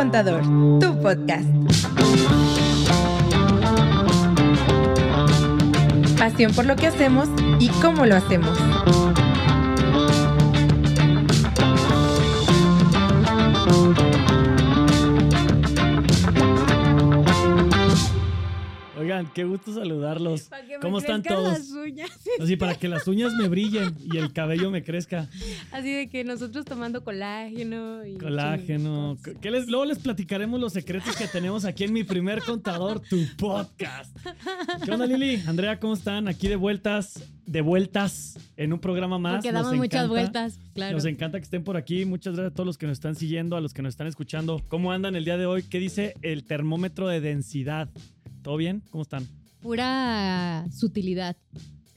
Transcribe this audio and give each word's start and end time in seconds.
Contador, 0.00 0.40
tu 0.80 0.98
podcast. 1.02 1.44
Pasión 6.18 6.54
por 6.54 6.64
lo 6.64 6.74
que 6.74 6.86
hacemos 6.86 7.28
y 7.58 7.68
cómo 7.82 8.06
lo 8.06 8.16
hacemos. 8.16 8.56
Qué 19.34 19.44
gusto 19.44 19.72
saludarlos. 19.74 20.42
Para 20.42 20.66
que 20.66 20.74
me 20.74 20.80
¿Cómo 20.80 20.98
están 20.98 21.22
todos? 21.22 21.58
las 21.58 21.70
uñas. 21.70 22.10
Así 22.40 22.56
para 22.56 22.74
que 22.74 22.88
las 22.88 23.06
uñas 23.08 23.34
me 23.34 23.48
brillen 23.48 23.94
y 24.12 24.16
el 24.18 24.32
cabello 24.32 24.70
me 24.70 24.82
crezca. 24.82 25.28
Así 25.72 25.92
de 25.92 26.08
que 26.08 26.24
nosotros 26.24 26.64
tomando 26.64 27.02
colágeno 27.04 28.04
y 28.04 28.14
Colágeno. 28.16 29.16
¿Qué 29.40 29.50
les, 29.50 29.68
luego 29.68 29.84
les 29.84 29.98
platicaremos 29.98 30.60
los 30.60 30.72
secretos 30.72 31.16
que 31.16 31.26
tenemos 31.28 31.64
aquí 31.64 31.84
en 31.84 31.92
mi 31.92 32.04
primer 32.04 32.42
contador, 32.42 33.00
tu 33.00 33.18
podcast. 33.36 34.16
¿Qué 34.84 34.90
onda, 34.90 35.06
Lili? 35.06 35.42
Andrea, 35.46 35.78
¿cómo 35.78 35.94
están? 35.94 36.28
Aquí 36.28 36.48
de 36.48 36.56
vueltas, 36.56 37.22
de 37.46 37.60
vueltas 37.60 38.38
en 38.56 38.72
un 38.72 38.80
programa 38.80 39.18
más. 39.18 39.36
Porque 39.36 39.52
Nos 39.52 39.62
damos 39.62 39.76
muchas 39.76 40.04
encanta. 40.04 40.08
vueltas, 40.08 40.58
claro. 40.74 40.94
Nos 40.96 41.04
encanta 41.04 41.38
que 41.38 41.44
estén 41.44 41.64
por 41.64 41.76
aquí. 41.76 42.04
Muchas 42.04 42.34
gracias 42.34 42.52
a 42.52 42.54
todos 42.54 42.66
los 42.66 42.78
que 42.78 42.86
nos 42.86 42.94
están 42.98 43.14
siguiendo, 43.14 43.56
a 43.56 43.60
los 43.60 43.74
que 43.74 43.82
nos 43.82 43.94
están 43.94 44.06
escuchando. 44.06 44.62
¿Cómo 44.68 44.92
andan 44.92 45.16
el 45.16 45.24
día 45.24 45.36
de 45.36 45.46
hoy? 45.46 45.62
¿Qué 45.62 45.78
dice 45.78 46.14
el 46.22 46.44
termómetro 46.44 47.08
de 47.08 47.20
densidad? 47.20 47.88
¿Todo 48.42 48.56
bien? 48.56 48.82
¿Cómo 48.90 49.02
están? 49.02 49.26
Pura 49.60 50.66
sutilidad 50.72 51.36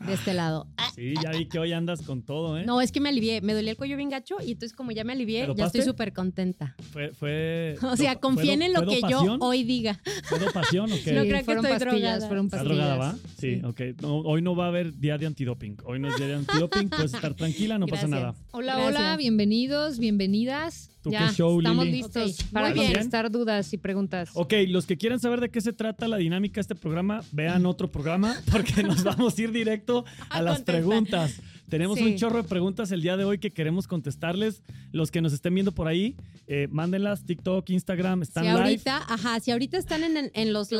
de 0.05 0.13
este 0.13 0.33
lado. 0.33 0.67
Ah, 0.77 0.89
Sí, 0.93 1.13
ya 1.23 1.31
vi 1.31 1.45
que 1.47 1.57
hoy 1.57 1.71
andas 1.71 2.01
con 2.01 2.21
todo, 2.21 2.57
¿eh? 2.59 2.65
No, 2.65 2.81
es 2.81 2.91
que 2.91 2.99
me 2.99 3.07
alivié. 3.09 3.39
Me 3.41 3.53
dolía 3.53 3.71
el 3.71 3.77
cuello 3.77 3.95
bien 3.95 4.09
gacho 4.09 4.35
y 4.45 4.51
entonces 4.51 4.73
como 4.75 4.91
ya 4.91 5.03
me 5.05 5.13
alivié, 5.13 5.47
¿Te 5.47 5.55
ya 5.55 5.65
estoy 5.67 5.81
súper 5.81 6.11
contenta. 6.13 6.75
Fue, 6.91 7.13
fue, 7.13 7.77
O 7.89 7.95
sea, 7.95 8.17
confíen 8.19 8.61
en 8.61 8.73
lo 8.73 8.85
que 8.85 8.99
yo 9.09 9.37
hoy 9.39 9.63
diga. 9.63 9.99
¿Fue 10.25 10.37
dopación 10.39 10.91
o 10.91 10.95
qué? 11.03 11.13
No 11.13 11.21
creo 11.21 11.45
que 11.45 11.51
estoy 11.53 11.77
drogada. 11.79 12.27
fueron 12.27 12.45
¿Estás 12.47 12.59
pastillas. 12.59 12.63
drogada, 12.65 12.95
va? 12.97 13.17
Sí, 13.39 13.61
ok. 13.63 13.81
No, 14.01 14.17
hoy 14.17 14.41
no 14.41 14.55
va 14.55 14.65
a 14.65 14.67
haber 14.67 14.93
día 14.99 15.17
de 15.17 15.25
antidoping. 15.25 15.77
Hoy 15.85 15.99
no 15.99 16.09
es 16.09 16.17
día 16.17 16.27
de 16.27 16.35
antidoping. 16.35 16.89
Puedes 16.89 17.13
estar 17.13 17.33
tranquila, 17.33 17.79
no 17.79 17.87
pasa 17.87 18.07
nada. 18.07 18.35
Hola, 18.51 18.73
Gracias. 18.75 18.95
hola, 18.95 19.17
bienvenidos, 19.17 19.99
bienvenidas. 19.99 20.89
¿Tú 21.03 21.11
ya 21.11 21.27
qué 21.27 21.35
show, 21.35 21.59
estamos 21.59 21.85
Lili? 21.85 21.97
listos 21.97 22.39
Ok, 22.41 22.51
para 22.51 22.73
contestar 22.73 23.29
dudas 23.29 23.73
y 23.73 23.77
preguntas. 23.77 24.29
Ok, 24.33 24.53
los 24.69 24.85
que 24.85 24.97
quieran 24.97 25.19
saber 25.19 25.41
de 25.41 25.49
qué 25.51 25.59
se 25.61 25.73
trata 25.73 26.07
la 26.07 26.17
dinámica 26.17 26.55
de 26.55 26.61
este 26.61 26.75
programa, 26.75 27.21
vean 27.33 27.65
otro 27.65 27.91
programa 27.91 28.35
porque 28.51 28.83
nos 28.83 29.03
vamos 29.03 29.37
a 29.37 29.41
ir 29.41 29.51
directo 29.51 30.05
a, 30.29 30.37
A 30.37 30.41
las 30.41 30.55
contestar. 30.59 30.75
preguntas. 30.81 31.41
Tenemos 31.69 31.97
Sí. 31.97 32.05
un 32.05 32.15
chorro 32.17 32.41
de 32.43 32.47
preguntas 32.47 32.91
el 32.91 33.01
día 33.01 33.17
de 33.17 33.23
hoy 33.25 33.39
que 33.39 33.51
queremos 33.51 33.87
contestarles. 33.87 34.61
Los 34.91 35.09
que 35.11 35.21
nos 35.21 35.33
estén 35.33 35.53
viendo 35.55 35.71
por 35.71 35.87
ahí, 35.87 36.15
eh, 36.47 36.67
mándenlas, 36.69 37.25
TikTok, 37.25 37.67
Instagram, 37.69 38.21
están 38.21 38.43
Si 38.43 38.49
live. 38.49 38.61
ahorita, 38.61 38.97
ajá, 39.09 39.39
si 39.39 39.51
ahorita 39.51 39.77
están 39.77 40.03
en, 40.03 40.31
en 40.33 40.53
los 40.53 40.69
Yo 40.69 40.77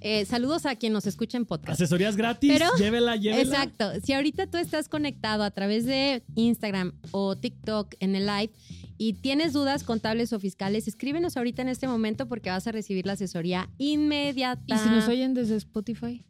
eh, 0.00 0.24
saludos 0.24 0.66
a 0.66 0.76
quien 0.76 0.92
nos 0.92 1.06
escucha 1.06 1.36
en 1.38 1.44
podcast. 1.46 1.80
Asesorías 1.80 2.16
gratis, 2.16 2.52
Pero- 2.52 2.70
llévela, 2.78 3.16
llévela. 3.16 3.42
Exacto. 3.42 3.90
Si 4.04 4.12
ahorita 4.12 4.46
tú 4.46 4.56
estás 4.58 4.88
conectado 4.88 5.42
a 5.42 5.50
través 5.50 5.84
de 5.86 6.22
Instagram 6.34 6.92
o 7.10 7.36
TikTok 7.36 7.94
en 8.00 8.14
el 8.16 8.26
live 8.26 8.50
y 8.98 9.14
tienes 9.14 9.52
dudas 9.52 9.84
contables 9.84 10.32
o 10.32 10.40
fiscales, 10.40 10.88
escríbenos 10.88 11.36
ahorita 11.36 11.62
en 11.62 11.68
este 11.68 11.86
momento 11.88 12.26
porque 12.28 12.50
vas 12.50 12.66
a 12.66 12.72
recibir 12.72 13.06
la 13.06 13.12
asesoría 13.14 13.68
inmediata. 13.78 14.62
¿Y 14.66 14.78
si 14.78 14.88
nos 14.88 15.08
oyen 15.08 15.34
desde 15.34 15.56
Spotify? 15.56 16.24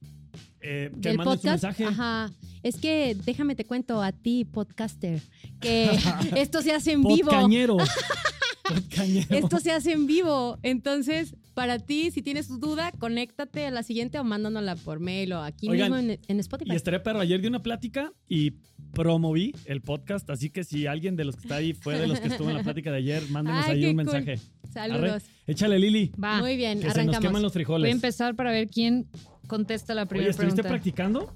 Eh, 0.60 0.90
que 1.00 1.08
del 1.10 1.16
podcast, 1.18 1.60
su 1.60 1.66
mensaje. 1.66 1.84
ajá. 1.84 2.30
Es 2.64 2.76
que 2.76 3.16
déjame 3.24 3.54
te 3.54 3.64
cuento 3.64 4.02
a 4.02 4.10
ti, 4.10 4.44
podcaster, 4.44 5.20
que 5.60 5.88
esto 6.36 6.60
se 6.62 6.72
hace 6.72 6.92
en 6.92 7.02
vivo. 7.04 7.30
Esto 9.30 9.58
se 9.60 9.72
hace 9.72 9.92
en 9.92 10.06
vivo. 10.06 10.58
Entonces, 10.62 11.34
para 11.54 11.78
ti, 11.78 12.10
si 12.10 12.22
tienes 12.22 12.48
tu 12.48 12.58
duda, 12.58 12.92
conéctate 12.98 13.66
a 13.66 13.70
la 13.70 13.82
siguiente 13.82 14.18
o 14.18 14.24
mándanosla 14.24 14.76
por 14.76 15.00
mail 15.00 15.32
o 15.32 15.42
aquí 15.42 15.68
Oigan, 15.68 15.92
mismo 15.92 16.12
en, 16.12 16.20
en 16.26 16.40
Spotify. 16.40 16.72
Y 16.72 16.76
estaré 16.76 17.00
perro. 17.00 17.20
Ayer 17.20 17.40
di 17.40 17.48
una 17.48 17.62
plática 17.62 18.12
y 18.28 18.52
promoví 18.94 19.54
el 19.66 19.80
podcast. 19.80 20.28
Así 20.30 20.50
que 20.50 20.64
si 20.64 20.86
alguien 20.86 21.16
de 21.16 21.24
los 21.24 21.36
que 21.36 21.42
está 21.42 21.56
ahí 21.56 21.72
fue 21.74 21.98
de 21.98 22.06
los 22.06 22.20
que 22.20 22.28
estuvo 22.28 22.48
en 22.50 22.56
la 22.56 22.62
plática 22.62 22.90
de 22.90 22.98
ayer, 22.98 23.22
mándenos 23.30 23.64
Ay, 23.66 23.72
ahí 23.84 23.90
un 23.90 23.96
cool. 23.96 24.04
mensaje. 24.04 24.38
Saludos. 24.72 25.22
Arre. 25.22 25.22
Échale, 25.46 25.78
Lili. 25.78 26.12
Va. 26.22 26.38
Muy 26.40 26.56
bien, 26.56 26.78
Que 26.78 26.82
se 26.82 26.86
nos 26.88 26.96
arrancamos. 26.96 27.20
queman 27.20 27.42
los 27.42 27.52
Voy 27.52 27.62
a 27.62 27.64
frijoles. 27.64 27.92
empezar 27.92 28.34
para 28.36 28.50
ver 28.52 28.68
quién 28.68 29.08
contesta 29.46 29.94
la 29.94 30.02
Oye, 30.02 30.08
primera 30.08 30.30
¿estuviste 30.30 30.62
pregunta. 30.62 30.68
practicando? 30.74 31.34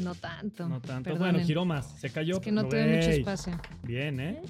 No 0.00 0.14
tanto. 0.14 0.68
No 0.68 0.80
tanto. 0.80 1.10
perdonen. 1.10 1.32
Bueno, 1.32 1.46
giró 1.46 1.64
más. 1.64 1.92
Se 2.00 2.08
cayó. 2.10 2.36
Es 2.36 2.40
que 2.40 2.52
no 2.52 2.68
tuve 2.68 2.96
mucho 2.96 3.10
espacio. 3.10 3.60
Bien, 3.82 4.20
¿eh? 4.20 4.42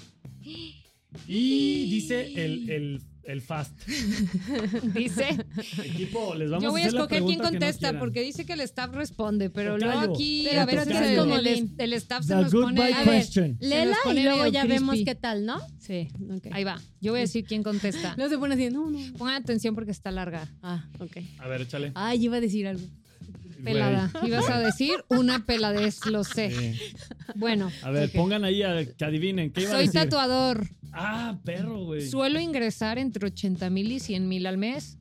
Y 1.27 1.89
dice 1.89 2.31
el, 2.45 2.69
el, 2.69 3.01
el 3.23 3.41
fast. 3.41 3.73
Dice. 4.93 5.37
Equipo, 5.83 6.35
les 6.35 6.49
vamos 6.49 6.63
Yo 6.63 6.71
voy 6.71 6.81
a 6.81 6.85
hacer 6.85 6.93
la 6.93 6.99
escoger 7.01 7.23
quién 7.23 7.37
no 7.39 7.43
contesta 7.45 7.99
porque 7.99 8.21
dice 8.21 8.45
que 8.45 8.53
el 8.53 8.61
staff 8.61 8.91
responde, 8.93 9.49
pero 9.49 9.73
Tocayo. 9.75 9.91
luego 9.99 10.13
aquí 10.13 10.43
Pero 10.47 10.61
a 10.61 10.65
veces 10.65 10.87
el, 10.87 11.31
el- 11.47 11.69
el 11.77 11.93
staff 11.93 12.23
se 12.23 12.35
The 12.35 12.41
nos 12.41 12.51
pone. 12.51 12.81
A 12.93 13.03
ver. 13.03 13.25
Lela 13.59 13.85
nos 13.85 13.97
pone 14.03 14.21
y 14.21 14.23
luego 14.23 14.47
ya 14.47 14.65
vemos 14.65 14.97
qué 15.03 15.15
tal, 15.15 15.45
¿no? 15.45 15.59
Sí, 15.79 16.07
ahí 16.51 16.63
va. 16.63 16.79
Yo 17.01 17.11
voy 17.11 17.19
a 17.19 17.21
decir 17.21 17.43
quién 17.45 17.63
contesta. 17.63 18.15
No 18.17 18.27
se 18.29 18.37
pone 18.37 18.55
así, 18.55 18.69
no, 18.69 18.89
no. 18.89 18.99
Pongan 19.17 19.41
atención 19.41 19.75
porque 19.75 19.91
está 19.91 20.11
larga. 20.11 20.47
Ah, 20.61 20.85
ok. 20.99 21.17
A 21.39 21.47
ver, 21.47 21.61
échale. 21.61 21.91
Ay, 21.95 22.25
iba 22.25 22.37
a 22.37 22.41
decir 22.41 22.67
algo. 22.67 22.83
Pelada. 23.63 24.09
Güey. 24.13 24.27
Ibas 24.27 24.49
a 24.49 24.59
decir 24.59 25.03
una 25.09 25.45
peladez, 25.45 26.05
lo 26.05 26.23
sé. 26.23 26.51
Sí. 26.51 26.79
Bueno, 27.35 27.71
A 27.83 27.91
ver, 27.91 28.11
pongan 28.11 28.43
ahí 28.43 28.63
a, 28.63 28.85
que 28.85 29.05
adivinen. 29.05 29.51
¿Qué 29.51 29.61
iba 29.61 29.71
a 29.71 29.73
soy 29.75 29.85
decir? 29.87 30.01
tatuador. 30.01 30.67
Ah, 30.91 31.37
perro, 31.43 31.85
güey. 31.85 32.07
Suelo 32.07 32.39
ingresar 32.39 32.97
entre 32.97 33.27
80 33.27 33.69
mil 33.69 33.91
y 33.91 33.99
100 33.99 34.27
mil 34.27 34.45
al 34.47 34.57
mes. 34.57 34.97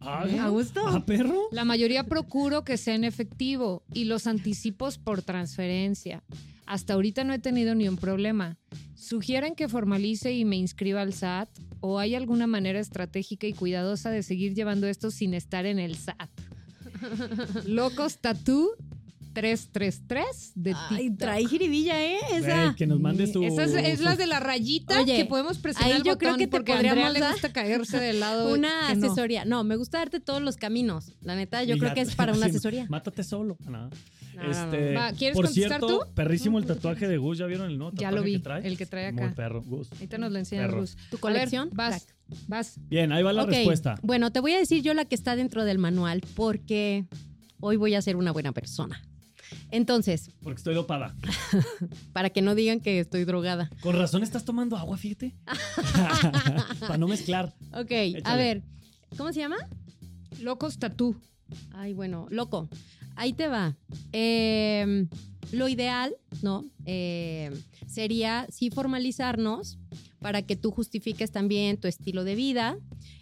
Ah, 0.00 0.24
¿A 0.40 0.48
gusto? 0.48 0.86
Ah, 0.86 1.04
perro. 1.04 1.48
La 1.50 1.64
mayoría 1.64 2.04
procuro 2.04 2.62
que 2.64 2.76
sea 2.76 2.94
en 2.94 3.04
efectivo 3.04 3.82
y 3.92 4.04
los 4.04 4.26
anticipos 4.26 4.98
por 4.98 5.22
transferencia. 5.22 6.22
Hasta 6.66 6.94
ahorita 6.94 7.24
no 7.24 7.32
he 7.32 7.38
tenido 7.38 7.74
ni 7.74 7.88
un 7.88 7.96
problema. 7.96 8.56
¿Sugieren 8.94 9.54
que 9.54 9.68
formalice 9.68 10.32
y 10.32 10.44
me 10.44 10.56
inscriba 10.56 11.00
al 11.02 11.12
SAT? 11.12 11.48
¿O 11.80 11.98
hay 11.98 12.14
alguna 12.14 12.46
manera 12.46 12.80
estratégica 12.80 13.46
y 13.46 13.52
cuidadosa 13.52 14.10
de 14.10 14.22
seguir 14.22 14.54
llevando 14.54 14.86
esto 14.86 15.10
sin 15.10 15.34
estar 15.34 15.66
en 15.66 15.78
el 15.78 15.96
SAT? 15.96 16.30
Locos 17.66 18.18
Tattoo 18.18 18.70
333 19.34 20.52
de 20.54 20.72
Ay, 20.74 20.96
TikTok. 21.10 21.18
trae 21.18 21.46
jiribilla, 21.46 22.02
¿eh? 22.02 22.16
Esa. 22.32 22.74
Que 22.74 22.86
nos 22.86 22.98
mande 23.00 23.26
su. 23.30 23.42
Esa 23.42 23.64
es, 23.64 23.74
es 23.74 24.00
la 24.00 24.16
de 24.16 24.26
la 24.26 24.40
rayita 24.40 25.00
Oye, 25.00 25.14
que 25.16 25.24
podemos 25.26 25.58
presionar 25.58 25.92
ahí 25.92 25.98
el 25.98 26.04
yo 26.04 26.16
creo 26.16 26.36
que 26.38 26.46
te 26.46 26.50
porque 26.50 26.72
a 26.72 26.76
Andrea 26.76 27.10
le 27.10 27.20
dar 27.20 27.32
gusta 27.32 27.52
caerse 27.52 27.98
del 28.00 28.20
lado 28.20 28.52
Una 28.54 28.94
no. 28.94 29.06
asesoría. 29.06 29.44
No. 29.44 29.62
me 29.62 29.76
gusta 29.76 29.98
darte 29.98 30.20
todos 30.20 30.40
los 30.40 30.56
caminos. 30.56 31.12
La 31.20 31.36
neta, 31.36 31.62
yo 31.64 31.76
Y 31.76 31.78
creo 31.78 31.90
ya- 31.90 31.94
que 31.96 32.00
es 32.00 32.14
para 32.14 32.32
una 32.32 32.46
asesoría. 32.46 32.86
Mátate 32.88 33.22
solo. 33.24 33.58
No. 33.68 33.90
No, 34.36 34.42
no, 34.42 34.50
este, 34.50 34.92
no. 34.92 35.00
Va, 35.00 35.12
¿quieres 35.12 35.34
por 35.34 35.46
contestar 35.46 35.80
cierto, 35.80 35.86
tú? 36.06 36.14
perrísimo 36.14 36.58
el 36.58 36.66
tatuaje 36.66 37.08
de 37.08 37.16
Gus. 37.16 37.38
¿Ya 37.38 37.46
vieron 37.46 37.70
el 37.70 37.78
nuevo 37.78 37.92
Ya 37.92 38.08
tatuaje 38.08 38.14
lo 38.16 38.22
vi, 38.22 38.32
que 38.34 38.38
trae? 38.40 38.66
el 38.66 38.76
que 38.78 38.86
trae 38.86 39.12
Muy 39.12 39.22
acá. 39.24 39.34
perro, 39.34 39.62
Gus. 39.62 39.90
Ahorita 39.92 40.18
nos 40.18 40.32
lo 40.32 40.38
enseña 40.38 40.62
Perro. 40.66 40.80
Gus. 40.80 40.96
Tu 41.10 41.16
ver, 41.16 41.20
colección, 41.20 41.70
vas, 41.72 42.06
vas. 42.46 42.78
Bien, 42.88 43.12
ahí 43.12 43.22
va 43.22 43.32
la 43.32 43.46
respuesta. 43.46 43.94
Bueno, 44.02 44.30
te 44.30 44.40
voy 44.40 44.52
a 44.52 44.58
decir 44.58 44.82
yo 44.82 44.94
la 44.94 45.04
que 45.06 45.14
está 45.14 45.36
dentro 45.36 45.64
del 45.64 45.78
manual 45.78 46.22
porque 46.34 47.06
hoy 47.60 47.76
voy 47.76 47.94
a 47.94 48.02
ser 48.02 48.16
una 48.16 48.30
buena 48.32 48.52
persona. 48.52 49.02
Entonces, 49.70 50.30
Porque 50.42 50.58
estoy 50.58 50.74
dopada. 50.74 51.14
para 52.12 52.30
que 52.30 52.42
no 52.42 52.54
digan 52.56 52.80
que 52.80 52.98
estoy 53.00 53.24
drogada. 53.24 53.70
Con 53.80 53.96
razón 53.96 54.22
estás 54.24 54.44
tomando 54.44 54.76
agua, 54.76 54.96
fíjate. 54.98 55.34
Para 56.80 56.98
no 56.98 57.06
mezclar. 57.08 57.54
Ok, 57.72 57.90
Échale. 57.90 58.22
a 58.24 58.36
ver, 58.36 58.62
¿cómo 59.16 59.32
se 59.32 59.40
llama? 59.40 59.56
Locos 60.40 60.78
Tatú. 60.78 61.16
Ay, 61.72 61.94
bueno, 61.94 62.26
loco. 62.30 62.68
Ahí 63.16 63.32
te 63.32 63.48
va. 63.48 63.76
Eh, 64.12 65.06
lo 65.52 65.68
ideal, 65.68 66.14
¿no? 66.42 66.64
Eh, 66.84 67.50
sería 67.86 68.46
sí 68.50 68.70
formalizarnos 68.70 69.78
para 70.20 70.42
que 70.42 70.56
tú 70.56 70.70
justifiques 70.70 71.30
también 71.30 71.78
tu 71.78 71.88
estilo 71.88 72.24
de 72.24 72.34
vida. 72.34 72.76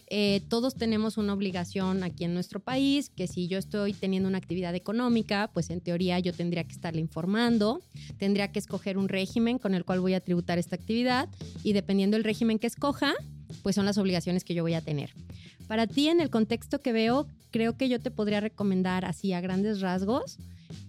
Eh, 0.09 0.43
todos 0.49 0.75
tenemos 0.75 1.17
una 1.17 1.33
obligación 1.33 2.03
aquí 2.03 2.25
en 2.25 2.35
nuestro 2.35 2.61
país, 2.61 3.11
que 3.11 3.27
si 3.27 3.49
yo 3.49 3.59
estoy 3.59 3.95
teniendo 3.95 4.29
una 4.29 4.39
actividad 4.39 4.75
económica, 4.75 5.51
pues 5.53 5.71
en 5.71 5.81
teoría 5.81 6.19
yo 6.19 6.33
tendría 6.33 6.65
que 6.65 6.73
estarle 6.73 7.01
informando, 7.01 7.81
tendría 8.19 8.53
que 8.53 8.59
escoger 8.59 8.99
un 8.99 9.09
régimen 9.09 9.59
con 9.59 9.75
el 9.75 9.85
cual 9.85 10.01
voy 10.01 10.15
a 10.15 10.21
tributar 10.21 10.59
esta 10.59 10.77
actividad 10.77 11.29
y 11.63 11.73
dependiendo 11.73 12.17
del 12.17 12.25
régimen 12.25 12.59
que 12.59 12.67
escoja, 12.67 13.15
pues 13.63 13.75
son 13.75 13.87
las 13.87 13.99
obligaciones 13.99 14.45
que 14.45 14.55
yo 14.55 14.63
voy 14.63 14.75
a 14.75 14.83
tener. 14.83 15.15
Para 15.67 15.87
ti, 15.87 16.09
en 16.09 16.21
el 16.21 16.31
contexto 16.31 16.81
que 16.81 16.93
veo, 16.93 17.27
creo 17.55 17.77
que 17.77 17.89
yo 17.89 18.01
te 18.01 18.11
podría 18.11 18.41
recomendar 18.41 19.05
así 19.05 19.33
a 19.33 19.41
grandes 19.41 19.81
rasgos 19.81 20.39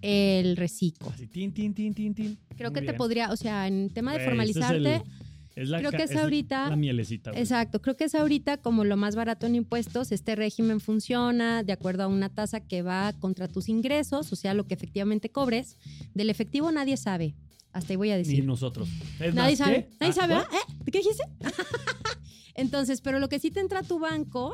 el 0.01 0.57
reciclo. 0.57 1.09
Así, 1.11 1.27
tin, 1.27 1.53
tin, 1.53 1.75
tin, 1.75 1.93
tin, 1.93 2.15
tin. 2.15 2.37
Creo 2.57 2.71
Muy 2.71 2.79
que 2.81 2.85
te 2.87 2.93
podría, 2.95 3.31
o 3.31 3.35
sea, 3.37 3.67
en 3.67 3.91
tema 3.91 4.13
de 4.13 4.17
Güey, 4.17 4.23
ese 4.25 4.29
es 4.59 4.65
formalizarte, 4.65 4.95
el- 4.95 5.63
es 5.63 5.69
la 5.69 5.77
creo 5.77 5.91
ca- 5.91 5.97
que 5.97 6.03
es 6.05 6.15
ahorita- 6.15 6.69
La 6.71 6.75
mielecita. 6.75 7.29
güey. 7.29 7.43
exacto, 7.43 7.81
creo 7.83 7.95
que 7.95 8.05
es 8.05 8.15
ahorita 8.15 8.57
como 8.57 8.83
lo 8.83 8.97
más 8.97 9.15
barato 9.15 9.45
en 9.45 9.53
impuestos, 9.53 10.11
este 10.11 10.35
régimen 10.35 10.79
funciona 10.79 11.61
de 11.61 11.71
acuerdo 11.71 12.01
a 12.03 12.07
una 12.07 12.29
tasa 12.29 12.61
que 12.61 12.81
va 12.81 13.13
contra 13.19 13.47
tus 13.47 13.69
ingresos, 13.69 14.33
o 14.33 14.35
sea, 14.35 14.55
lo 14.55 14.65
que 14.65 14.73
efectivamente 14.73 15.29
cobres. 15.29 15.77
Del 16.15 16.31
efectivo 16.31 16.71
nadie 16.71 16.97
sabe, 16.97 17.35
hasta 17.73 17.93
ahí 17.93 17.97
voy 17.97 18.09
a 18.09 18.17
Ni 18.17 18.23
decir. 18.23 18.43
nosotros. 18.43 18.89
Es 19.19 19.35
Nadie 19.35 19.51
más, 19.51 19.57
sabe, 19.59 19.75
¿qué? 19.83 19.89
nadie 19.99 20.11
Ah, 20.13 20.21
sabe, 20.21 20.33
¿what? 20.33 20.45
¿eh? 20.51 20.91
¿Qué 20.91 20.97
dijiste? 20.97 21.23
Entonces, 22.55 23.01
pero 23.01 23.19
lo 23.19 23.29
que 23.29 23.37
sí 23.39 23.51
te 23.51 23.59
entra 23.59 23.79
a 23.79 23.83
tu 23.83 23.99
banco, 23.99 24.53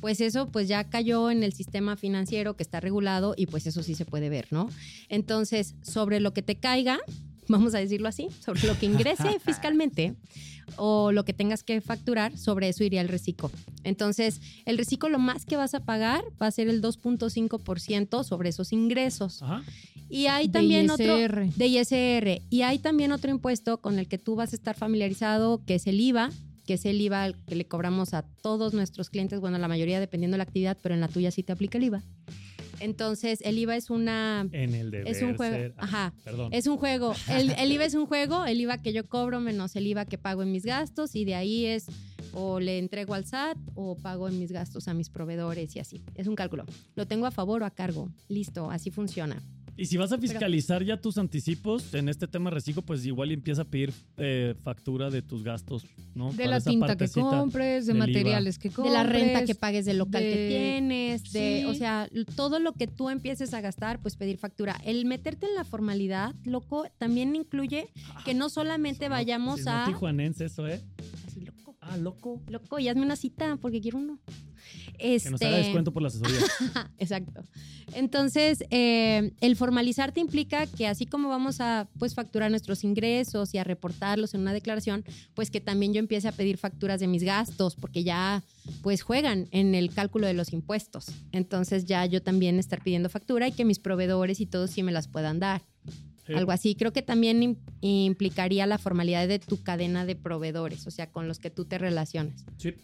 pues 0.00 0.20
eso 0.20 0.48
pues 0.48 0.68
ya 0.68 0.84
cayó 0.84 1.30
en 1.30 1.42
el 1.42 1.52
sistema 1.52 1.96
financiero 1.96 2.56
que 2.56 2.62
está 2.62 2.80
regulado 2.80 3.34
y 3.36 3.46
pues 3.46 3.66
eso 3.66 3.82
sí 3.82 3.94
se 3.94 4.04
puede 4.04 4.28
ver, 4.28 4.48
¿no? 4.50 4.68
Entonces, 5.08 5.74
sobre 5.82 6.20
lo 6.20 6.32
que 6.32 6.42
te 6.42 6.56
caiga, 6.56 6.98
vamos 7.48 7.74
a 7.74 7.78
decirlo 7.78 8.08
así, 8.08 8.28
sobre 8.44 8.66
lo 8.66 8.78
que 8.78 8.86
ingrese 8.86 9.38
fiscalmente 9.44 10.14
o 10.76 11.12
lo 11.12 11.24
que 11.24 11.32
tengas 11.32 11.62
que 11.62 11.80
facturar, 11.80 12.38
sobre 12.38 12.68
eso 12.68 12.84
iría 12.84 13.00
el 13.00 13.08
reciclo. 13.08 13.50
Entonces, 13.84 14.40
el 14.64 14.78
reciclo 14.78 15.08
lo 15.08 15.18
más 15.18 15.44
que 15.44 15.56
vas 15.56 15.74
a 15.74 15.80
pagar 15.80 16.24
va 16.40 16.46
a 16.46 16.50
ser 16.50 16.68
el 16.68 16.80
2.5% 16.80 18.24
sobre 18.24 18.48
esos 18.48 18.72
ingresos. 18.72 19.42
Ajá. 19.42 19.62
Y 20.08 20.26
hay 20.26 20.46
De 20.46 20.52
también 20.52 20.90
otro 20.90 21.18
ISR. 21.18 21.52
de 21.56 21.66
ISR. 21.66 22.42
Y 22.50 22.62
hay 22.62 22.78
también 22.78 23.12
otro 23.12 23.30
impuesto 23.30 23.80
con 23.80 23.98
el 23.98 24.08
que 24.08 24.18
tú 24.18 24.34
vas 24.36 24.52
a 24.52 24.56
estar 24.56 24.76
familiarizado, 24.76 25.62
que 25.64 25.74
es 25.74 25.86
el 25.86 26.00
IVA, 26.00 26.30
que 26.72 26.76
es 26.76 26.86
el 26.86 26.98
IVA 27.02 27.32
que 27.46 27.54
le 27.54 27.66
cobramos 27.66 28.14
a 28.14 28.22
todos 28.22 28.72
nuestros 28.72 29.10
clientes, 29.10 29.40
bueno, 29.40 29.58
la 29.58 29.68
mayoría 29.68 30.00
dependiendo 30.00 30.36
de 30.36 30.38
la 30.38 30.44
actividad, 30.44 30.78
pero 30.82 30.94
en 30.94 31.02
la 31.02 31.08
tuya 31.08 31.30
sí 31.30 31.42
te 31.42 31.52
aplica 31.52 31.76
el 31.76 31.84
IVA. 31.84 32.02
Entonces, 32.80 33.40
el 33.42 33.58
IVA 33.58 33.76
es 33.76 33.90
una 33.90 34.48
En 34.52 34.74
el 34.74 34.90
deber 34.90 35.06
es 35.06 35.20
un 35.20 35.36
juego, 35.36 35.54
ser- 35.54 35.74
Ah, 35.76 35.84
ajá, 35.84 36.14
Perdón. 36.24 36.48
es 36.50 36.66
un 36.66 36.78
juego. 36.78 37.12
El, 37.28 37.50
el 37.50 37.72
IVA 37.72 37.84
es 37.84 37.92
un 37.92 38.06
juego, 38.06 38.46
el 38.46 38.58
IVA 38.58 38.78
que 38.78 38.94
yo 38.94 39.06
cobro 39.06 39.38
menos 39.38 39.76
el 39.76 39.86
IVA 39.86 40.06
que 40.06 40.16
pago 40.16 40.42
en 40.42 40.50
mis 40.50 40.64
gastos 40.64 41.14
y 41.14 41.26
de 41.26 41.34
ahí 41.34 41.66
es 41.66 41.88
o 42.32 42.58
le 42.58 42.78
entrego 42.78 43.12
al 43.12 43.26
SAT 43.26 43.58
o 43.74 43.94
pago 43.98 44.26
en 44.28 44.38
mis 44.38 44.50
gastos 44.50 44.88
a 44.88 44.94
mis 44.94 45.10
proveedores 45.10 45.76
y 45.76 45.78
así. 45.78 46.00
Es 46.14 46.26
un 46.26 46.36
cálculo. 46.36 46.64
Lo 46.94 47.06
tengo 47.06 47.26
a 47.26 47.30
favor 47.32 47.62
o 47.62 47.66
a 47.66 47.70
cargo. 47.70 48.08
Listo, 48.30 48.70
así 48.70 48.90
funciona. 48.90 49.42
Y 49.82 49.86
si 49.86 49.96
vas 49.96 50.12
a 50.12 50.18
fiscalizar 50.18 50.84
ya 50.84 50.96
tus 50.96 51.18
anticipos 51.18 51.92
en 51.92 52.08
este 52.08 52.28
tema 52.28 52.50
reciclo, 52.50 52.82
pues 52.82 53.04
igual 53.04 53.32
empieza 53.32 53.62
a 53.62 53.64
pedir 53.64 53.92
eh, 54.16 54.54
factura 54.62 55.10
de 55.10 55.22
tus 55.22 55.42
gastos, 55.42 55.84
¿no? 56.14 56.30
De 56.30 56.44
Para 56.44 56.50
la 56.50 56.60
tinta 56.60 56.96
que 56.96 57.08
compres, 57.08 57.86
de 57.86 57.94
materiales 57.94 58.60
que 58.60 58.68
De 58.68 58.74
compres. 58.76 58.94
la 58.94 59.02
renta 59.02 59.44
que 59.44 59.56
pagues 59.56 59.84
del 59.84 59.98
local 59.98 60.22
que 60.22 60.36
de- 60.36 60.48
tienes, 60.48 61.32
de, 61.32 61.62
Sí. 61.62 61.64
o 61.66 61.74
sea, 61.74 62.08
todo 62.36 62.60
lo 62.60 62.74
que 62.74 62.86
tú 62.86 63.10
empieces 63.10 63.54
a 63.54 63.60
gastar, 63.60 64.00
pues 64.00 64.14
pedir 64.14 64.38
factura. 64.38 64.80
El 64.84 65.04
meterte 65.04 65.46
en 65.46 65.56
la 65.56 65.64
formalidad, 65.64 66.32
loco, 66.44 66.86
también 66.98 67.34
incluye 67.34 67.88
que 68.24 68.34
no 68.34 68.50
solamente 68.50 69.08
vayamos 69.08 69.58
sí, 69.58 69.64
no 69.64 69.72
a... 69.72 69.84
tijuanense 69.86 70.44
eso, 70.44 70.64
¿eh? 70.68 70.80
Así, 71.26 71.40
loco. 71.40 71.74
Ah, 71.80 71.96
loco. 71.96 72.40
Loco, 72.48 72.78
y 72.78 72.86
hazme 72.86 73.02
una 73.02 73.16
cita 73.16 73.58
porque 73.60 73.80
quiero 73.80 73.98
uno. 73.98 74.20
Que 74.98 75.30
nos 75.30 75.42
haga 75.42 75.56
descuento 75.56 75.92
por 75.92 76.02
la 76.02 76.08
asesoría. 76.08 76.40
Exacto. 76.98 77.42
Entonces, 77.94 78.64
eh, 78.70 79.32
el 79.40 79.56
formalizarte 79.56 80.20
implica 80.20 80.66
que 80.66 80.86
así 80.86 81.06
como 81.06 81.28
vamos 81.28 81.60
a 81.60 81.88
pues 81.98 82.14
facturar 82.14 82.50
nuestros 82.50 82.84
ingresos 82.84 83.54
y 83.54 83.58
a 83.58 83.64
reportarlos 83.64 84.34
en 84.34 84.40
una 84.40 84.52
declaración, 84.52 85.04
pues 85.34 85.50
que 85.50 85.60
también 85.60 85.92
yo 85.92 85.98
empiece 85.98 86.28
a 86.28 86.32
pedir 86.32 86.58
facturas 86.58 87.00
de 87.00 87.06
mis 87.06 87.22
gastos, 87.22 87.76
porque 87.76 88.04
ya 88.04 88.42
pues 88.82 89.02
juegan 89.02 89.48
en 89.50 89.74
el 89.74 89.92
cálculo 89.92 90.26
de 90.26 90.34
los 90.34 90.52
impuestos. 90.52 91.06
Entonces 91.32 91.84
ya 91.84 92.06
yo 92.06 92.22
también 92.22 92.58
estar 92.58 92.82
pidiendo 92.82 93.08
factura 93.08 93.48
y 93.48 93.52
que 93.52 93.64
mis 93.64 93.78
proveedores 93.78 94.40
y 94.40 94.46
todos 94.46 94.70
sí 94.70 94.82
me 94.82 94.92
las 94.92 95.08
puedan 95.08 95.40
dar. 95.40 95.62
Sí. 96.26 96.34
Algo 96.34 96.52
así. 96.52 96.74
Creo 96.74 96.92
que 96.92 97.02
también 97.02 97.40
im- 97.42 97.56
implicaría 97.80 98.66
la 98.66 98.78
formalidad 98.78 99.26
de 99.26 99.38
tu 99.38 99.62
cadena 99.62 100.06
de 100.06 100.14
proveedores, 100.16 100.86
o 100.86 100.90
sea, 100.90 101.10
con 101.10 101.26
los 101.28 101.38
que 101.38 101.50
tú 101.50 101.64
te 101.64 101.78
relacionas. 101.78 102.44
Sí. 102.58 102.74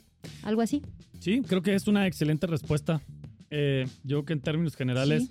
Algo 0.43 0.61
así. 0.63 0.83
Sí, 1.21 1.43
creo 1.47 1.63
que 1.63 1.75
es 1.75 1.87
una 1.87 2.07
excelente 2.07 2.47
respuesta. 2.47 3.01
Eh, 3.51 3.87
yo 4.05 4.19
creo 4.19 4.25
que 4.25 4.33
en 4.35 4.41
términos 4.41 4.75
generales, 4.77 5.31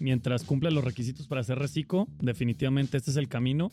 mientras 0.00 0.42
cumpla 0.42 0.70
los 0.70 0.82
requisitos 0.84 1.26
para 1.28 1.40
hacer 1.42 1.58
reciclo, 1.58 2.08
definitivamente 2.20 2.96
este 2.96 3.10
es 3.12 3.16
el 3.16 3.28
camino. 3.28 3.70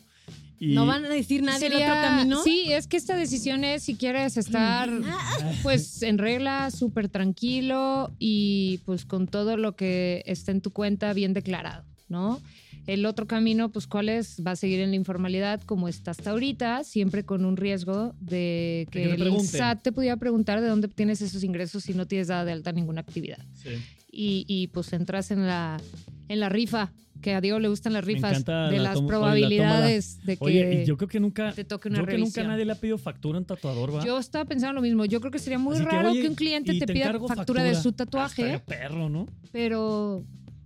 Y 0.60 0.74
¿No 0.74 0.86
van 0.86 1.04
a 1.04 1.08
decir 1.08 1.42
nadie 1.42 1.66
el 1.66 1.74
otro 1.74 1.88
camino? 1.88 2.42
Sí, 2.44 2.72
es 2.72 2.86
que 2.86 2.96
esta 2.96 3.16
decisión 3.16 3.64
es 3.64 3.82
si 3.82 3.96
quieres 3.96 4.36
estar 4.36 4.88
pues 5.64 6.02
en 6.04 6.18
regla, 6.18 6.70
súper 6.70 7.08
tranquilo 7.08 8.12
y 8.20 8.78
pues 8.84 9.04
con 9.04 9.26
todo 9.26 9.56
lo 9.56 9.74
que 9.74 10.22
está 10.26 10.52
en 10.52 10.60
tu 10.60 10.70
cuenta 10.70 11.12
bien 11.12 11.32
declarado, 11.34 11.84
¿no? 12.08 12.40
El 12.86 13.06
otro 13.06 13.26
camino, 13.26 13.70
pues, 13.70 13.86
¿cuál 13.86 14.08
es? 14.08 14.42
Va 14.44 14.52
a 14.52 14.56
seguir 14.56 14.80
en 14.80 14.90
la 14.90 14.96
informalidad 14.96 15.60
como 15.62 15.88
está 15.88 16.10
hasta 16.10 16.30
ahorita, 16.30 16.82
siempre 16.84 17.24
con 17.24 17.44
un 17.44 17.56
riesgo 17.56 18.14
de 18.20 18.88
que 18.90 19.02
que 19.02 19.12
el. 19.12 19.40
SAT 19.40 19.82
te 19.82 19.92
pudiera 19.92 20.16
preguntar 20.16 20.60
de 20.60 20.68
dónde 20.68 20.88
tienes 20.88 21.22
esos 21.22 21.44
ingresos 21.44 21.84
si 21.84 21.94
no 21.94 22.06
tienes 22.06 22.28
dada 22.28 22.44
de 22.44 22.52
alta 22.52 22.72
ninguna 22.72 23.00
actividad. 23.00 23.38
Sí. 23.54 23.70
Y, 24.10 24.44
y, 24.46 24.66
pues 24.68 24.92
entras 24.92 25.30
en 25.30 25.46
la, 25.46 25.80
en 26.28 26.40
la 26.40 26.48
rifa, 26.48 26.92
que 27.22 27.34
a 27.34 27.40
Diego 27.40 27.58
le 27.60 27.68
gustan 27.68 27.94
las 27.94 28.04
rifas, 28.04 28.44
de 28.44 28.52
la 28.52 28.78
las 28.78 29.00
la 29.00 29.06
probabilidades 29.06 30.22
de 30.26 30.36
que 30.36 30.44
Oye, 30.44 30.82
y 30.82 30.84
yo 30.84 30.96
creo 30.96 31.08
que 31.08 31.20
nunca, 31.20 31.52
te 31.52 31.64
toque 31.64 31.88
yo 31.88 31.94
una 31.94 32.04
creo 32.04 32.16
que 32.16 32.22
nunca 32.22 32.42
nadie 32.42 32.66
le 32.66 32.72
ha 32.72 32.74
pedido 32.74 32.98
factura 32.98 33.38
a 33.38 33.40
un 33.40 33.46
tatuador, 33.46 33.94
¿va? 33.94 34.04
Yo 34.04 34.18
estaba 34.18 34.44
pensando 34.44 34.74
lo 34.74 34.82
mismo. 34.82 35.04
Yo 35.06 35.20
creo 35.20 35.30
que 35.30 35.38
sería 35.38 35.58
muy 35.58 35.76
Así 35.76 35.84
raro 35.84 36.12
que, 36.12 36.18
oye, 36.18 36.28
un 36.28 36.34
cliente 36.34 36.74
te, 36.74 36.84
te 36.84 36.92
pida 36.92 37.18
factura, 37.26 37.62
de 37.62 37.74
su 37.74 37.92
tatuaje, 37.92 38.58
perro, 38.66 39.08
¿no? 39.08 39.28
pero 39.52 40.24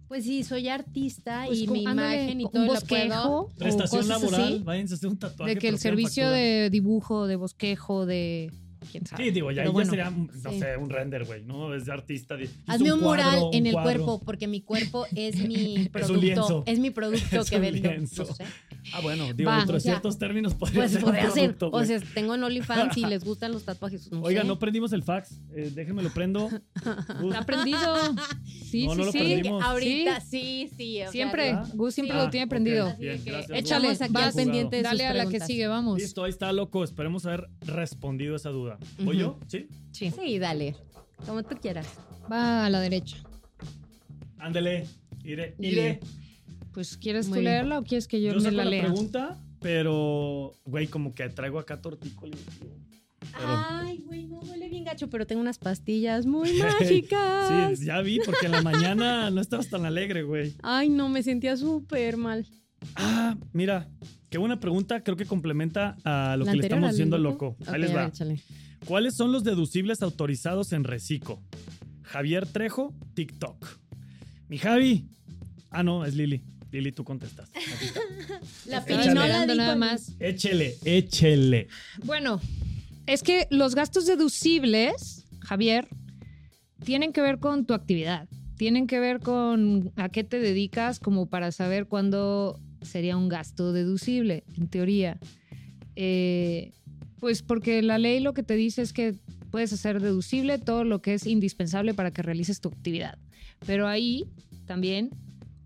Pues 0.09 0.25
sí, 0.25 0.45
soy 0.45 0.69
artista 0.69 1.45
pues, 1.47 1.59
y 1.59 1.67
mi 1.67 1.83
imagen 1.83 2.41
y 2.41 2.45
un 2.45 2.51
todo 2.51 2.65
lo 2.65 2.73
bosquejo 2.75 3.09
puedo. 3.09 3.41
o 3.41 3.49
Prestación 3.49 4.03
cosas 4.03 4.23
laboral, 4.23 4.43
así, 4.55 4.63
váyanse 4.65 4.95
a 4.95 4.97
hacer 4.97 5.09
un 5.09 5.19
tatuaje. 5.19 5.55
de 5.55 5.61
que 5.61 5.69
el 5.69 5.79
servicio 5.79 6.25
factura. 6.25 6.39
de 6.39 6.71
dibujo, 6.71 7.27
de 7.27 7.37
bosquejo, 7.37 8.07
de 8.07 8.53
quién 8.91 9.07
sabe. 9.07 9.25
Sí, 9.25 9.31
digo, 9.31 9.51
ya, 9.51 9.63
ahí 9.63 9.69
bueno, 9.69 9.93
ya 9.95 10.07
sería, 10.07 10.11
no 10.11 10.51
sí. 10.51 10.59
sé, 10.61 10.77
un 10.77 10.91
render, 10.91 11.25
güey, 11.25 11.43
¿no? 11.45 11.75
Es 11.75 11.87
de 11.87 11.93
artista. 11.93 12.37
de- 12.37 12.49
Hazme 12.67 12.93
un, 12.93 13.01
mural 13.01 13.25
cuadro, 13.39 13.51
en 13.53 13.61
un 13.63 13.67
el 13.67 13.73
cuadro. 13.73 14.05
cuerpo, 14.05 14.23
porque 14.25 14.47
mi 14.49 14.61
cuerpo 14.61 15.07
es 15.17 15.37
mi 15.37 15.77
un 15.79 15.87
producto. 15.89 16.21
lienzo. 16.21 16.63
Es 16.67 16.79
mi 16.79 16.91
producto 16.91 17.41
Es 17.41 17.51
que 17.51 17.57
un 17.57 17.63
vendo. 17.63 17.89
lienzo. 17.91 18.25
No 18.25 18.35
sé. 18.35 18.45
Ah, 18.93 19.01
bueno, 19.03 19.33
digo, 19.35 19.51
Va, 19.51 19.57
dentro 19.59 19.73
de 19.75 19.79
o 19.79 19.81
sea, 19.81 19.93
ciertos 19.95 20.19
términos 20.19 20.55
podría 20.55 20.81
Pues 20.83 20.91
ser 20.93 21.05
un 21.05 21.15
ser. 21.33 21.57
O 21.61 21.85
sea, 21.85 22.01
tengo 22.15 22.35
en 22.35 22.45
OnlyFans 22.45 22.97
y 22.97 23.05
les 23.07 23.25
gustan 23.25 23.53
los 23.53 23.65
tatuajes. 23.65 24.11
No 24.13 24.23
Oiga, 24.23 24.43
sé. 24.43 24.47
no 24.49 24.59
prendimos 24.59 24.93
el 24.93 25.03
fax. 25.03 25.41
Eh, 25.55 25.71
déjenme 25.75 26.03
lo 26.03 26.11
prendo. 26.11 26.49
Está 26.75 27.45
prendido. 27.45 27.97
Sí, 28.71 28.87
No, 28.87 28.93
sí, 28.93 28.99
no 28.99 29.05
lo 29.07 29.13
sí. 29.13 29.19
prendimos. 29.19 29.63
Ahorita 29.65 30.21
sí, 30.21 30.71
sí. 30.77 31.03
o 31.03 31.11
Siempre. 31.11 31.53
¿verdad? 31.53 31.69
Gus 31.75 31.95
siempre 31.95 32.17
Sí. 32.19 32.25
lo 32.25 32.31
tiene 32.31 32.45
Ah, 32.45 32.49
prendido. 32.49 32.95
bien, 32.99 33.21
gracias, 33.25 33.59
Échale, 33.59 33.89
aquí 33.89 34.13
vas, 34.13 34.35
pendiente 34.35 34.83
Dale 34.83 35.07
a 35.07 35.15
la 35.15 35.27
que 35.29 35.41
sigue, 35.41 35.67
vamos. 35.67 35.99
Listo, 35.99 36.25
ahí 36.25 36.31
está, 36.31 36.53
loco. 36.53 36.85
Esperemos 36.85 37.27
haber 37.27 37.49
respondido 37.63 38.37
esa 38.37 38.51
duda. 38.51 38.76
¿Voy 38.99 39.17
Ujú. 39.17 39.39
yo? 39.39 39.41
¿Sí? 39.49 39.69
Sí. 39.93 40.11
Sí, 40.11 40.39
dale. 40.39 40.77
Como 41.27 41.43
tú 41.43 41.57
quieras. 41.61 41.87
Va 42.31 42.67
a 42.67 42.71
la 42.71 42.81
derecha. 42.81 43.17
Ándele. 44.39 44.87
Iré. 45.25 45.55
Iré. 45.59 46.01
Pues, 46.73 46.97
¿quieres 46.97 47.29
Muy 47.29 47.39
tú 47.39 47.41
bien. 47.41 47.53
leerla 47.53 47.79
o 47.79 47.85
quieres 47.85 48.07
que 48.07 48.21
yo, 48.21 48.33
Yo 48.35 48.41
me 48.41 48.51
la 48.51 48.65
la 48.65 48.71
lea? 48.71 48.83
pregunta, 48.83 49.39
pero, 49.61 50.53
güey, 50.67 50.87
como 50.89 51.15
que 51.15 51.29
traigo 51.31 51.59
acá 51.59 51.81
tortícolis. 51.81 52.39
Pero- 53.19 53.65
Ay, 53.69 53.99
güey, 54.07 54.27
no 54.27 54.39
huele 54.41 54.69
bien 54.69 54.85
gacho, 54.85 55.09
pero 55.09 55.27
tengo 55.27 55.41
unas 55.41 55.59
pastillas 55.59 56.27
muy 56.27 56.51
mágicas. 56.59 57.79
Sí, 57.79 57.87
ya 57.87 58.01
vi, 58.03 58.21
porque 58.25 58.47
en 58.47 58.53
la 58.53 58.63
mañana 58.63 59.31
no 59.31 59.41
estabas 59.41 59.69
tan 59.69 59.85
alegre, 59.87 60.23
güey. 60.23 60.55
Ay, 60.63 60.89
no, 60.91 61.09
me 61.09 61.23
sentía 61.23 61.57
súper 61.57 62.17
mal. 62.19 62.47
Ah, 62.95 63.37
mira, 63.53 63.89
qué 64.29 64.39
buena 64.39 64.61
pregunta. 64.61 65.03
Creo 65.03 65.17
que 65.17 65.25
complementa 65.25 65.97
a 66.05 66.37
lo 66.37 66.45
¿La 66.45 66.53
que 66.53 66.59
le 66.59 66.63
estamos 66.65 66.91
diciendo 66.91 67.17
al 67.17 67.23
loco? 67.23 67.57
loco. 67.59 67.73
Ahí 67.73 67.81
les 67.81 67.91
a 67.91 67.95
va. 67.95 68.01
ver, 68.03 68.09
échale. 68.11 68.43
¿Cuáles 68.85 69.15
son 69.15 69.33
los 69.33 69.45
deducibles 69.45 70.03
autorizados 70.03 70.73
en 70.73 70.85
Recico? 70.85 71.43
Javier 72.03 72.47
Trejo, 72.47 72.95
TikTok. 73.15 73.67
Mi 74.49 74.59
Javi. 74.59 75.09
Ah, 75.71 75.83
no, 75.83 76.05
es 76.05 76.15
Lili. 76.15 76.43
Lili, 76.71 76.93
tú 76.93 77.05
contestas. 77.05 77.51
La 78.67 78.85
pirinola 78.85 79.47
nada 79.47 79.77
más. 79.77 80.13
Échele, 80.21 80.77
échele. 80.85 81.69
Bueno, 82.05 82.41
es 83.07 83.23
que 83.23 83.47
los 83.51 83.75
gastos 83.75 84.07
deducibles, 84.07 85.25
Javier, 85.41 85.89
tienen 86.85 87.13
que 87.13 87.21
ver 87.21 87.39
con 87.39 87.67
tu 87.67 87.75
actividad. 87.75 88.29
Tienen 88.57 88.87
que 88.87 89.01
ver 89.01 89.21
con 89.21 89.93
a 89.97 90.09
qué 90.09 90.25
te 90.25 90.39
dedicas 90.39 90.99
como 90.99 91.27
para 91.27 91.53
saber 91.53 91.87
cuándo 91.87 92.61
sería 92.83 93.17
un 93.17 93.29
gasto 93.29 93.73
deducible, 93.73 94.45
en 94.57 94.69
teoría. 94.69 95.19
Eh, 95.95 96.73
pues 97.21 97.43
porque 97.43 97.83
la 97.83 97.99
ley 97.99 98.21
lo 98.21 98.35
que 98.35 98.43
te 98.43 98.55
dice 98.55 98.83
es 98.83 98.93
que 98.93 99.15
puedes 99.51 99.73
hacer 99.73 100.01
deducible 100.01 100.59
todo 100.59 100.85
lo 100.85 101.01
que 101.01 101.15
es 101.15 101.27
indispensable 101.27 101.95
para 101.95 102.11
que 102.11 102.23
realices 102.23 102.61
tu 102.61 102.69
actividad. 102.69 103.19
Pero 103.65 103.89
ahí 103.89 104.27
también, 104.67 105.11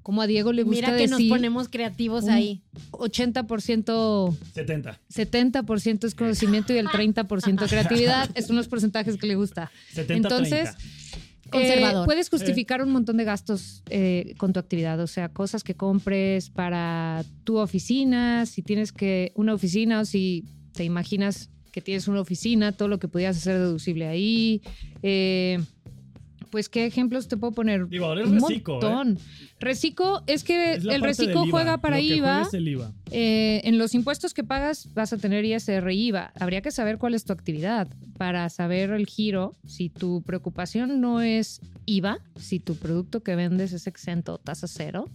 como 0.03 0.23
a 0.23 0.27
Diego 0.27 0.53
le 0.53 0.63
gusta 0.63 0.87
Mira 0.87 0.97
que 0.97 1.09
nos 1.09 1.19
decir, 1.19 1.31
ponemos 1.31 1.69
creativos 1.69 2.29
ahí. 2.29 2.63
80% 2.93 4.37
70. 4.55 5.01
70% 5.13 6.05
es 6.05 6.15
conocimiento 6.15 6.73
y 6.73 6.79
el 6.79 6.87
30% 6.87 7.69
creatividad. 7.69 8.31
Es 8.35 8.51
unos 8.51 8.69
porcentajes 8.69 9.17
que 9.17 9.27
le 9.27 9.35
gusta. 9.35 9.71
70, 9.93 10.15
Entonces, 10.15 10.77
30. 10.77 11.31
Conservador. 11.51 12.05
eh, 12.05 12.07
puedes 12.07 12.31
justificar 12.31 12.83
un 12.83 12.93
montón 12.93 13.17
de 13.17 13.25
gastos 13.25 13.83
eh, 13.91 14.35
con 14.39 14.53
tu 14.53 14.61
actividad, 14.61 15.01
o 15.01 15.09
sea, 15.09 15.31
cosas 15.31 15.65
que 15.65 15.75
compres 15.75 16.49
para 16.49 17.25
tu 17.43 17.59
oficina, 17.59 18.47
si 18.47 18.63
tienes 18.63 18.93
que 18.93 19.33
una 19.35 19.53
oficina 19.53 20.01
o 20.01 20.05
si 20.05 20.45
te 20.73 20.85
imaginas 20.85 21.51
que 21.73 21.81
tienes 21.81 22.09
una 22.09 22.21
oficina, 22.21 22.73
todo 22.73 22.89
lo 22.89 22.99
que 22.99 23.09
pudieras 23.09 23.37
hacer 23.37 23.59
deducible 23.59 24.07
ahí. 24.07 24.61
eh, 25.03 25.61
Pues, 26.51 26.69
¿qué 26.69 26.85
ejemplos 26.85 27.29
te 27.29 27.37
puedo 27.37 27.53
poner? 27.53 27.87
Digo, 27.89 28.07
ahora 28.07 28.23
es 28.23 28.27
Un 28.29 28.41
reciclo, 28.41 28.81
¿eh? 28.81 28.83
montón. 28.85 29.19
Reciclo 29.61 30.23
es 30.27 30.43
que 30.43 30.73
Es 30.73 30.85
el 30.85 31.31
IVA. 31.31 31.47
juega 31.49 31.79
para 31.79 32.01
IVA. 32.01 32.43
es 32.43 32.55
el 32.55 32.67
IVA. 32.67 32.93
Eh, 33.13 33.61
en 33.63 33.79
los 33.79 33.95
impuestos 33.95 34.35
que 34.35 34.43
pagas 34.43 34.93
vas 34.95 35.13
a 35.13 35.19
tener 35.19 35.45
ISR 35.45 35.93
IVA. 35.93 36.33
Habría 36.41 36.61
que 36.61 36.73
saber 36.73 36.99
cuál 36.99 37.15
es 37.15 37.23
tu 37.25 37.33
actividad 37.33 37.87
para 38.19 38.49
saber 38.49 38.91
el 38.91 39.07
giro. 39.07 39.55
Si 39.65 39.91
tu 39.91 40.23
preocupación 40.23 41.01
no 41.01 41.21
es 41.21 41.61
IVA, 41.87 42.19
si 42.37 42.59
tu 42.59 42.75
producto 42.75 43.23
que 43.23 43.37
vendes 43.37 43.73
es 43.73 43.87
exento 43.87 44.35
o 44.35 44.39
tasa 44.39 44.67
cero, 44.67 45.09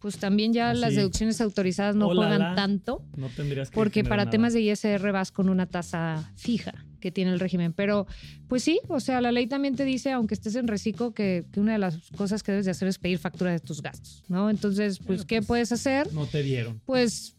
pues 0.00 0.18
también 0.18 0.52
ya 0.52 0.70
Así. 0.70 0.80
las 0.80 0.94
deducciones 0.94 1.40
autorizadas 1.40 1.96
no 1.96 2.08
juegan 2.08 2.54
tanto. 2.54 3.02
No 3.16 3.28
tendrías 3.28 3.70
que 3.70 3.74
Porque 3.74 4.04
para 4.04 4.24
nada. 4.24 4.30
temas 4.30 4.52
de 4.52 4.60
ISR 4.60 5.12
vas 5.12 5.32
con 5.32 5.48
una 5.48 5.66
tasa 5.66 6.32
fija 6.36 6.72
que 7.00 7.10
tiene 7.10 7.32
el 7.32 7.40
régimen. 7.40 7.72
Pero, 7.72 8.06
pues 8.48 8.62
sí, 8.62 8.80
o 8.88 9.00
sea, 9.00 9.20
la 9.20 9.32
ley 9.32 9.46
también 9.46 9.76
te 9.76 9.84
dice, 9.84 10.12
aunque 10.12 10.34
estés 10.34 10.54
en 10.56 10.66
reciclo, 10.68 11.12
que, 11.14 11.44
que 11.52 11.60
una 11.60 11.72
de 11.72 11.78
las 11.78 11.98
cosas 12.16 12.42
que 12.42 12.52
debes 12.52 12.64
de 12.64 12.72
hacer 12.72 12.88
es 12.88 12.98
pedir 12.98 13.18
factura 13.18 13.52
de 13.52 13.60
tus 13.60 13.82
gastos, 13.82 14.24
¿no? 14.28 14.50
Entonces, 14.50 14.98
pues, 14.98 15.06
Bueno, 15.06 15.24
¿qué 15.26 15.36
pues, 15.38 15.46
puedes 15.46 15.72
hacer? 15.72 16.12
No 16.12 16.26
te 16.26 16.42
dieron. 16.42 16.80
Pues 16.86 17.36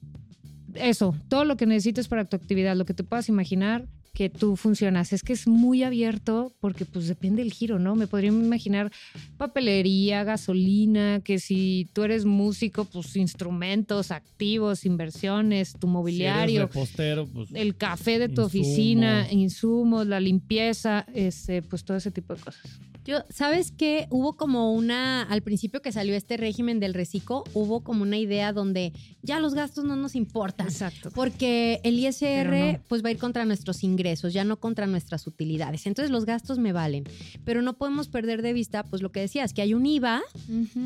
eso, 0.75 1.15
todo 1.27 1.45
lo 1.45 1.57
que 1.57 1.65
necesites 1.65 2.07
para 2.07 2.25
tu 2.25 2.35
actividad, 2.35 2.75
lo 2.75 2.85
que 2.85 2.93
te 2.93 3.03
puedas 3.03 3.27
imaginar 3.29 3.87
que 4.13 4.29
tú 4.29 4.55
funcionas. 4.55 5.13
Es 5.13 5.23
que 5.23 5.33
es 5.33 5.47
muy 5.47 5.83
abierto 5.83 6.53
porque 6.59 6.85
pues 6.85 7.07
depende 7.07 7.41
del 7.43 7.53
giro, 7.53 7.79
¿no? 7.79 7.95
Me 7.95 8.07
podría 8.07 8.29
imaginar 8.29 8.91
papelería, 9.37 10.23
gasolina, 10.23 11.21
que 11.23 11.39
si 11.39 11.87
tú 11.93 12.03
eres 12.03 12.25
músico, 12.25 12.85
pues 12.85 13.15
instrumentos, 13.15 14.11
activos, 14.11 14.85
inversiones, 14.85 15.73
tu 15.79 15.87
mobiliario, 15.87 16.61
repostero, 16.63 17.27
pues. 17.27 17.49
el 17.53 17.75
café 17.75 18.19
de 18.19 18.27
tu 18.27 18.41
Insumos. 18.41 18.47
oficina, 18.47 19.31
insumos, 19.31 20.07
la 20.07 20.19
limpieza, 20.19 21.05
este, 21.13 21.61
pues 21.61 21.83
todo 21.83 21.97
ese 21.97 22.11
tipo 22.11 22.35
de 22.35 22.41
cosas. 22.41 22.79
Yo, 23.09 23.23
¿sabes 23.29 23.73
qué? 23.75 24.05
Hubo 24.11 24.37
como 24.37 24.71
una, 24.71 25.23
al 25.23 25.41
principio 25.41 25.81
que 25.81 25.91
salió 25.91 26.15
este 26.15 26.37
régimen 26.37 26.79
del 26.79 26.93
reciclo, 26.93 27.43
hubo 27.55 27.83
como 27.83 28.03
una 28.03 28.19
idea 28.19 28.53
donde 28.53 28.93
ya 29.23 29.39
los 29.39 29.55
gastos 29.55 29.83
no 29.83 29.95
nos 29.95 30.13
importan. 30.13 30.67
Exacto. 30.67 31.09
Porque 31.15 31.81
el 31.83 31.97
ISR 31.97 32.73
no. 32.73 32.83
pues 32.87 33.03
va 33.03 33.07
a 33.09 33.11
ir 33.11 33.17
contra 33.17 33.45
nuestros 33.45 33.83
ingresos, 33.83 34.31
ya 34.31 34.43
no 34.43 34.59
contra 34.59 34.85
nuestras 34.85 35.25
utilidades. 35.25 35.87
Entonces 35.87 36.11
los 36.11 36.25
gastos 36.25 36.59
me 36.59 36.71
valen. 36.71 37.05
Pero 37.45 37.63
no 37.63 37.79
podemos 37.79 38.09
perder 38.09 38.43
de 38.43 38.53
vista 38.53 38.83
pues 38.83 39.01
lo 39.01 39.11
que 39.11 39.21
decías, 39.21 39.53
que 39.53 39.63
hay 39.63 39.73
un 39.73 39.87
IVA, 39.87 40.21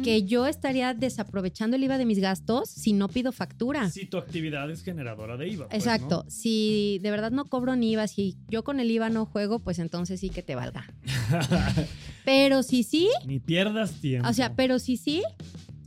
que 0.02 0.24
yo 0.24 0.48
estaría 0.48 0.94
desaprovechando 0.94 1.76
el 1.76 1.84
IVA 1.84 1.98
de 1.98 2.06
mis 2.06 2.20
gastos 2.20 2.70
si 2.70 2.94
no 2.94 3.10
pido 3.10 3.34
factura. 3.34 3.90
Si 3.90 4.06
tu 4.06 4.16
actividad 4.16 4.72
es 4.72 4.82
generadora 4.82 5.36
de 5.36 5.50
IVA. 5.50 5.68
pues, 5.68 5.78
Exacto. 5.78 6.24
¿no? 6.24 6.32
Si 6.32 7.00
de 7.04 7.12
verdad 7.12 7.32
no 7.32 7.44
cobro 7.44 7.76
ni 7.76 7.92
IVA, 7.92 8.08
si 8.08 8.38
yo 8.48 8.64
con 8.64 8.80
el 8.80 8.90
IVA 8.90 9.10
no 9.10 9.26
juego, 9.26 9.60
pues 9.60 9.78
entonces 9.80 10.22
sí 10.22 10.30
que 10.30 10.42
te 10.42 10.56
valga. 10.56 10.88
Pero 12.26 12.64
si 12.64 12.84
sí, 12.84 13.10
Ni 13.26 13.40
pierdas 13.40 13.92
tiempo. 14.02 14.28
o 14.30 14.34
sea, 14.34 14.56
pero 14.56 14.80
si 14.80 14.98
sí, 14.98 15.24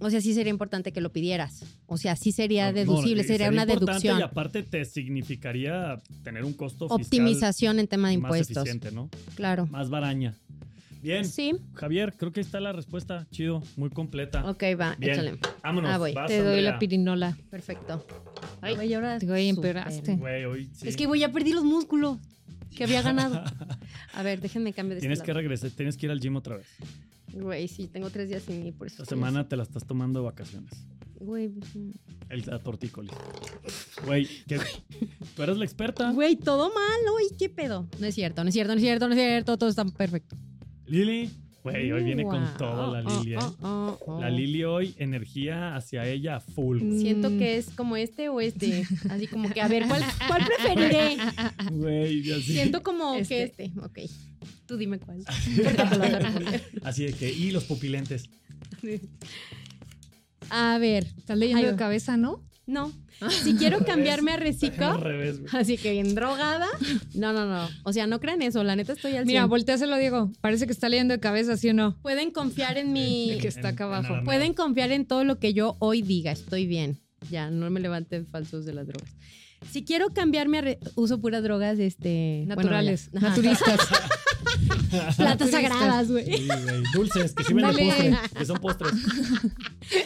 o 0.01 0.11
sea, 0.11 0.21
sí 0.21 0.35
sería 0.35 0.51
importante 0.51 0.93
que 0.93 1.01
lo 1.01 1.11
pidieras. 1.13 1.65
O 1.87 1.97
sea, 1.97 2.17
sí 2.17 2.33
sería 2.33 2.69
No, 2.71 2.75
deducible, 2.79 3.23
no, 3.23 3.29
sería 3.29 3.49
una 3.49 3.63
importante 3.63 3.87
deducción. 3.93 4.19
Y 4.19 4.23
aparte 4.23 4.63
te 4.63 4.85
significaría 4.85 6.01
tener 6.23 6.45
un 6.45 6.53
costo 6.53 6.87
fiscal 6.89 7.05
Optimización 7.05 7.79
en 7.79 7.89
tema 7.89 8.11
de 8.11 8.19
más 8.19 8.29
impuestos. 8.29 8.57
eficiente, 8.59 8.91
¿no? 8.93 9.09
Claro. 9.35 9.67
Más 9.67 9.89
baraña. 9.91 10.35
Bien, 11.03 11.25
Sí. 11.25 11.53
Javier, 11.75 12.15
creo 12.17 12.33
que 12.33 12.41
ahí 12.41 12.45
está 12.45 12.59
la 12.59 12.73
respuesta. 12.73 13.27
Chido, 13.31 13.63
muy 13.77 13.91
completa. 13.91 14.45
Ok, 14.51 14.65
va, 14.79 14.97
Bien, 14.99 15.13
échale. 15.13 15.39
vámonos. 15.63 15.91
Ah, 15.93 15.99
voy. 15.99 16.13
vas, 16.13 16.27
Te 16.27 16.39
doy 16.43 16.55
Andrea. 16.57 16.73
la 16.73 16.79
pirinola. 16.81 17.39
Perfecto. 17.49 18.05
Ay, 18.61 18.75
Güey, 18.75 18.93
ahora 18.95 19.19
te 19.19 19.27
güey, 19.27 19.49
empeoraste. 19.49 20.17
Güey, 20.17 20.45
hoy 20.47 20.69
sí. 20.75 20.89
Es 20.89 20.97
que 20.97 21.07
güey, 21.07 21.21
ya 21.21 21.31
perdí 21.31 21.53
los 21.53 21.65
músculos 21.65 22.19
que 22.77 22.85
había 22.85 23.03
ganado. 23.03 23.43
A 24.15 24.23
ver, 24.23 24.41
déjenme 24.41 24.73
cambiar 24.73 24.97
de 24.97 25.01
Tienes 25.01 25.19
este 25.19 25.27
que 25.27 25.33
lado. 25.33 25.41
regresar, 25.43 25.71
tienes 25.71 25.97
que 25.97 26.07
ir 26.07 26.13
al 26.13 26.21
gym 26.21 26.37
otra 26.37 26.57
vez. 26.59 26.67
Güey, 27.33 27.67
sí, 27.69 27.89
tengo 27.89 28.09
tres 28.11 28.29
días 28.29 28.45
sin 28.45 28.65
ir 28.65 28.75
por 28.75 28.87
eso. 28.87 29.03
Esta 29.03 29.15
semana 29.15 29.49
te 29.49 29.57
la 29.57 29.65
estás 29.65 29.85
tomando 29.85 30.21
de 30.21 30.27
vacaciones. 30.27 30.71
Güey, 31.19 31.51
El 32.29 32.45
la 32.47 32.59
tortícolis. 32.61 33.11
Güey, 34.05 34.27
que 34.47 34.61
tú 35.35 35.43
eres 35.43 35.57
la 35.57 35.65
experta. 35.65 36.13
güey, 36.13 36.37
todo 36.37 36.69
mal, 36.73 37.01
güey, 37.13 37.27
¿qué 37.39 37.49
pedo? 37.49 37.89
No 37.99 38.07
es 38.07 38.15
cierto, 38.15 38.43
no 38.45 38.49
es 38.51 38.55
cierto, 38.55 38.73
no 38.75 38.77
es 38.79 38.83
cierto, 38.85 39.09
no 39.09 39.15
es 39.15 39.19
cierto, 39.21 39.57
todo 39.59 39.69
está 39.71 39.85
perfecto. 39.87 40.37
Lili. 40.87 41.31
Güey, 41.73 41.91
hoy 41.91 42.05
viene 42.05 42.23
con 42.25 42.47
todo 42.57 42.95
la 42.95 43.03
Oh, 43.05 43.19
Lili, 43.23 43.35
¿eh? 43.35 43.39
oh, 43.41 43.57
oh, 43.63 43.99
oh. 44.07 44.21
La 44.21 44.31
Lili 44.31 44.63
hoy, 44.63 44.95
energía 44.99 45.75
hacia 45.75 46.07
ella 46.09 46.37
a 46.37 46.41
full. 46.41 46.79
Siento 47.01 47.29
Mm. 47.31 47.39
que 47.39 47.57
es 47.57 47.71
como 47.71 47.97
este 47.97 48.29
o 48.29 48.41
este. 48.41 48.85
Así 49.11 49.27
como 49.27 49.51
que, 49.51 49.61
a 49.61 49.67
ver, 49.67 49.85
¿cuál, 49.89 50.03
cuál 50.29 50.43
preferiré? 50.47 51.17
Güey, 51.73 52.21
y 52.21 52.33
así. 52.33 52.53
Siento 52.53 52.85
como 52.85 53.15
Este. 53.17 53.35
que 53.35 53.43
este. 53.67 53.81
Ok. 53.81 53.99
Tú 54.67 54.77
dime 54.77 54.99
cuál. 55.01 55.25
Así 56.85 57.05
de 57.05 57.13
que, 57.13 57.33
y 57.33 57.51
los 57.51 57.65
pupilentes. 57.65 58.31
A 60.51 60.79
ver. 60.79 61.07
Estás 61.19 61.37
leyendo 61.37 61.65
Ay, 61.67 61.73
de 61.73 61.77
cabeza, 61.77 62.17
¿no? 62.17 62.41
No. 62.67 62.93
Si 63.45 63.55
quiero 63.55 63.79
cambiarme 63.87 64.33
a 64.33 64.37
reciclo, 64.37 64.87
Al 64.87 65.01
revés, 65.01 65.39
güey. 65.41 65.51
así 65.55 65.79
que 65.79 65.93
bien 65.93 66.15
drogada. 66.17 66.67
No, 67.15 67.33
no, 67.33 67.47
no. 67.47 67.69
O 67.85 67.93
sea, 67.93 68.07
no 68.09 68.19
crean 68.21 68.43
eso. 68.43 68.65
La 68.65 68.75
neta 68.77 68.93
estoy 68.93 69.13
al 69.17 69.25
Mira, 69.25 69.43
100. 69.43 69.49
volteáselo, 69.51 69.97
Diego. 69.97 70.33
Parece 70.41 70.67
que 70.67 70.73
está 70.73 70.89
leyendo 70.89 71.15
de 71.15 71.21
cabeza, 71.21 71.57
¿sí 71.57 71.69
o 71.71 71.75
no? 71.75 71.97
Pueden 72.03 72.31
confiar 72.33 72.77
en 72.77 72.93
mi. 72.93 73.31
De 73.31 73.39
que 73.39 73.49
está 73.49 73.69
acá 73.69 73.85
En- 73.85 73.91
en 73.91 74.07
abajo. 74.07 74.25
Pueden 74.25 74.53
confiar 74.53 74.91
en 74.91 75.07
todo 75.07 75.23
lo 75.25 75.39
que 75.39 75.55
yo 75.55 75.77
hoy 75.79 76.03
diga. 76.03 76.33
Estoy 76.33 76.67
bien. 76.67 76.99
Ya, 77.31 77.51
no 77.51 77.71
me 77.71 77.81
levanten 77.81 78.27
falsos 78.27 78.65
de 78.67 78.75
las 78.75 78.87
drogas. 78.87 79.11
Si 79.71 79.85
quiero 79.85 80.11
cambiarme 80.13 80.59
a 80.59 80.61
re- 80.61 80.79
uso 80.97 81.21
puras 81.21 81.43
drogas, 81.43 81.79
este. 81.79 82.43
bueno, 82.47 82.57
Naturales. 82.63 83.11
Ajá. 83.15 83.29
naturistas. 83.31 83.79
Plantas 85.17 85.51
sagradas, 85.51 86.11
güey. 86.11 86.25
Sí, 86.25 86.47
güey. 86.47 86.83
Dulces, 86.95 87.33
que 87.35 87.45
sirven 87.45 87.67
de 87.67 87.73
Dale. 87.73 87.87
postre, 87.87 88.39
que 88.39 88.45
son 88.45 88.59
postres. 88.59 88.93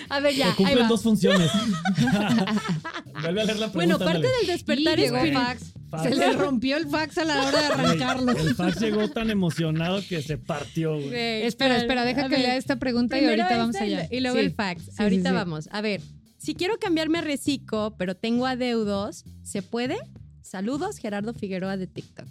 A 0.09 0.21
ver, 0.21 0.35
ya. 0.35 0.45
que 0.45 0.50
ahí 0.50 0.55
cumplen 0.57 0.85
va. 0.85 0.88
dos 0.88 1.02
funciones. 1.02 1.50
Vuelve 3.23 3.40
a 3.43 3.45
leer 3.45 3.59
la 3.59 3.71
pregunta. 3.71 3.75
Bueno, 3.75 3.99
parte 3.99 4.17
ándale. 4.17 4.29
del 4.38 4.47
despertar 4.47 4.99
Y 4.99 5.02
llegó 5.02 5.17
espiritual. 5.17 5.47
fax. 5.59 5.73
Fax. 5.90 6.02
Se 6.05 6.14
le 6.14 6.33
rompió 6.35 6.76
el 6.76 6.87
fax 6.88 7.19
a 7.19 7.25
la 7.25 7.43
hora 7.43 7.59
de 7.61 7.67
arrancarlo. 7.67 8.33
El 8.33 8.55
fax 8.55 8.81
llegó 8.81 9.09
tan 9.09 9.29
emocionado 9.31 10.00
que 10.09 10.23
se 10.23 10.38
partió, 10.38 10.95
güey. 10.95 11.09
Güey, 11.09 11.43
Espera, 11.43 11.76
espera, 11.79 12.05
deja 12.05 12.23
A 12.26 12.29
que 12.29 12.37
ver, 12.37 12.40
lea 12.40 12.57
esta 12.57 12.76
pregunta 12.76 13.17
y 13.17 13.21
primero 13.23 13.43
ahorita 13.43 13.59
vamos 13.59 13.75
esta 13.75 13.87
y 13.87 13.95
allá. 13.95 14.09
lo- 14.09 14.17
Y 14.17 14.21
luego 14.21 14.37
Sí. 14.38 14.45
el 14.45 14.55
fax. 14.55 14.83
Sí, 14.85 14.90
ahorita 14.99 15.23
sí, 15.23 15.29
sí. 15.29 15.35
vamos. 15.35 15.69
A 15.73 15.81
ver, 15.81 16.00
si 16.38 16.55
quiero 16.55 16.79
cambiarme 16.79 17.19
a 17.19 17.23
Reciclo, 17.23 17.95
pero 17.99 18.14
tengo 18.17 18.47
adeudos, 18.47 19.25
¿se 19.43 19.62
puede? 19.62 19.97
Saludos, 20.43 20.99
Gerardo 20.99 21.35
Figueroa 21.35 21.76
de 21.76 21.87
TikTok. 21.88 22.26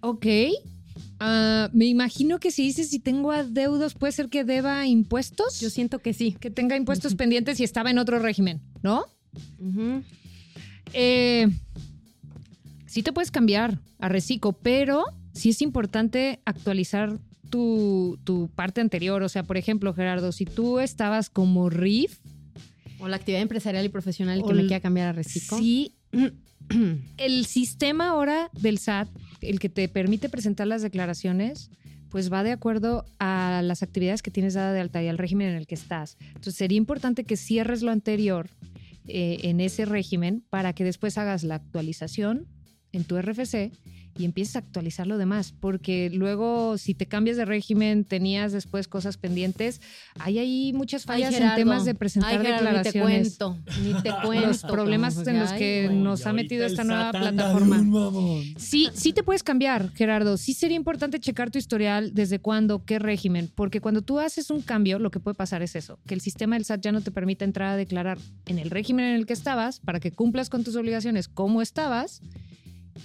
Ok. 0.00 0.26
Ah, 1.20 1.68
me 1.74 1.84
imagino 1.84 2.40
que 2.40 2.50
si 2.50 2.62
dices 2.62 2.88
si 2.88 2.98
tengo 2.98 3.30
adeudos, 3.30 3.94
puede 3.94 4.12
ser 4.12 4.30
que 4.30 4.42
deba 4.42 4.86
impuestos. 4.86 5.60
Yo 5.60 5.68
siento 5.68 5.98
que 5.98 6.14
sí. 6.14 6.36
que 6.40 6.50
tenga 6.50 6.76
impuestos 6.76 7.14
pendientes 7.14 7.60
y 7.60 7.64
estaba 7.64 7.90
en 7.90 7.98
otro 7.98 8.18
régimen, 8.18 8.62
¿no? 8.82 9.04
Eh, 10.94 11.48
sí 12.86 13.02
te 13.02 13.12
puedes 13.12 13.30
cambiar 13.30 13.78
a 13.98 14.08
reciclo, 14.08 14.52
pero 14.52 15.04
sí 15.34 15.50
es 15.50 15.60
importante 15.60 16.40
actualizar 16.46 17.18
tu, 17.50 18.18
tu 18.24 18.48
parte 18.54 18.80
anterior. 18.80 19.22
O 19.22 19.28
sea, 19.28 19.42
por 19.42 19.58
ejemplo, 19.58 19.92
Gerardo, 19.92 20.32
si 20.32 20.46
tú 20.46 20.80
estabas 20.80 21.28
como 21.28 21.68
RIF, 21.68 22.18
O 22.98 23.08
la 23.08 23.16
actividad 23.16 23.42
empresarial 23.42 23.84
y 23.84 23.88
profesional 23.90 24.42
que 24.46 24.54
me 24.54 24.62
quiera 24.62 24.80
cambiar 24.80 25.08
a 25.08 25.12
Reciclo. 25.12 25.58
sí, 25.58 25.96
el 27.16 27.46
sistema 27.46 28.08
ahora 28.08 28.50
del 28.52 28.78
SAT, 28.78 29.08
el 29.40 29.58
que 29.58 29.68
te 29.68 29.88
permite 29.88 30.28
presentar 30.28 30.66
las 30.66 30.82
declaraciones, 30.82 31.70
pues 32.10 32.32
va 32.32 32.42
de 32.42 32.52
acuerdo 32.52 33.04
a 33.18 33.62
las 33.64 33.82
actividades 33.82 34.22
que 34.22 34.30
tienes 34.30 34.54
dada 34.54 34.72
de 34.72 34.80
alta 34.80 35.02
y 35.02 35.08
al 35.08 35.18
régimen 35.18 35.48
en 35.48 35.56
el 35.56 35.66
que 35.66 35.74
estás. 35.74 36.16
Entonces 36.28 36.56
sería 36.56 36.78
importante 36.78 37.24
que 37.24 37.36
cierres 37.36 37.82
lo 37.82 37.90
anterior 37.90 38.50
eh, 39.06 39.38
en 39.44 39.60
ese 39.60 39.84
régimen 39.84 40.44
para 40.50 40.72
que 40.72 40.84
después 40.84 41.18
hagas 41.18 41.44
la 41.44 41.56
actualización 41.56 42.46
en 42.92 43.04
tu 43.04 43.20
RFC 43.20 43.72
y 44.20 44.24
empieces 44.26 44.56
a 44.56 44.58
actualizar 44.60 45.06
lo 45.06 45.18
demás, 45.18 45.54
porque 45.58 46.10
luego 46.12 46.76
si 46.78 46.94
te 46.94 47.06
cambias 47.06 47.36
de 47.36 47.44
régimen, 47.46 48.04
tenías 48.04 48.52
después 48.52 48.86
cosas 48.86 49.16
pendientes, 49.16 49.80
hay 50.18 50.38
ahí 50.38 50.72
muchas 50.74 51.02
Ay, 51.02 51.06
fallas 51.22 51.32
en 51.34 51.40
Gerardo. 51.40 51.56
temas 51.56 51.84
de 51.84 51.94
presentar 51.94 52.30
Ay, 52.32 52.38
Gerardo, 52.38 52.64
declaraciones 52.66 53.26
Ni 53.26 53.30
te 53.30 53.38
cuento, 53.38 53.58
ni 53.82 54.02
te 54.02 54.10
cuento. 54.26 54.46
los 54.48 54.62
problemas 54.62 55.26
en 55.26 55.38
los 55.40 55.50
Ay, 55.52 55.58
que 55.58 55.86
güey. 55.86 55.98
nos 55.98 56.26
ha 56.26 56.32
metido 56.32 56.66
esta 56.66 56.84
nueva 56.84 57.10
plataforma. 57.12 57.82
Sí, 58.56 58.88
sí 58.94 59.12
te 59.12 59.22
puedes 59.22 59.42
cambiar, 59.42 59.90
Gerardo. 59.94 60.36
Sí 60.36 60.52
sería 60.54 60.76
importante 60.76 61.18
checar 61.20 61.50
tu 61.50 61.58
historial, 61.58 62.12
desde 62.14 62.38
cuándo, 62.38 62.84
qué 62.84 62.98
régimen, 62.98 63.50
porque 63.54 63.80
cuando 63.80 64.02
tú 64.02 64.18
haces 64.18 64.50
un 64.50 64.60
cambio, 64.60 64.98
lo 64.98 65.10
que 65.10 65.20
puede 65.20 65.34
pasar 65.34 65.62
es 65.62 65.74
eso, 65.76 65.98
que 66.06 66.14
el 66.14 66.20
sistema 66.20 66.56
del 66.56 66.64
SAT 66.64 66.80
ya 66.82 66.92
no 66.92 67.00
te 67.00 67.10
permite 67.10 67.44
entrar 67.44 67.70
a 67.70 67.76
declarar 67.76 68.18
en 68.46 68.58
el 68.58 68.70
régimen 68.70 69.06
en 69.06 69.14
el 69.14 69.26
que 69.26 69.32
estabas 69.32 69.80
para 69.80 70.00
que 70.00 70.12
cumplas 70.12 70.50
con 70.50 70.64
tus 70.64 70.76
obligaciones 70.76 71.28
como 71.28 71.62
estabas 71.62 72.20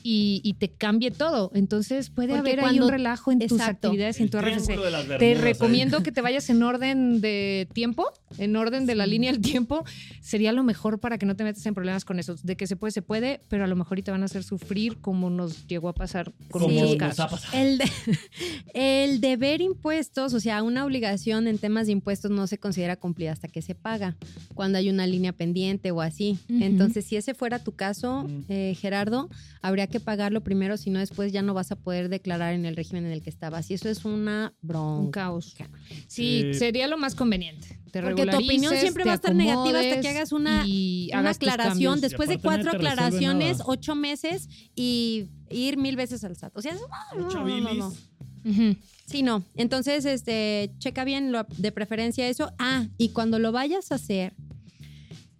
y, 0.03 0.41
y 0.43 0.53
te 0.55 0.69
cambie 0.71 1.11
todo. 1.11 1.51
Entonces 1.55 2.09
puede 2.09 2.35
Porque 2.35 2.51
haber 2.53 2.65
ahí 2.65 2.79
un 2.79 2.89
relajo 2.89 3.31
en 3.31 3.39
tus 3.39 3.61
actividades 3.61 4.19
y 4.19 4.23
en 4.23 4.29
tu 4.29 4.39
RFC. 4.39 4.75
Te 5.19 5.25
ahí. 5.25 5.33
recomiendo 5.35 6.03
que 6.03 6.11
te 6.11 6.21
vayas 6.21 6.49
en 6.49 6.61
orden 6.63 7.21
de 7.21 7.67
tiempo 7.73 8.05
en 8.37 8.55
orden 8.57 8.85
de 8.85 8.95
la 8.95 9.05
línea 9.07 9.31
del 9.31 9.39
tiempo, 9.39 9.85
sería 10.19 10.51
lo 10.51 10.61
mejor 10.63 10.99
para 10.99 11.17
que 11.17 11.25
no 11.25 11.37
te 11.37 11.45
metas 11.45 11.65
en 11.65 11.73
problemas 11.73 12.03
con 12.03 12.19
eso. 12.19 12.35
De 12.43 12.57
que 12.57 12.67
se 12.67 12.75
puede, 12.75 12.91
se 12.91 13.01
puede, 13.01 13.39
pero 13.47 13.63
a 13.63 13.67
lo 13.67 13.77
mejor 13.77 13.97
y 13.97 14.01
te 14.01 14.11
van 14.11 14.23
a 14.23 14.25
hacer 14.25 14.43
sufrir 14.43 14.97
como 14.97 15.29
nos 15.29 15.67
llegó 15.67 15.87
a 15.87 15.93
pasar 15.93 16.33
con 16.49 16.63
Como 16.63 16.73
muchos 16.73 16.89
nos 16.89 16.97
casos. 16.97 17.19
ha 17.21 17.27
pasado. 17.29 17.57
El, 17.57 17.77
de- 17.77 17.91
el 18.73 19.21
deber 19.21 19.61
impuestos, 19.61 20.33
o 20.33 20.39
sea, 20.39 20.63
una 20.63 20.85
obligación 20.85 21.47
en 21.47 21.57
temas 21.57 21.85
de 21.87 21.93
impuestos 21.93 22.31
no 22.31 22.47
se 22.47 22.57
considera 22.57 22.95
cumplida 22.97 23.31
hasta 23.31 23.47
que 23.47 23.61
se 23.61 23.75
paga, 23.75 24.15
cuando 24.53 24.77
hay 24.77 24.89
una 24.89 25.07
línea 25.07 25.31
pendiente 25.33 25.91
o 25.91 26.01
así. 26.01 26.37
Entonces, 26.49 27.05
si 27.05 27.15
ese 27.15 27.33
fuera 27.33 27.59
tu 27.63 27.71
caso, 27.73 28.23
Mm. 28.27 28.43
eh, 28.49 28.75
Gerardo, 28.79 29.29
habría 29.61 29.84
que 29.87 29.99
pagarlo 29.99 30.41
primero, 30.43 30.77
si 30.77 30.89
no 30.89 30.99
después 30.99 31.31
ya 31.31 31.41
no 31.41 31.53
vas 31.53 31.71
a 31.71 31.75
poder 31.75 32.09
declarar 32.09 32.53
en 32.53 32.65
el 32.65 32.75
régimen 32.75 33.05
en 33.05 33.11
el 33.11 33.21
que 33.21 33.29
estabas. 33.29 33.69
Y 33.71 33.75
eso 33.75 33.89
es 33.89 34.05
una 34.05 34.53
Un 34.61 34.67
bronca. 34.67 35.21
caos. 35.21 35.55
Sí, 36.07 36.41
Sí. 36.51 36.53
sería 36.55 36.87
lo 36.87 36.97
más 36.97 37.15
conveniente. 37.15 37.79
Te 37.91 38.01
Porque 38.01 38.25
tu 38.25 38.35
opinión 38.37 38.75
siempre 38.75 39.05
va 39.05 39.13
a 39.13 39.15
estar 39.15 39.33
negativa 39.33 39.79
hasta 39.79 40.01
que 40.01 40.07
hagas 40.09 40.31
una- 40.33 40.63
y 40.67 41.07
Una 41.11 41.19
hagas 41.19 41.37
aclaración, 41.37 42.01
después 42.01 42.27
de 42.27 42.39
cuatro 42.39 42.71
aclaraciones, 42.71 43.59
ocho 43.65 43.95
meses 43.95 44.49
y 44.75 45.29
ir 45.49 45.77
mil 45.77 45.95
veces 45.95 46.23
al 46.25 46.35
SAT. 46.35 46.51
O 46.57 46.61
sea, 46.61 46.75
no, 47.17 47.29
no, 47.29 47.45
no, 47.61 47.73
no. 47.73 47.87
Ujú. 48.43 48.75
Sí, 49.05 49.23
no. 49.23 49.43
Entonces, 49.55 50.03
este, 50.05 50.71
checa 50.79 51.03
bien 51.05 51.31
lo- 51.31 51.45
de 51.57 51.71
preferencia 51.71 52.27
eso. 52.27 52.51
Ah, 52.59 52.85
y 52.97 53.09
cuando 53.09 53.39
lo 53.39 53.51
vayas 53.51 53.91
a 53.91 53.95
hacer, 53.95 54.33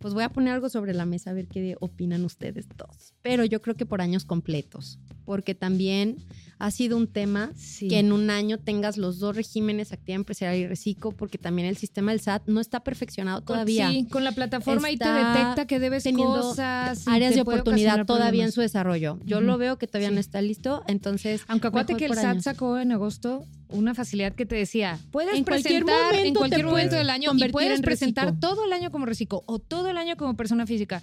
pues 0.06 0.14
voy 0.14 0.22
a 0.24 0.30
poner 0.30 0.54
algo 0.54 0.70
sobre 0.70 0.94
la 0.94 1.04
mesa 1.08 1.32
a 1.32 1.34
ver 1.34 1.48
qué 1.48 1.76
opinan 1.80 2.24
ustedes 2.26 2.68
dos. 2.78 3.16
Pero 3.24 3.44
yo 3.44 3.60
creo 3.60 3.74
que 3.76 3.88
por 3.88 4.02
años 4.02 4.24
completos, 4.24 5.00
porque 5.26 5.56
también 5.56 6.18
ha 6.60 6.70
sido 6.70 6.96
un 6.96 7.08
tema 7.08 7.50
Sí. 7.56 7.88
que 7.88 7.98
en 7.98 8.12
un 8.12 8.30
año 8.30 8.60
tengas 8.60 8.98
los 8.98 9.18
dos 9.18 9.36
regímenes, 9.36 9.92
actividad 9.92 10.18
empresarial 10.18 10.58
y 10.60 10.68
reciclo, 10.68 11.12
porque 11.12 11.40
también 11.40 11.68
el 11.68 11.76
sistema 11.78 12.12
del 12.12 12.20
SAT 12.22 12.44
no 12.46 12.60
está 12.62 12.82
perfeccionado 12.84 13.42
todavía. 13.42 13.90
Sí, 13.90 14.06
con 14.08 14.24
la 14.24 14.32
plataforma 14.34 14.90
ahí 14.90 14.96
te 14.98 15.10
detecta 15.10 15.66
que 15.66 15.80
debes 15.80 16.04
teniendo 16.04 16.40
cosas. 16.40 17.08
y 17.08 17.10
Áreas 17.10 17.34
de 17.34 17.42
oportunidad 17.42 18.06
todavía 18.06 18.44
en 18.46 18.52
su 18.52 18.62
desarrollo. 18.62 19.18
Yo 19.26 19.42
lo 19.42 19.58
veo 19.58 19.80
que 19.80 19.88
todavía 19.88 20.10
Sí. 20.10 20.14
no 20.14 20.20
está 20.22 20.40
listo, 20.44 20.84
entonces. 20.86 21.42
Aunque 21.48 21.66
acuérdate 21.66 21.96
que 21.96 22.06
el 22.06 22.14
SAT 22.14 22.26
años. 22.26 22.44
sacó 22.44 22.78
en 22.78 22.92
agosto 22.92 23.44
una 23.76 23.94
facilidad 23.94 24.34
que 24.34 24.46
te 24.46 24.56
decía, 24.56 24.98
puedes 25.12 25.36
En 25.38 25.44
cualquier 25.44 25.84
presentar 25.86 26.16
en 26.26 26.34
cualquier 26.34 26.66
momento 26.66 26.96
del 26.96 27.10
año 27.10 27.32
y 27.36 27.50
puedes 27.50 27.78
en 27.78 27.82
presentar 27.84 28.26
reciclo. 28.28 28.40
todo 28.50 28.66
el 28.66 28.74
año 28.74 28.92
como 28.92 29.06
reciclo 29.06 29.44
o 29.46 29.60
todo 29.60 29.90
el 29.90 29.98
año 29.98 30.16
como 30.18 30.36
persona 30.36 30.66
física. 30.66 31.02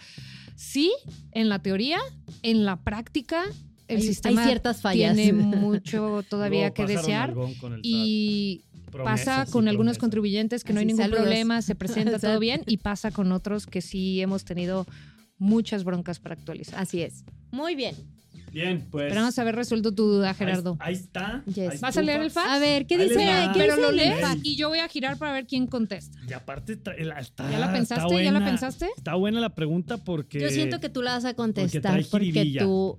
Sí, 0.57 0.93
en 1.33 1.49
la 1.49 1.59
teoría, 1.61 1.99
en 2.43 2.65
la 2.65 2.77
práctica, 2.83 3.43
el 3.89 3.97
Hay- 3.97 4.03
hay 4.03 4.09
sistema 4.09 4.45
ciertas 4.45 4.81
fallas. 4.81 5.15
tiene 5.17 5.33
mucho 5.33 6.23
todavía 6.29 6.61
Luego 6.69 6.75
que 6.75 6.87
desear 6.87 7.35
y. 7.83 8.65
Promesas 8.93 9.27
pasa 9.27 9.45
y 9.49 9.53
con 9.53 9.69
algunos 9.69 9.93
promesas. 9.97 10.01
contribuyentes 10.01 10.65
que 10.65 10.75
no 10.75 10.81
hay 10.81 10.85
ningún 10.87 11.03
saludos. 11.05 11.23
problema, 11.23 11.63
se 11.63 11.75
presenta 11.75 12.19
todo 12.19 12.39
bien 12.39 12.61
y 12.67 12.77
pasa 12.77 13.11
con 13.11 13.33
otros 13.33 13.67
que 13.67 13.81
sí 13.81 14.21
hemos 14.21 14.45
tenido 14.45 14.87
muchas 15.39 15.83
broncas 15.85 16.21
para 16.21 16.35
actualizar. 16.35 16.79
Así 16.79 17.01
es. 17.01 17.25
Muy 17.51 17.75
bien. 17.75 17.95
Bien, 18.53 18.87
pues. 18.91 19.07
Esperamos 19.07 19.39
haber 19.39 19.57
resuelto 19.57 19.93
tu 19.95 20.05
duda, 20.05 20.35
Gerardo. 20.35 20.77
Ahí, 20.79 20.95
ahí 20.95 21.01
está. 21.01 21.43
Yes. 21.47 21.59
Ahí 21.73 21.79
¿Vas 21.81 21.97
a 21.97 22.03
leer 22.03 22.21
el 22.21 22.31
fax? 22.31 22.49
A 22.51 22.59
ver, 22.59 22.87
¿qué 22.87 22.97
Ahí 22.97 23.09
dice? 23.09 23.15
¿Qué 23.17 23.59
Pero 23.59 23.77
dice 23.77 23.81
lo 23.81 23.89
el 23.91 23.97
lees 23.97 24.21
fax? 24.21 24.41
y 24.45 24.57
yo 24.57 24.69
voy 24.69 24.79
a 24.81 24.89
girar 24.89 25.17
para 25.19 25.33
ver 25.33 25.47
quién 25.47 25.67
contesta. 25.67 26.19
Y 26.29 26.33
aparte, 26.33 26.75
está, 26.75 26.97
¿Ya 26.97 27.05
la 27.07 27.19
está 27.21 27.73
pensaste? 27.73 28.25
¿Ya 28.25 28.33
la 28.33 28.45
pensaste? 28.45 28.89
Está 28.97 29.15
buena 29.15 29.41
la 29.41 29.55
pregunta 29.55 29.97
porque. 29.97 30.39
Yo 30.41 30.51
siento 30.51 30.81
que 30.81 30.89
tú 30.89 31.01
la 31.03 31.13
vas 31.13 31.25
a 31.25 31.35
porque 31.35 31.37
contestar 31.37 31.81
trae 31.83 32.05
porque, 32.05 32.27
jiribilla. 32.27 32.63
tú. 32.63 32.99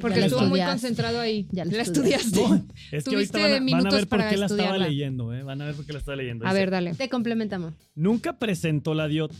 Porque 0.00 0.24
estuvo 0.24 0.42
muy 0.46 0.60
concentrado 0.60 1.20
ahí. 1.20 1.46
Ya 1.52 1.64
la 1.64 1.82
estudiaste. 1.82 2.40
No, 2.40 2.66
es 2.90 3.04
que 3.04 3.14
ahorita 3.14 3.38
van 3.38 3.44
a, 3.46 3.48
van 3.50 3.56
a 3.58 3.60
minutos 3.60 3.92
ver 3.94 4.08
por 4.08 4.18
para 4.18 4.30
qué 4.30 4.36
la 4.36 4.46
estaba 4.46 4.76
leyendo, 4.76 5.32
¿eh? 5.32 5.44
Van 5.44 5.62
a 5.62 5.66
ver 5.66 5.74
por 5.76 5.86
qué 5.86 5.92
la 5.92 5.98
estaba 6.00 6.16
leyendo. 6.16 6.44
A 6.44 6.48
Dice, 6.48 6.58
ver, 6.60 6.70
dale. 6.72 6.94
Te 6.94 7.08
complementamos. 7.08 7.74
Nunca 7.94 8.36
presentó 8.38 8.92
la 8.94 9.06
DIOT, 9.06 9.32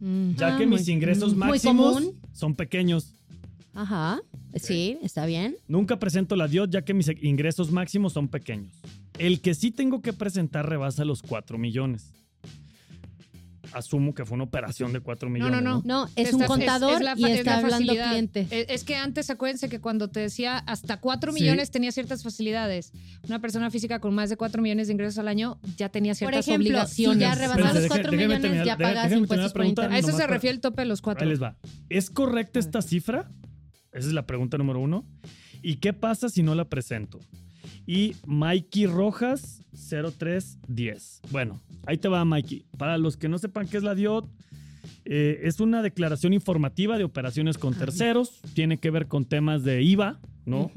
Mm. 0.00 0.34
ya 0.36 0.54
Ah, 0.54 0.58
que 0.58 0.66
mis 0.66 0.86
ingresos 0.88 1.34
muy 1.34 1.48
máximos 1.48 2.02
son 2.32 2.54
pequeños. 2.54 3.14
Ajá. 3.78 4.20
Sí, 4.56 4.98
está 5.02 5.24
bien. 5.24 5.56
Nunca 5.68 5.98
presento 6.00 6.34
la 6.34 6.48
DIOT, 6.48 6.70
ya 6.70 6.82
que 6.82 6.94
mis 6.94 7.08
ingresos 7.22 7.70
máximos 7.70 8.12
son 8.12 8.26
pequeños. 8.28 8.74
El 9.18 9.40
que 9.40 9.54
sí 9.54 9.70
tengo 9.70 10.02
que 10.02 10.12
presentar 10.12 10.68
rebasa 10.68 11.04
los 11.04 11.22
4 11.22 11.58
millones. 11.58 12.12
Asumo 13.72 14.14
que 14.14 14.24
fue 14.24 14.36
una 14.36 14.44
operación 14.44 14.94
de 14.94 15.00
4 15.00 15.28
millones. 15.28 15.52
no, 15.52 15.60
no. 15.60 15.82
No, 15.84 16.06
es 16.16 16.28
Esta- 16.30 16.36
un 16.38 16.44
contador 16.46 17.02
la 17.02 17.12
y 17.18 17.24
es 17.24 17.38
está 17.40 17.60
la 17.60 17.66
hablando 17.66 17.92
cliente. 17.92 18.46
Es, 18.50 18.66
es 18.70 18.84
que 18.84 18.96
antes, 18.96 19.28
acuérdense 19.28 19.68
que 19.68 19.78
cuando 19.78 20.08
te 20.08 20.20
decía 20.20 20.56
hasta 20.56 21.00
4 21.00 21.32
Sí. 21.32 21.40
millones 21.42 21.70
tenía 21.70 21.92
ciertas 21.92 22.22
facilidades. 22.22 22.92
Una 23.28 23.40
persona 23.40 23.70
física 23.70 24.00
con 24.00 24.14
más 24.14 24.30
de 24.30 24.38
4 24.38 24.62
millones 24.62 24.86
de 24.86 24.94
ingresos 24.94 25.18
al 25.18 25.28
año 25.28 25.60
ya 25.76 25.90
tenía 25.90 26.12
Por 26.12 26.16
ciertas 26.18 26.48
ejemplo, 26.48 26.64
si 26.86 27.06
obligaciones. 27.06 27.18
ya 27.20 27.32
Espérense, 27.32 27.54
rebasas 27.56 27.74
los 27.74 27.82
deje- 27.84 27.88
4 27.88 28.10
déjeme 28.10 28.26
millones, 28.26 28.42
terminar- 28.42 28.66
ya 28.66 28.76
pagas 28.78 29.12
impuestos 29.12 29.52
por 29.52 29.60
pregunta. 29.60 29.82
a 29.82 29.84
internet. 29.84 30.08
eso 30.08 30.16
se 30.16 30.26
refiere 30.26 30.54
el 30.54 30.60
tope 30.62 30.82
de 30.82 30.86
los 30.86 31.02
4. 31.02 31.24
Ahí 31.24 31.28
les 31.30 31.42
va. 31.42 31.56
¿Es 31.90 32.08
correcta 32.08 32.58
esta 32.58 32.80
cifra? 32.80 33.30
Esa 33.92 34.08
es 34.08 34.12
la 34.12 34.26
pregunta 34.26 34.58
número 34.58 34.80
uno. 34.80 35.06
¿Y 35.62 35.76
qué 35.76 35.92
pasa 35.92 36.28
si 36.28 36.42
no 36.42 36.54
la 36.54 36.68
presento? 36.68 37.20
Y 37.86 38.16
Mikey 38.26 38.86
Rojas 38.86 39.62
0310. 39.72 41.22
Bueno, 41.30 41.60
ahí 41.86 41.96
te 41.98 42.08
va 42.08 42.24
Mikey. 42.24 42.66
Para 42.76 42.98
los 42.98 43.16
que 43.16 43.28
no 43.28 43.38
sepan 43.38 43.66
qué 43.66 43.78
es 43.78 43.82
la 43.82 43.94
DIOT, 43.94 44.28
eh, 45.04 45.40
es 45.44 45.60
una 45.60 45.82
declaración 45.82 46.32
informativa 46.32 46.98
de 46.98 47.04
operaciones 47.04 47.58
con 47.58 47.74
terceros. 47.74 48.40
Tiene 48.54 48.78
que 48.78 48.90
ver 48.90 49.06
con 49.08 49.24
temas 49.24 49.64
de 49.64 49.82
IVA, 49.82 50.20
¿no? 50.44 50.70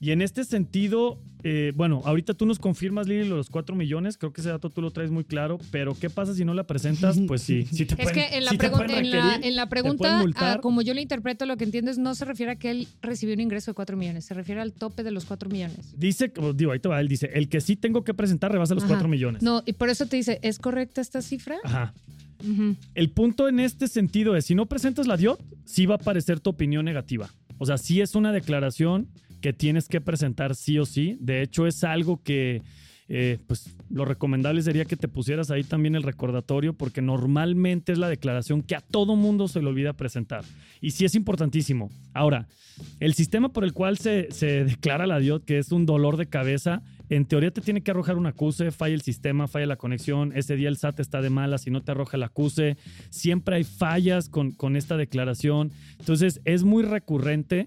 Y 0.00 0.10
en 0.10 0.22
este 0.22 0.44
sentido, 0.44 1.20
eh, 1.46 1.72
bueno, 1.76 2.00
ahorita 2.06 2.32
tú 2.32 2.46
nos 2.46 2.58
confirmas, 2.58 3.06
Lili, 3.06 3.28
los 3.28 3.50
4 3.50 3.76
millones. 3.76 4.16
Creo 4.16 4.32
que 4.32 4.40
ese 4.40 4.48
dato 4.48 4.70
tú 4.70 4.80
lo 4.80 4.90
traes 4.90 5.10
muy 5.10 5.24
claro. 5.24 5.58
Pero 5.70 5.94
¿qué 5.94 6.08
pasa 6.08 6.34
si 6.34 6.42
no 6.44 6.54
la 6.54 6.66
presentas? 6.66 7.18
Pues 7.26 7.42
sí, 7.42 7.66
sí 7.70 7.84
te 7.86 7.94
Es 7.94 8.10
pueden, 8.10 8.14
que 8.14 8.36
en 8.36 8.44
la, 8.44 8.50
sí 8.50 8.58
pregunta, 8.58 8.98
en 8.98 9.10
la, 9.10 9.36
en 9.36 9.56
la 9.56 9.68
pregunta, 9.68 10.24
ah, 10.36 10.58
como 10.60 10.82
yo 10.82 10.94
lo 10.94 11.00
interpreto, 11.00 11.46
lo 11.46 11.56
que 11.56 11.64
entiendes 11.64 11.98
no 11.98 12.14
se 12.14 12.24
refiere 12.24 12.52
a 12.52 12.56
que 12.56 12.70
él 12.70 12.88
recibió 13.02 13.34
un 13.34 13.40
ingreso 13.40 13.70
de 13.70 13.74
4 13.74 13.96
millones, 13.96 14.24
se 14.24 14.34
refiere 14.34 14.60
al 14.60 14.72
tope 14.72 15.02
de 15.02 15.10
los 15.10 15.24
4 15.24 15.50
millones. 15.50 15.94
Dice, 15.96 16.32
como 16.32 16.52
digo, 16.52 16.72
ahí 16.72 16.80
te 16.80 16.88
va, 16.88 17.00
él 17.00 17.08
dice, 17.08 17.30
el 17.34 17.48
que 17.48 17.60
sí 17.60 17.76
tengo 17.76 18.04
que 18.04 18.14
presentar 18.14 18.52
rebasa 18.52 18.74
los 18.74 18.84
Ajá. 18.84 18.94
4 18.94 19.08
millones. 19.08 19.42
No, 19.42 19.62
y 19.66 19.74
por 19.74 19.90
eso 19.90 20.06
te 20.06 20.16
dice, 20.16 20.38
¿es 20.42 20.58
correcta 20.58 21.00
esta 21.00 21.20
cifra? 21.22 21.56
Ajá. 21.64 21.94
El 22.94 23.10
punto 23.10 23.48
en 23.48 23.60
este 23.60 23.88
sentido 23.88 24.36
es, 24.36 24.46
si 24.46 24.54
no 24.54 24.66
presentas 24.66 25.06
la 25.06 25.16
DIOT, 25.16 25.40
sí 25.64 25.86
va 25.86 25.94
a 25.94 25.98
aparecer 25.98 26.40
tu 26.40 26.50
opinión 26.50 26.84
negativa. 26.84 27.30
O 27.58 27.66
sea, 27.66 27.78
sí 27.78 28.00
es 28.00 28.14
una 28.14 28.32
declaración 28.32 29.08
que 29.44 29.52
tienes 29.52 29.88
que 29.88 30.00
presentar 30.00 30.54
sí 30.54 30.78
o 30.78 30.86
sí. 30.86 31.18
De 31.20 31.42
hecho, 31.42 31.66
es 31.66 31.84
algo 31.84 32.22
que, 32.22 32.62
eh, 33.08 33.36
pues, 33.46 33.76
lo 33.90 34.06
recomendable 34.06 34.62
sería 34.62 34.86
que 34.86 34.96
te 34.96 35.06
pusieras 35.06 35.50
ahí 35.50 35.62
también 35.64 35.96
el 35.96 36.02
recordatorio, 36.02 36.72
porque 36.72 37.02
normalmente 37.02 37.92
es 37.92 37.98
la 37.98 38.08
declaración 38.08 38.62
que 38.62 38.74
a 38.74 38.80
todo 38.80 39.16
mundo 39.16 39.46
se 39.46 39.60
le 39.60 39.66
olvida 39.68 39.92
presentar. 39.92 40.46
Y 40.80 40.92
sí 40.92 41.04
es 41.04 41.14
importantísimo. 41.14 41.90
Ahora, 42.14 42.48
el 43.00 43.12
sistema 43.12 43.52
por 43.52 43.64
el 43.64 43.74
cual 43.74 43.98
se, 43.98 44.32
se 44.32 44.64
declara 44.64 45.06
la 45.06 45.18
DIOT, 45.18 45.44
que 45.44 45.58
es 45.58 45.72
un 45.72 45.84
dolor 45.84 46.16
de 46.16 46.24
cabeza, 46.24 46.82
en 47.10 47.26
teoría 47.26 47.50
te 47.50 47.60
tiene 47.60 47.82
que 47.82 47.90
arrojar 47.90 48.16
un 48.16 48.24
acuse, 48.24 48.70
falla 48.70 48.94
el 48.94 49.02
sistema, 49.02 49.46
falla 49.46 49.66
la 49.66 49.76
conexión, 49.76 50.32
ese 50.34 50.56
día 50.56 50.70
el 50.70 50.78
SAT 50.78 51.00
está 51.00 51.20
de 51.20 51.28
mala 51.28 51.58
si 51.58 51.70
no 51.70 51.82
te 51.82 51.90
arroja 51.90 52.16
el 52.16 52.22
acuse, 52.22 52.78
siempre 53.10 53.56
hay 53.56 53.64
fallas 53.64 54.30
con, 54.30 54.52
con 54.52 54.74
esta 54.74 54.96
declaración, 54.96 55.70
entonces 55.98 56.40
es 56.46 56.64
muy 56.64 56.82
recurrente. 56.82 57.66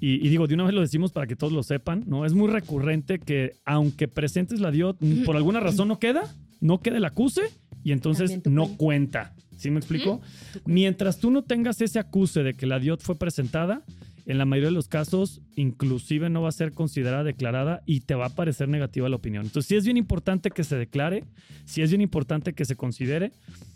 Y, 0.00 0.26
y 0.26 0.28
digo, 0.28 0.46
de 0.46 0.54
una 0.54 0.64
vez 0.64 0.74
lo 0.74 0.80
decimos 0.80 1.12
para 1.12 1.26
que 1.26 1.36
todos 1.36 1.52
lo 1.52 1.62
sepan, 1.62 2.04
¿no? 2.06 2.24
Es 2.24 2.34
muy 2.34 2.48
recurrente 2.48 3.18
que 3.18 3.54
aunque 3.64 4.08
presentes 4.08 4.60
la 4.60 4.70
DIOT, 4.70 4.98
por 5.24 5.36
alguna 5.36 5.60
razón 5.60 5.88
no 5.88 5.98
queda, 5.98 6.22
no 6.60 6.80
queda 6.80 6.98
el 6.98 7.04
acuse 7.04 7.42
y 7.82 7.92
entonces 7.92 8.44
no 8.46 8.76
cuenta. 8.76 8.76
cuenta. 8.76 9.32
¿Sí 9.56 9.70
me 9.70 9.78
explico? 9.78 10.20
Mientras 10.66 11.18
tú 11.18 11.30
no 11.30 11.42
tengas 11.42 11.80
ese 11.80 11.98
acuse 11.98 12.42
de 12.42 12.54
que 12.54 12.66
la 12.66 12.78
DIOT 12.78 13.00
fue 13.00 13.16
presentada, 13.16 13.84
en 14.26 14.38
la 14.38 14.44
mayoría 14.44 14.70
de 14.70 14.74
los 14.74 14.88
casos, 14.88 15.40
inclusive 15.54 16.28
no 16.28 16.42
va 16.42 16.48
a 16.48 16.52
ser 16.52 16.72
considerada 16.72 17.22
declarada 17.22 17.82
y 17.86 18.00
te 18.00 18.16
va 18.16 18.26
a 18.26 18.30
parecer 18.30 18.68
negativa 18.68 19.08
la 19.08 19.16
opinión. 19.16 19.44
Entonces, 19.44 19.68
sí 19.68 19.76
es 19.76 19.84
bien 19.84 19.96
importante 19.96 20.50
que 20.50 20.64
se 20.64 20.76
declare, 20.76 21.24
sí 21.64 21.80
es 21.80 21.90
bien 21.90 22.00
importante 22.00 22.52
que 22.52 22.64
se 22.64 22.74
considere. 22.74 23.30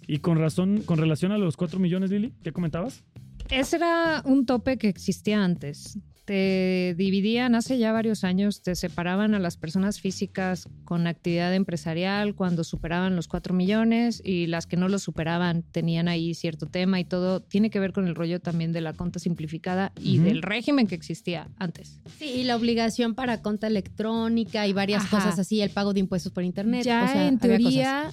Y 0.09 0.19
con 0.19 0.39
razón, 0.39 0.83
con 0.85 0.99
relación 0.99 1.31
a 1.31 1.39
los 1.39 1.57
4 1.57 1.79
millones, 1.79 2.11
Lili, 2.11 2.33
¿qué 2.43 2.53
comentabas? 2.53 3.05
Ese 3.49 3.77
era 3.77 4.23
un 4.25 4.45
tope 4.45 4.77
que 4.77 4.89
existía 4.89 5.43
antes. 5.45 5.99
Te 6.31 6.95
dividían 6.97 7.57
hace 7.57 7.77
ya 7.77 7.91
varios 7.91 8.23
años, 8.23 8.63
te 8.63 8.77
separaban 8.77 9.35
a 9.35 9.41
las 9.41 9.57
personas 9.57 10.01
físicas 10.01 10.69
con 10.85 11.09
actividad 11.09 11.53
empresarial 11.53 12.37
cuando 12.37 12.63
superaban 12.63 13.17
los 13.17 13.27
4 13.27 13.53
millones 13.53 14.23
y 14.25 14.47
las 14.47 14.69
que 14.69 14.77
no 14.77 14.89
lo 14.89 15.01
superaban 15.01 15.65
tenían 15.65 16.07
ahí 16.07 16.35
cierto 16.35 16.67
tema 16.67 17.01
y 17.01 17.05
todo. 17.05 17.41
Tiene 17.43 17.69
que 17.69 17.81
ver 17.81 17.93
con 17.93 18.07
el 18.07 18.15
rollo 18.15 18.39
también 18.39 18.71
de 18.71 18.81
la 18.81 18.93
conta 18.93 19.19
simplificada 19.19 19.91
y 20.01 20.19
del 20.19 20.43
régimen 20.43 20.87
que 20.87 20.95
existía 20.95 21.49
antes. 21.57 22.01
Sí, 22.17 22.27
y 22.27 22.45
la 22.45 22.55
obligación 22.55 23.17
para 23.17 23.43
conta 23.43 23.67
electrónica 23.67 24.69
y 24.69 24.73
varias 24.73 25.07
Ajá. 25.07 25.17
cosas 25.17 25.37
así, 25.41 25.61
el 25.63 25.71
pago 25.71 25.95
de 25.95 25.99
impuestos 25.99 26.31
por 26.31 26.45
internet. 26.45 26.85
Ya 26.85 27.07
o 27.07 27.09
sea, 27.09 27.27
en 27.27 27.41
teoría 27.41 28.13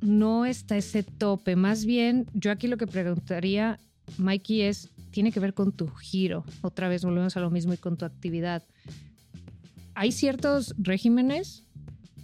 no 0.00 0.46
está 0.46 0.78
ese 0.78 1.02
tope. 1.02 1.54
Más 1.54 1.84
bien, 1.84 2.24
yo 2.32 2.50
aquí 2.50 2.66
lo 2.66 2.78
que 2.78 2.86
preguntaría, 2.86 3.78
Mikey, 4.16 4.62
es, 4.62 4.90
tiene 5.12 5.30
que 5.30 5.38
ver 5.40 5.54
con 5.54 5.70
tu 5.72 5.88
giro. 5.88 6.44
Otra 6.62 6.88
vez 6.88 7.04
volvemos 7.04 7.36
a 7.36 7.40
lo 7.40 7.50
mismo 7.50 7.72
y 7.72 7.76
con 7.76 7.96
tu 7.96 8.04
actividad. 8.04 8.64
Hay 9.94 10.10
ciertos 10.10 10.74
regímenes, 10.78 11.64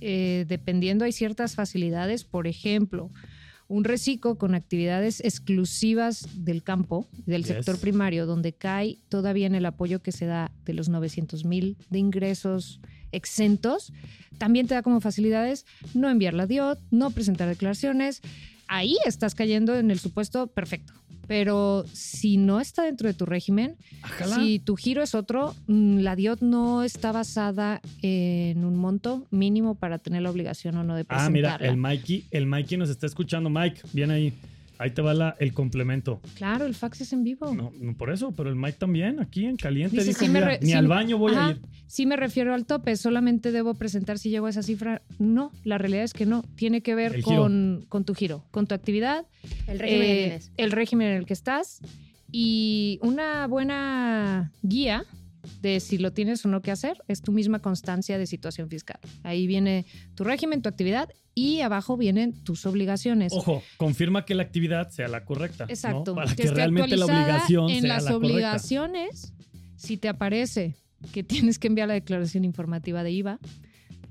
eh, 0.01 0.44
dependiendo, 0.48 1.05
hay 1.05 1.12
ciertas 1.12 1.55
facilidades. 1.55 2.24
Por 2.24 2.46
ejemplo, 2.46 3.11
un 3.68 3.85
reciclo 3.85 4.37
con 4.38 4.55
actividades 4.55 5.20
exclusivas 5.20 6.27
del 6.35 6.62
campo, 6.62 7.07
del 7.27 7.42
Yes. 7.44 7.48
sector 7.48 7.79
primario, 7.79 8.24
donde 8.24 8.55
cae 8.55 8.96
todavía 9.11 9.46
en 9.46 9.55
el 9.55 9.66
apoyo 9.66 10.01
que 10.03 10.12
se 10.12 10.24
da 10.24 10.51
de 10.64 10.72
los 10.72 10.88
900 10.88 11.44
mil 11.44 11.77
de 11.90 11.98
ingresos 11.98 12.81
exentos, 13.12 13.92
también 14.38 14.66
te 14.66 14.74
da 14.74 14.83
como 14.83 15.01
facilidades 15.01 15.66
no 15.94 16.09
enviar 16.09 16.33
la 16.35 16.46
DIOT, 16.46 16.79
no 16.90 17.11
presentar 17.11 17.48
declaraciones. 17.48 18.22
Ahí 18.66 18.96
estás 19.05 19.35
cayendo 19.35 19.77
en 19.77 19.90
el 19.90 19.98
supuesto 19.98 20.46
perfecto. 20.46 20.94
Pero 21.28 21.84
si 21.92 22.38
no 22.38 22.58
está 22.58 22.82
dentro 22.82 23.06
de 23.06 23.14
tu 23.14 23.26
régimen, 23.26 23.76
Ajala. 24.02 24.36
si 24.36 24.58
tu 24.58 24.74
giro 24.76 25.02
es 25.02 25.14
otro, 25.14 25.54
mm, 25.68 25.98
la 25.98 26.16
DIOT 26.16 26.40
no 26.40 26.82
está 26.82 27.12
basada 27.12 27.80
en 28.02 28.64
un 28.64 28.76
monto 28.76 29.26
mínimo 29.30 29.74
para 29.76 29.98
tener 29.98 30.22
la 30.22 30.30
obligación 30.30 30.76
o 30.78 30.82
no 30.84 30.94
de 30.96 31.02
Ah, 31.02 31.04
presentarla. 31.04 31.30
mira, 31.58 31.70
el 31.70 31.76
Mikey, 31.76 32.24
el 32.30 32.46
Mikey 32.46 32.78
nos 32.78 32.88
está 32.90 33.06
escuchando. 33.06 33.50
Mike, 33.50 33.82
bien 33.92 34.10
ahí. 34.10 34.32
Ahí 34.78 34.90
te 34.92 35.02
va 35.02 35.12
la- 35.12 35.36
el 35.40 35.52
complemento. 35.52 36.20
Claro, 36.36 36.64
el 36.64 36.74
fax 36.74 37.00
es 37.00 37.12
en 37.12 37.24
vivo. 37.24 37.52
No, 37.54 37.72
no 37.80 37.96
por 37.96 38.10
eso, 38.10 38.32
pero 38.32 38.48
el 38.48 38.54
Mike 38.56 38.78
también, 38.78 39.18
aquí 39.20 39.44
en 39.44 39.56
caliente, 39.56 39.96
Dice, 39.96 40.08
dijo, 40.08 40.20
sí 40.20 40.26
me 40.28 40.34
"Mira, 40.34 40.46
re- 40.46 40.58
ni 40.62 40.68
sí 40.68 40.72
al 40.74 40.86
baño 40.86 41.18
voy 41.18 41.34
a 41.34 41.50
ir. 41.50 41.60
Sí 41.88 42.06
me 42.06 42.16
refiero 42.16 42.54
al 42.54 42.64
tope, 42.64 42.96
solamente 42.96 43.50
debo 43.50 43.74
presentar 43.74 44.18
si 44.18 44.30
llego 44.30 44.46
a 44.46 44.50
esa 44.50 44.62
cifra. 44.62 45.02
No, 45.18 45.50
la 45.64 45.78
realidad 45.78 46.04
es 46.04 46.12
que 46.12 46.26
no. 46.26 46.44
Tiene 46.54 46.80
que 46.82 46.94
ver 46.94 47.20
con, 47.22 47.86
con 47.88 48.04
tu 48.04 48.14
giro, 48.14 48.44
con 48.50 48.66
tu 48.66 48.74
actividad, 48.74 49.26
El 49.66 49.78
régimen 49.78 50.02
eh, 50.06 50.14
tienes. 50.28 50.52
el 50.56 50.70
régimen 50.70 51.08
en 51.08 51.16
el 51.16 51.26
que 51.26 51.32
estás 51.32 51.80
y 52.30 52.98
una 53.02 53.46
buena 53.46 54.52
guía 54.62 55.04
de 55.62 55.80
si 55.80 55.98
lo 55.98 56.12
tienes 56.12 56.44
o 56.44 56.48
no 56.48 56.60
que 56.60 56.70
hacer 56.70 56.98
es 57.08 57.22
tu 57.22 57.32
misma 57.32 57.58
constancia 57.60 58.18
de 58.18 58.26
situación 58.26 58.68
fiscal. 58.68 58.98
Ahí 59.22 59.46
viene 59.46 59.86
tu 60.14 60.24
régimen, 60.24 60.60
tu 60.62 60.68
actividad 60.68 61.08
y 61.38 61.61
abajo 61.61 61.96
vienen 61.96 62.33
tus 62.44 62.66
obligaciones. 62.66 63.33
Ojo, 63.33 63.62
confirma 63.77 64.24
que 64.24 64.35
la 64.35 64.42
actividad 64.42 64.90
sea 64.90 65.09
la 65.09 65.24
correcta. 65.24 65.66
¿no? 65.66 65.70
Exacto. 65.70 66.14
Para 66.14 66.35
que, 66.35 66.42
esté 66.42 66.55
realmente 66.55 66.96
la 66.96 67.05
actualizada 67.05 67.35
obligación 67.35 67.70
en 67.70 67.81
sea 67.83 67.94
las 67.94 68.05
la 68.05 68.11
correcta. 68.12 68.33
obligaciones, 68.35 69.35
si 69.77 69.96
te 69.96 70.09
aparece 70.09 70.74
que 71.12 71.22
tienes 71.22 71.59
que 71.59 71.68
enviar 71.68 71.88
la 71.88 71.94
declaración 71.94 72.44
informativa 72.44 73.03
de 73.05 73.12
IVA, 73.12 73.38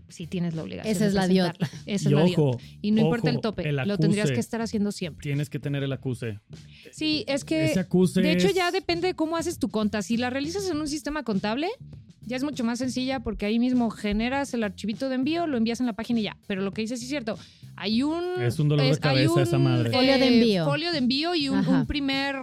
si 0.10 0.26
tienes 0.26 0.56
la 0.56 0.63
obligación. 0.63 0.96
Esa 0.96 1.06
es 1.06 1.13
la 1.13 1.28
DIOT. 1.28 1.58
Esa 1.62 1.70
Y 1.86 1.96
es 1.96 2.04
la 2.13 2.24
DIOT. 2.24 2.38
ojo, 2.40 2.60
Y 2.82 2.92
no 2.92 3.02
importa 3.02 3.30
el 3.30 3.42
tope, 3.42 3.68
el 3.68 3.76
lo 3.76 3.98
tendrías 3.98 4.32
que 4.32 4.40
estar 4.40 4.62
haciendo 4.62 4.94
siempre. 4.94 5.22
tienes 5.22 5.50
que 5.50 5.60
tener 5.60 5.84
el 5.84 5.92
acuse. 5.92 6.40
Sí, 6.94 7.26
es 7.28 7.44
que 7.44 7.66
Ese 7.66 7.82
acuse 7.82 8.22
de 8.22 8.32
hecho 8.32 8.48
es- 8.48 8.54
ya 8.54 8.72
depende 8.72 9.08
de 9.08 9.16
cómo 9.16 9.36
haces 9.36 9.60
tu 9.60 9.68
conta. 9.68 10.02
Si 10.02 10.16
la 10.16 10.30
realizas 10.30 10.70
en 10.70 10.78
un 10.78 10.88
sistema 10.88 11.24
contable, 11.24 11.68
ya 12.28 12.36
es 12.36 12.44
mucho 12.44 12.63
más 12.63 12.78
sencilla 12.80 13.22
porque 13.22 13.46
ahí 13.46 13.58
mismo 13.58 13.90
generas 13.90 14.54
el 14.54 14.63
archivito 14.63 15.08
de 15.10 15.16
envío, 15.16 15.48
lo 15.48 15.58
envías 15.58 15.80
en 15.80 15.86
la 15.86 15.94
página 15.94 16.20
y 16.20 16.24
ya. 16.24 16.38
Pero 16.46 16.62
lo 16.62 16.72
que 16.74 16.82
dices 16.82 17.00
sí 17.00 17.06
es 17.06 17.10
cierto. 17.10 17.40
Hay 17.78 18.04
un 18.04 18.24
Es 18.42 18.60
un 18.60 18.68
dolor 18.68 18.86
de 18.86 18.92
hay 18.92 18.98
cabeza 18.98 19.42
esa 19.44 19.58
madre. 19.58 19.92
Folio 19.92 20.18
de 20.20 20.28
envío. 20.28 20.66
Folio 20.66 20.92
de 20.92 20.98
envío 20.98 21.36
y 21.36 21.48
un, 21.50 21.86
primer 21.88 22.36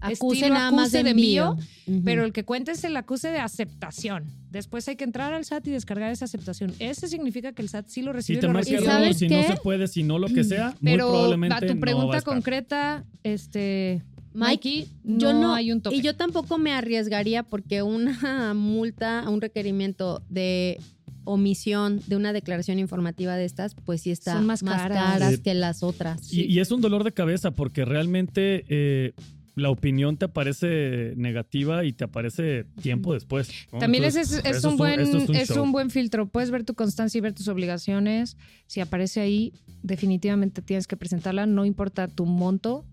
Acuse 0.00 0.38
estilo 0.38 0.54
nada 0.54 0.70
más 0.72 0.92
de 0.92 0.98
acuse 0.98 1.04
de 1.04 1.10
envío. 1.10 1.56
Pero 2.04 2.24
el 2.24 2.32
que 2.32 2.44
cuenta 2.44 2.72
es 2.72 2.84
el 2.84 2.96
acuse 2.96 3.28
de 3.30 3.38
aceptación. 3.38 4.24
Después 4.50 4.86
hay 4.88 4.96
que 4.96 5.04
entrar 5.04 5.32
al 5.32 5.44
SAT 5.44 5.68
y 5.68 5.70
descargar 5.70 6.12
esa 6.12 6.26
aceptación. 6.26 6.74
Ese 6.78 7.08
significa 7.08 7.52
que 7.52 7.62
el 7.62 7.68
SAT 7.70 7.86
sí 7.88 8.02
lo 8.02 8.10
Si 8.12 8.16
recibió. 8.34 8.38
y 8.38 8.40
te 8.40 8.46
lo 8.48 8.52
marca 8.52 8.68
¿Y 8.68 8.72
recibió. 8.74 8.90
error, 8.92 9.02
sabes 9.02 9.18
si 9.18 9.28
qué? 9.28 9.36
no 9.36 9.42
se 9.54 9.56
puede, 9.62 9.88
si 9.88 10.02
no 10.02 10.18
lo 10.18 10.26
que 10.28 10.44
sea, 10.44 10.74
muy 10.80 10.92
Pero 10.92 11.08
probablemente 11.10 11.54
a 11.54 11.60
tu 11.60 11.66
no 11.66 11.72
va 11.72 11.76
a 11.76 11.80
pregunta 11.80 12.18
estar. 12.18 12.34
concreta, 12.34 13.04
este, 13.22 14.02
Mike, 14.34 14.68
Mikey, 14.68 14.88
yo 15.04 15.32
no, 15.32 15.40
no, 15.40 15.54
hay 15.54 15.72
un 15.72 15.80
tope. 15.80 15.96
y 15.96 16.02
yo 16.02 16.16
tampoco 16.16 16.58
me 16.58 16.72
arriesgaría 16.72 17.42
porque 17.42 17.82
una 17.82 18.54
multa, 18.54 19.28
un 19.28 19.40
requerimiento 19.40 20.22
de 20.28 20.78
omisión 21.24 22.00
de 22.06 22.16
una 22.16 22.32
declaración 22.32 22.78
informativa 22.78 23.36
de 23.36 23.44
estas, 23.44 23.74
pues 23.74 24.02
sí 24.02 24.10
está 24.10 24.34
Son 24.34 24.46
más 24.46 24.62
caras. 24.62 24.98
caras 24.98 25.38
que 25.38 25.54
las 25.54 25.82
otras. 25.82 26.32
Y, 26.32 26.44
y 26.44 26.60
es 26.60 26.70
un 26.70 26.80
dolor 26.80 27.04
de 27.04 27.12
cabeza 27.12 27.52
porque 27.52 27.84
realmente 27.84 28.64
eh, 28.68 29.12
la 29.54 29.70
opinión 29.70 30.16
te 30.16 30.24
aparece 30.24 31.12
negativa 31.16 31.84
y 31.84 31.92
te 31.92 32.04
aparece 32.04 32.64
tiempo 32.80 33.12
después. 33.12 33.50
¿no? 33.72 33.78
También 33.78 34.04
Entonces, 34.04 34.42
es, 34.44 34.64
un 34.64 34.76
buen, 34.76 35.00
es 35.00 35.14
un 35.14 35.34
es 35.34 35.50
un 35.50 35.72
buen 35.72 35.90
filtro. 35.90 36.26
Puedes 36.26 36.50
ver 36.50 36.64
tu 36.64 36.74
constancia 36.74 37.18
y 37.18 37.20
ver 37.20 37.34
tus 37.34 37.48
obligaciones. 37.48 38.36
Si 38.66 38.80
aparece 38.80 39.20
ahí, 39.20 39.52
definitivamente 39.82 40.62
tienes 40.62 40.86
que 40.86 40.96
presentarla. 40.96 41.46
No 41.46 41.64
importa 41.64 42.08
tu 42.08 42.24
monto 42.24 42.84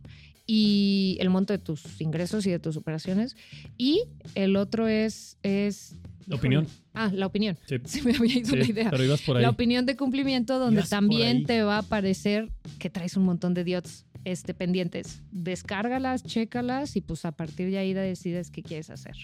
y 0.51 1.15
el 1.19 1.29
monto 1.29 1.53
de 1.53 1.59
tus 1.59 2.01
ingresos 2.01 2.47
y 2.47 2.49
de 2.49 2.57
tus 2.57 2.75
operaciones. 2.75 3.35
Y 3.77 4.01
el 4.33 4.55
otro 4.55 4.87
es... 4.87 5.37
es 5.43 5.95
La 6.25 6.37
opinión. 6.37 6.65
Ah, 6.95 7.11
la 7.13 7.27
opinión. 7.27 7.55
Sí. 7.67 7.75
Se 7.85 8.01
me 8.01 8.15
había 8.15 8.39
ido 8.39 8.49
Sí, 8.49 8.55
la 8.57 8.65
idea. 8.65 8.89
pero 8.89 9.03
ibas 9.03 9.21
por 9.21 9.37
ahí. 9.37 9.43
La 9.43 9.51
opinión 9.51 9.85
de 9.85 9.95
cumplimiento, 9.95 10.57
donde 10.57 10.79
Ibas 10.79 10.89
también 10.89 11.43
te 11.45 11.61
va 11.61 11.75
a 11.75 11.79
aparecer 11.81 12.49
que 12.79 12.89
traes 12.89 13.15
un 13.15 13.25
montón 13.25 13.53
de 13.53 13.63
diots 13.63 14.05
este, 14.25 14.55
pendientes. 14.55 15.21
Descárgalas, 15.31 16.23
chécalas 16.23 16.95
y 16.95 17.01
pues 17.01 17.25
a 17.25 17.31
partir 17.31 17.69
de 17.69 17.77
ahí 17.77 17.93
decides 17.93 18.49
qué 18.49 18.63
quieres 18.63 18.89
hacer. 18.89 19.15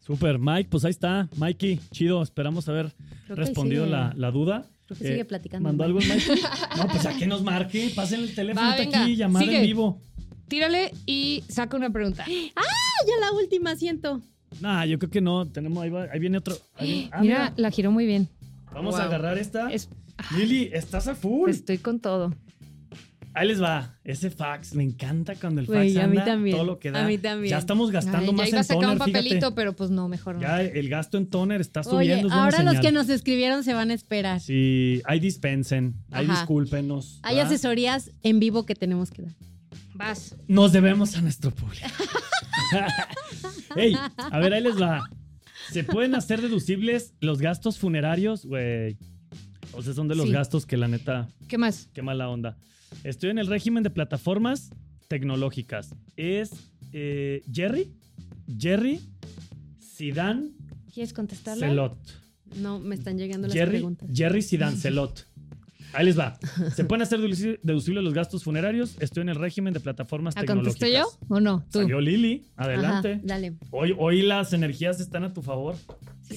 Súper, 0.00 0.38
Mike, 0.38 0.68
pues 0.70 0.84
ahí 0.84 0.90
está. 0.90 1.28
Mikey, 1.38 1.80
chido, 1.90 2.22
esperamos 2.22 2.68
haber 2.68 2.92
respondido 3.28 3.86
la, 3.86 4.12
la 4.14 4.30
duda. 4.30 4.66
creo 4.86 4.98
que 4.98 5.04
Eh, 5.04 5.10
sigue 5.12 5.24
platicando. 5.24 5.68
¿Mandó 5.68 5.84
algo 5.84 5.98
Mike. 6.00 6.12
el 6.12 6.18
Mikey? 6.28 6.42
No, 6.76 6.86
pues 6.88 7.06
a 7.06 7.16
que 7.16 7.26
nos 7.26 7.42
marque. 7.42 7.90
Pasen 7.96 8.20
el 8.20 8.34
teléfono 8.34 8.68
Va, 8.68 8.76
venga, 8.76 9.02
aquí, 9.02 9.16
sigue. 9.16 9.56
en 9.56 9.62
vivo. 9.62 10.00
Tírale 10.48 10.92
y 11.06 11.44
saca 11.48 11.76
una 11.76 11.90
pregunta. 11.90 12.24
Ah, 12.56 13.04
ya 13.06 13.26
la 13.26 13.32
última 13.32 13.76
siento. 13.76 14.22
Nah, 14.60 14.84
yo 14.86 14.98
creo 14.98 15.10
que 15.10 15.20
no. 15.20 15.46
Tenemos, 15.46 15.82
ahí, 15.82 15.90
va- 15.90 16.08
ahí 16.10 16.18
viene 16.18 16.38
otro. 16.38 16.56
ahí 16.76 16.86
viene- 16.88 17.10
ah, 17.12 17.20
mira, 17.20 17.38
mira, 17.38 17.52
la 17.56 17.70
giró 17.70 17.90
muy 17.92 18.06
bien. 18.06 18.28
vamos 18.72 18.94
a 18.94 18.98
wow. 19.00 19.06
agarrar 19.08 19.38
esta. 19.38 19.70
Es- 19.70 19.88
Lili, 20.36 20.70
estás 20.72 21.08
a 21.08 21.14
full. 21.14 21.50
estoy 21.50 21.76
con 21.78 22.00
todo. 22.00 22.32
Ahí 23.34 23.48
les 23.48 23.60
va. 23.62 23.94
Ese 24.02 24.30
fax, 24.30 24.74
me 24.74 24.82
encanta 24.82 25.34
cuando 25.34 25.60
el 25.60 25.66
Güey, 25.66 25.92
fax 25.92 26.04
a 26.04 26.08
mí 26.08 26.16
anda 26.16 26.24
también, 26.24 26.56
todo 26.56 26.64
lo 26.64 26.78
que 26.78 26.90
da. 26.90 27.04
a 27.04 27.06
mí 27.06 27.18
también. 27.18 27.50
Ya 27.50 27.58
estamos 27.58 27.90
gastando 27.90 28.30
Ay, 28.30 28.32
más 28.32 28.46
ya 28.46 28.48
iba 28.48 28.56
en 28.56 28.60
a 28.60 28.64
sacar 28.64 28.84
un 28.86 28.92
fíjate. 28.94 29.12
papelito, 29.12 29.54
pero 29.54 29.76
pues 29.76 29.90
no, 29.90 30.08
mejor 30.08 30.36
no. 30.36 30.40
Ya 30.40 30.62
el 30.62 30.88
gasto 30.88 31.18
en 31.18 31.26
toner 31.26 31.60
está 31.60 31.82
subiendo. 31.82 31.98
Oye, 31.98 32.14
es 32.14 32.22
buena 32.22 32.44
ahora 32.44 32.62
los 32.62 32.72
señal. 32.76 32.82
que 32.82 32.92
nos 32.92 33.08
escribieron 33.10 33.62
se 33.62 33.74
van 33.74 33.90
a 33.90 33.94
esperar. 33.94 34.40
Sí, 34.40 35.02
ahí 35.04 35.20
dispensen, 35.20 35.96
ahí 36.12 36.24
Ajá. 36.24 36.32
discúlpenos. 36.34 37.20
Hay 37.24 37.36
¿verdad? 37.36 37.52
asesorías 37.52 38.10
en 38.22 38.40
vivo 38.40 38.64
que 38.64 38.74
tenemos 38.74 39.10
que 39.10 39.20
dar. 39.22 39.32
Vas. 39.96 40.36
Nos 40.48 40.72
debemos 40.72 41.16
a 41.16 41.22
nuestro 41.22 41.50
público. 41.50 41.86
Ey, 43.76 43.96
a 44.16 44.38
ver, 44.38 44.52
ahí 44.54 44.62
les 44.62 44.80
va. 44.80 45.08
¿Se 45.72 45.84
pueden 45.84 46.14
hacer 46.14 46.40
deducibles 46.40 47.14
los 47.20 47.40
gastos 47.40 47.78
funerarios? 47.78 48.44
Güey. 48.46 48.98
O 49.72 49.82
sea, 49.82 49.92
son 49.94 50.08
de 50.08 50.14
los 50.14 50.26
Sí. 50.26 50.32
gastos 50.32 50.64
que 50.66 50.76
la 50.76 50.88
neta, 50.88 51.28
¿Qué 51.48 51.58
más? 51.58 51.88
qué 51.92 52.02
mala 52.02 52.28
onda. 52.28 52.56
Estoy 53.04 53.30
en 53.30 53.38
el 53.38 53.46
régimen 53.46 53.82
de 53.82 53.90
plataformas 53.90 54.70
tecnológicas. 55.08 55.94
Es 56.16 56.50
eh, 56.92 57.42
Jerry, 57.52 57.92
Jerry, 58.58 59.00
Sidan, 59.78 60.52
¿Quieres 60.94 61.12
contestarla? 61.12 61.66
Celot. 61.68 61.98
No, 62.56 62.78
me 62.78 62.94
están 62.94 63.18
llegando 63.18 63.48
las 63.48 63.54
Jerry, 63.56 63.72
preguntas. 63.72 64.08
Jerry 64.14 64.40
Sidan 64.40 64.76
Celot. 64.78 65.26
Ahí 65.96 66.04
les 66.04 66.18
va. 66.18 66.38
¿Se 66.74 66.84
pueden 66.84 67.02
hacer 67.02 67.18
deduci- 67.20 67.58
deducibles 67.62 68.04
los 68.04 68.12
gastos 68.12 68.44
funerarios? 68.44 68.96
Estoy 69.00 69.22
en 69.22 69.30
el 69.30 69.36
régimen 69.36 69.72
de 69.72 69.80
plataformas 69.80 70.34
¿Ah, 70.36 70.40
tecnológicas. 70.40 70.74
contesté 70.78 70.98
yo 70.98 71.34
o 71.34 71.40
no? 71.40 71.64
Tú. 71.72 71.80
Salió 71.80 72.00
Lili, 72.00 72.44
Ajá, 72.56 72.68
adelante. 72.68 73.20
dale. 73.24 73.54
Hoy, 73.70 73.94
hoy 73.98 74.20
las 74.22 74.52
energías 74.52 75.00
están 75.00 75.24
a 75.24 75.32
tu 75.32 75.40
favor. 75.42 75.74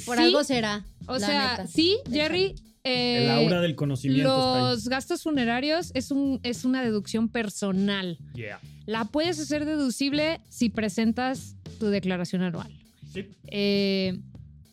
Por 0.05 0.15
Sí, 0.17 0.23
algo 0.23 0.43
será. 0.43 0.85
O 1.07 1.13
la 1.13 1.19
sea, 1.19 1.51
neta. 1.51 1.67
sí, 1.67 1.97
Jerry. 2.09 2.55
eh, 2.85 3.25
El 3.25 3.31
aura 3.31 3.59
del 3.59 3.75
conocimiento 3.75 4.29
Los 4.29 4.87
gastos 4.87 5.23
funerarios 5.23 5.91
es, 5.93 6.11
un, 6.11 6.39
es 6.43 6.63
una 6.63 6.81
deducción 6.81 7.27
personal. 7.27 8.17
Yeah. 8.35 8.59
La 8.85 9.03
puedes 9.05 9.39
hacer 9.39 9.65
deducible 9.65 10.39
si 10.47 10.69
presentas 10.69 11.57
tu 11.79 11.87
declaración 11.87 12.43
anual. 12.43 12.71
Sí. 13.11 13.25
Eh, 13.47 14.19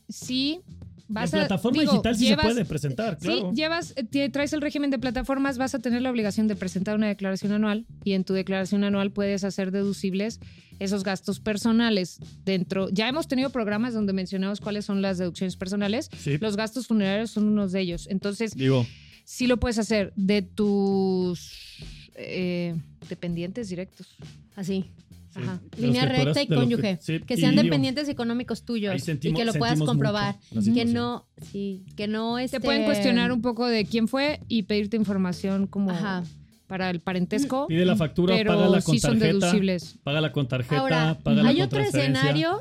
sí, 0.09 0.61
vas 1.09 1.33
en 1.33 1.39
a. 1.41 1.43
plataforma 1.43 1.81
digo, 1.81 1.93
digital 1.93 2.17
sí 2.17 2.25
llevas- 2.27 2.47
se 2.47 2.53
puede 2.53 2.65
presentar, 2.65 3.19
claro. 3.19 3.51
Sí, 3.51 3.57
llevas, 3.57 3.95
eh, 3.97 4.29
traes 4.29 4.53
el 4.53 4.61
régimen 4.61 4.91
de 4.91 4.99
plataformas, 4.99 5.59
vas 5.59 5.75
a 5.75 5.79
tener 5.79 6.03
la 6.03 6.11
obligación 6.11 6.49
de 6.49 6.57
presentar 6.57 6.97
una 6.97 7.09
declaración 7.09 7.53
anual 7.53 7.87
y 8.05 8.13
en 8.13 8.25
tu 8.25 8.35
declaración 8.35 8.85
anual 8.85 9.11
puedes 9.13 9.45
hacer 9.45 9.71
deducibles 9.71 10.41
esos 10.79 11.05
gastos 11.05 11.41
personales 11.41 12.19
dentro. 12.45 12.89
Ya 12.91 13.09
hemos 13.09 13.29
tenido 13.29 13.51
programas 13.51 13.95
donde 13.95 14.13
mencionamos 14.13 14.61
cuáles 14.61 14.85
son 14.85 15.01
las 15.01 15.17
deducciones 15.19 15.57
personales. 15.57 16.11
Sí. 16.19 16.37
Los 16.39 16.57
gastos 16.57 16.87
funerarios 16.87 17.31
son 17.31 17.49
unos 17.49 17.73
de 17.73 17.81
ellos. 17.81 18.07
Entonces, 18.11 18.55
Digo, 18.55 18.87
sí 19.25 19.47
lo 19.47 19.57
puedes 19.59 19.79
hacer 19.79 20.13
de 20.17 20.43
tus 20.43 21.51
eh, 22.15 22.75
dependientes 23.09 23.69
directos. 23.69 24.09
Así. 24.55 24.87
Ajá. 25.37 25.61
Línea 25.79 26.07
recta 26.07 26.43
y 26.43 26.47
que- 26.47 26.55
cónyuge. 26.55 26.99
sí, 27.01 27.21
Que 27.21 27.35
y 27.35 27.37
sean 27.39 27.53
digo, 27.53 27.63
dependientes 27.65 28.09
económicos 28.09 28.63
tuyos 28.65 29.03
sentimos- 29.03 29.39
y 29.39 29.43
que 29.43 29.45
lo 29.45 29.55
puedas 29.55 29.79
comprobar. 29.81 30.37
la 30.51 30.63
Que 30.75 30.85
no, 30.85 31.27
sí, 31.53 31.85
que 31.97 32.09
no 32.09 32.39
este, 32.39 32.59
Te 32.59 32.65
pueden 32.65 32.85
cuestionar 32.85 33.33
un 33.33 33.43
poco 33.43 33.67
de 33.67 33.85
quién 33.85 34.09
fue 34.09 34.41
y 34.49 34.63
pedirte 34.65 34.97
información 34.97 35.67
como 35.67 35.91
Ajá. 35.91 36.25
para 36.67 36.91
el 36.91 37.01
parentesco. 37.01 37.67
Pide 37.69 37.85
la 37.85 37.97
factura, 37.97 38.35
pero 38.37 38.53
págala 38.55 38.81
con 38.81 38.95
sí 38.95 39.01
son 39.01 39.19
tarjeta. 39.19 39.39
deducibles. 39.47 39.99
Págala 40.03 40.33
con 40.33 40.49
tarjeta, 40.49 40.79
Ahora, 40.81 41.19
hay 41.45 41.61
otro 41.63 41.81
escenario 41.81 42.59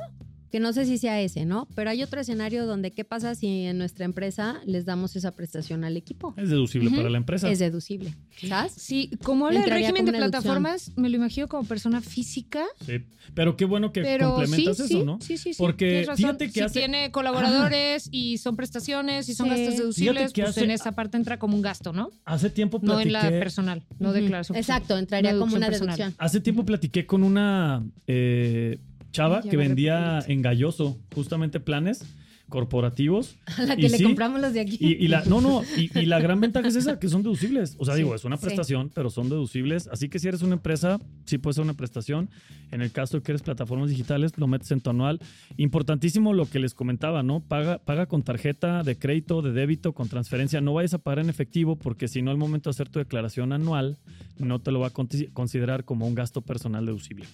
que 0.51 0.60
no 0.60 0.71
sé 0.73 0.86
si 0.86 0.97
sea 0.97 1.19
ese, 1.21 1.45
¿no? 1.45 1.67
Pero 1.75 1.89
hay 1.89 2.01
otro 2.03 2.21
escenario 2.21 2.65
donde 2.65 2.91
qué 2.91 3.03
pasa 3.03 3.36
si 3.36 3.65
en 3.65 3.77
nuestra 3.77 4.05
empresa 4.05 4.62
les 4.65 4.86
damos 4.86 5.15
esa 5.15 5.31
prestación 5.31 5.84
al 5.84 5.97
equipo. 5.97 6.34
Es 6.38 6.49
deducible 6.49 6.89
para 6.91 7.10
la 7.10 7.17
empresa. 7.17 7.49
Es 7.49 7.60
deducible, 7.60 8.13
¿sabes? 8.47 8.73
Sí, 8.77 9.10
como 9.23 9.47
habla 9.47 9.60
Entraría 9.60 9.88
régimen 9.89 10.05
de 10.05 10.12
deducción. 10.13 10.31
plataformas, 10.31 10.91
me 10.95 11.10
lo 11.10 11.17
imagino 11.17 11.47
como 11.47 11.67
persona 11.67 11.99
física. 12.01 12.63
Sí. 12.86 13.03
Pero 13.34 13.58
qué 13.58 13.65
bueno 13.65 13.91
que 13.91 14.01
Pero 14.01 14.36
complementas 14.36 14.77
sí, 14.77 14.84
eso, 14.84 15.03
¿no? 15.03 15.19
sí, 15.19 15.38
sí, 15.38 15.53
sí, 15.53 15.58
Porque 15.62 15.86
tienes 15.88 16.08
razón. 16.08 16.17
fíjate 16.17 16.45
que 16.47 16.51
si 16.53 16.60
hace- 16.62 16.79
tiene 16.79 17.12
colaboradores 17.12 18.08
y 18.12 18.38
son 18.38 18.55
prestaciones 18.55 19.27
y 19.29 19.34
son 19.34 19.47
Sí. 19.49 19.55
gastos 19.55 19.77
deducibles, 19.77 20.31
que 20.31 20.41
pues 20.43 20.51
hace- 20.51 20.63
en 20.63 20.71
esa 20.71 20.91
parte 20.93 21.17
entra 21.17 21.38
como 21.39 21.55
un 21.55 21.62
gasto, 21.62 21.91
¿no? 21.91 22.12
Hace 22.23 22.49
tiempo 22.49 22.79
No 22.81 22.99
en 22.99 23.12
la 23.12 23.21
platiqué, 23.21 23.39
personal, 23.39 23.84
no 23.99 24.10
Ujú. 24.10 24.15
declaración. 24.19 24.55
personal. 24.55 24.77
Exacto, 24.79 24.97
entraría 24.97 25.31
como 25.31 25.43
una 25.55 25.67
deducción 25.67 25.71
personal. 25.71 25.97
deducción. 25.97 26.15
hace 26.25 26.39
tiempo 26.39 26.65
platiqué 26.65 27.05
con 27.05 27.23
una 27.23 27.84
eh, 28.08 28.77
chava 29.15 29.41
que 29.41 29.58
vendía 29.58 30.19
en 30.28 30.41
Galloso 30.41 30.97
justamente 31.13 31.60
planes 31.60 32.06
corporativos. 32.49 33.38
A 33.58 33.63
la 33.63 33.73
Y 33.73 33.78
que 33.78 33.89
le 33.89 33.97
sí, 33.97 34.04
compramos 34.04 34.39
los 34.39 34.54
de 34.54 34.60
aquí. 34.60 34.78
Y, 34.80 35.04
y 35.04 35.08
la, 35.08 35.23
no, 35.25 35.41
no, 35.41 35.63
y, 35.78 35.89
y 35.97 36.06
la 36.06 36.19
gran 36.19 36.39
ventaja 36.39 36.67
es 36.67 36.75
esa, 36.75 36.99
que 36.99 37.10
son 37.10 37.23
deducibles. 37.23 37.75
O 37.80 37.86
sea, 37.86 37.95
Sí, 37.95 38.01
digo, 38.01 38.13
es 38.13 38.23
una 38.23 38.38
sí. 38.38 38.45
prestación, 38.45 38.91
pero 38.93 39.10
son 39.10 39.30
deducibles. 39.30 39.88
Así 39.88 40.10
que 40.10 40.19
si 40.19 40.28
eres 40.28 40.41
una 40.41 40.54
empresa, 40.54 40.99
sí 41.25 41.38
puede 41.38 41.56
ser 41.56 41.63
una 41.63 41.73
prestación. 41.73 42.30
En 42.71 42.82
el 42.82 42.91
caso 42.91 43.17
de 43.17 43.23
que 43.23 43.32
eres 43.32 43.41
plataformas 43.41 43.89
digitales, 43.89 44.38
lo 44.38 44.47
metes 44.47 44.69
en 44.71 44.82
tu 44.82 44.89
anual. 44.91 45.19
Importantísimo 45.58 46.34
lo 46.34 46.47
que 46.47 46.60
les 46.60 46.73
comentaba, 46.73 47.23
¿no? 47.23 47.39
Paga, 47.39 47.80
paga 47.80 48.06
con 48.06 48.21
tarjeta 48.21 48.84
de 48.84 48.97
crédito, 48.97 49.41
de 49.41 49.51
débito, 49.51 49.93
con 49.93 50.08
transferencia. 50.08 50.62
No 50.62 50.73
vayas 50.73 50.93
a 50.93 50.99
pagar 50.99 51.19
en 51.19 51.30
efectivo 51.30 51.78
porque 51.78 52.08
si 52.08 52.21
no, 52.21 52.32
al 52.32 52.38
momento 52.38 52.69
de 52.69 52.75
hacer 52.75 52.89
tu 52.89 52.99
declaración 52.99 53.54
anual, 53.54 53.97
no 54.38 54.60
te 54.60 54.71
lo 54.71 54.80
va 54.80 54.88
a 54.88 54.93
considerar 55.34 55.84
como 55.84 56.06
un 56.08 56.13
gasto 56.15 56.41
personal 56.41 56.86
deducible. 56.86 57.25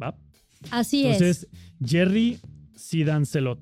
¿Va? 0.00 0.14
Así 0.70 1.04
Entonces, 1.06 1.46
Jerry 1.84 2.38
Sidancelot. 2.74 3.58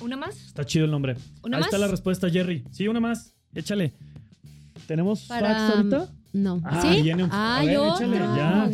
¿Una 0.00 0.16
más? 0.16 0.36
Está 0.46 0.64
chido 0.64 0.84
el 0.86 0.90
nombre. 0.90 1.16
¿Una 1.42 1.58
Ahí 1.58 1.60
más? 1.62 1.66
está 1.68 1.78
la 1.78 1.88
respuesta, 1.88 2.30
Jerry. 2.30 2.64
Sí, 2.70 2.88
una 2.88 3.00
más. 3.00 3.34
Échale. 3.54 3.92
¿Tenemos 4.86 5.22
Para- 5.22 5.48
fax 5.54 5.76
ahorita? 5.76 6.02
es. 6.04 6.10
No. 6.32 6.60
Ah, 6.64 6.80
¿Sí? 6.82 7.02
viene 7.02 7.24
un- 7.24 7.32
a 7.32 7.58
Ay, 7.58 7.66
ver, 7.68 7.76
échale, 7.76 8.16
ya. 8.18 8.70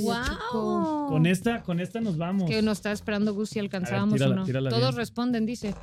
Wow. 0.52 1.08
Con 1.08 1.24
esta, 1.26 1.62
con 1.62 1.80
esta 1.80 2.00
nos 2.00 2.16
vamos. 2.18 2.48
Que 2.48 2.60
nos 2.62 2.78
está 2.78 2.92
esperando 2.92 3.32
Gus 3.34 3.48
si 3.50 3.58
alcanzábamos 3.58 4.14
tírala, 4.14 4.34
o 4.34 4.38
no. 4.38 4.44
tírala 4.44 4.70
Todos 4.70 4.82
bien. 4.90 4.96
responden, 4.96 5.46
dice. 5.46 5.74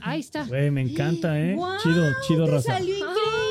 Ahí 0.00 0.20
está. 0.20 0.44
Güey, 0.46 0.70
me 0.70 0.80
encanta, 0.80 1.38
¿eh? 1.38 1.54
Guau, 1.54 1.78
chido, 1.82 2.04
chido, 2.26 2.44
te 2.46 2.50
raza. 2.52 2.72
salió 2.78 2.94
increíble. 2.96 3.41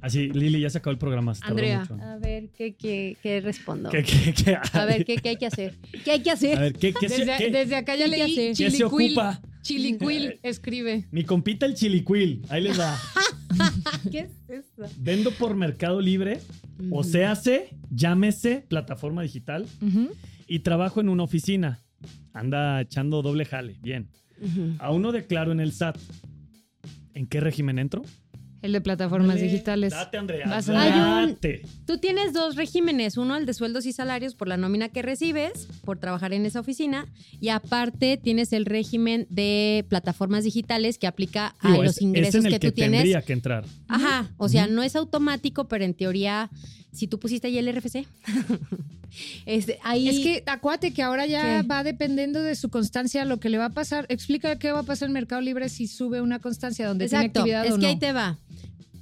Así, 0.00 0.28
Lili, 0.28 0.60
ya 0.60 0.70
se 0.70 0.78
acabó 0.78 0.92
el 0.92 0.98
programa. 0.98 1.34
se 1.34 1.40
tardó 1.40 1.54
Andrea. 1.54 1.80
mucho. 1.80 1.94
A 2.02 2.16
ver, 2.18 2.50
¿qué, 2.50 2.74
qué, 2.76 3.16
qué 3.22 3.40
respondo? 3.40 3.90
¿Qué, 3.90 4.02
qué, 4.04 4.32
qué? 4.32 4.56
A 4.72 4.84
ver, 4.84 5.04
¿qué, 5.04 5.16
¿qué 5.16 5.30
hay 5.30 5.36
que 5.36 5.46
hacer? 5.46 5.76
¿Qué 6.04 6.10
hay 6.12 6.22
que 6.22 6.30
hacer? 6.30 6.56
A 6.56 6.60
ver, 6.60 6.72
¿qué, 6.74 6.92
qué, 6.92 7.08
se- 7.08 7.24
Desde, 7.24 7.36
qué- 7.38 7.50
desde 7.50 7.76
acá 7.76 7.96
ya 7.96 8.04
¿Qué 8.04 8.10
leí 8.10 8.20
hace? 8.22 8.34
qué 8.34 8.54
se 8.54 8.76
Chilicuil. 8.76 9.12
ocupa? 9.18 9.40
Chilicuil 9.62 10.40
escribe. 10.42 11.06
Mi 11.10 11.24
compita 11.24 11.66
el 11.66 11.74
chilicuil. 11.74 12.42
Ahí 12.48 12.62
les 12.62 12.78
va. 12.78 12.96
¿Qué 14.10 14.20
es 14.20 14.30
eso? 14.48 14.90
Vendo 14.98 15.30
por 15.32 15.54
Mercado 15.56 16.00
Libre. 16.00 16.40
O 16.90 17.02
se 17.02 17.24
hace, 17.24 17.70
llámese 17.90 18.64
plataforma 18.68 19.22
digital. 19.22 19.66
Ujú. 19.82 20.10
Y 20.46 20.60
trabajo 20.60 21.00
en 21.00 21.08
una 21.08 21.24
oficina. 21.24 21.80
Anda 22.32 22.80
echando 22.82 23.20
doble 23.20 23.44
jale. 23.44 23.76
Bien. 23.82 24.08
Ujú. 24.40 24.74
Aún 24.78 25.02
no 25.02 25.10
declaro 25.12 25.50
en 25.50 25.58
el 25.60 25.72
SAT. 25.72 25.98
¿En 27.14 27.26
qué 27.26 27.40
régimen 27.40 27.78
entro? 27.80 28.02
El 28.60 28.72
de 28.72 28.80
plataformas 28.80 29.36
Dale, 29.36 29.42
digitales. 29.50 29.92
Date, 29.92 30.16
Andrea. 30.18 30.46
Vas 30.48 30.68
a- 30.68 30.72
date. 30.72 31.62
Tú 31.86 31.98
tienes 31.98 32.32
dos 32.32 32.56
regímenes, 32.56 33.16
uno 33.16 33.36
el 33.36 33.46
de 33.46 33.54
sueldos 33.54 33.86
y 33.86 33.92
salarios 33.92 34.34
por 34.34 34.48
la 34.48 34.56
nómina 34.56 34.88
que 34.88 35.00
recibes 35.02 35.68
por 35.84 35.98
trabajar 35.98 36.32
en 36.32 36.44
esa 36.44 36.58
oficina 36.60 37.06
y 37.40 37.50
aparte 37.50 38.16
tienes 38.16 38.52
el 38.52 38.66
régimen 38.66 39.26
de 39.30 39.86
plataformas 39.88 40.42
digitales 40.42 40.98
que 40.98 41.06
aplica 41.06 41.54
a 41.60 41.70
Digo, 41.70 41.84
los 41.84 41.96
es- 41.98 42.02
ingresos 42.02 42.34
es 42.34 42.40
en 42.40 42.46
el 42.46 42.52
que, 42.54 42.58
que, 42.60 42.68
tú 42.70 42.74
tienes. 42.74 42.98
tendría 43.00 43.22
que 43.22 43.32
entrar. 43.32 43.64
Ajá, 43.86 44.30
o 44.38 44.48
sea, 44.48 44.66
no 44.66 44.82
es 44.82 44.96
automático, 44.96 45.68
pero 45.68 45.84
en 45.84 45.94
teoría, 45.94 46.50
si 46.92 47.06
tú 47.06 47.20
pusiste 47.20 47.46
ahí 47.46 47.58
el 47.58 47.68
RFC, 47.72 48.06
este, 49.46 49.78
ahí... 49.82 50.08
Es 50.08 50.18
que 50.20 50.42
acuate 50.46 50.92
que 50.92 51.02
ahora 51.02 51.26
ya 51.26 51.62
¿Qué? 51.62 51.66
va 51.68 51.84
dependiendo 51.84 52.42
de 52.42 52.54
su 52.54 52.70
constancia 52.70 53.24
lo 53.24 53.38
que 53.40 53.48
le 53.48 53.58
va 53.58 53.66
a 53.66 53.70
pasar. 53.70 54.06
Explica 54.08 54.58
qué 54.58 54.72
va 54.72 54.80
a 54.80 54.82
pasar 54.84 55.06
en 55.08 55.12
Mercado 55.12 55.40
Libre 55.40 55.68
si 55.68 55.86
sube 55.86 56.20
una 56.20 56.38
constancia 56.40 56.86
donde 56.86 57.04
Exacto, 57.06 57.44
tiene 57.44 57.56
actividad 57.56 57.66
es 57.66 57.72
o 57.72 57.76
que 57.76 57.82
no. 57.82 57.88
ahí 57.88 57.98
te 57.98 58.12
va. 58.12 58.38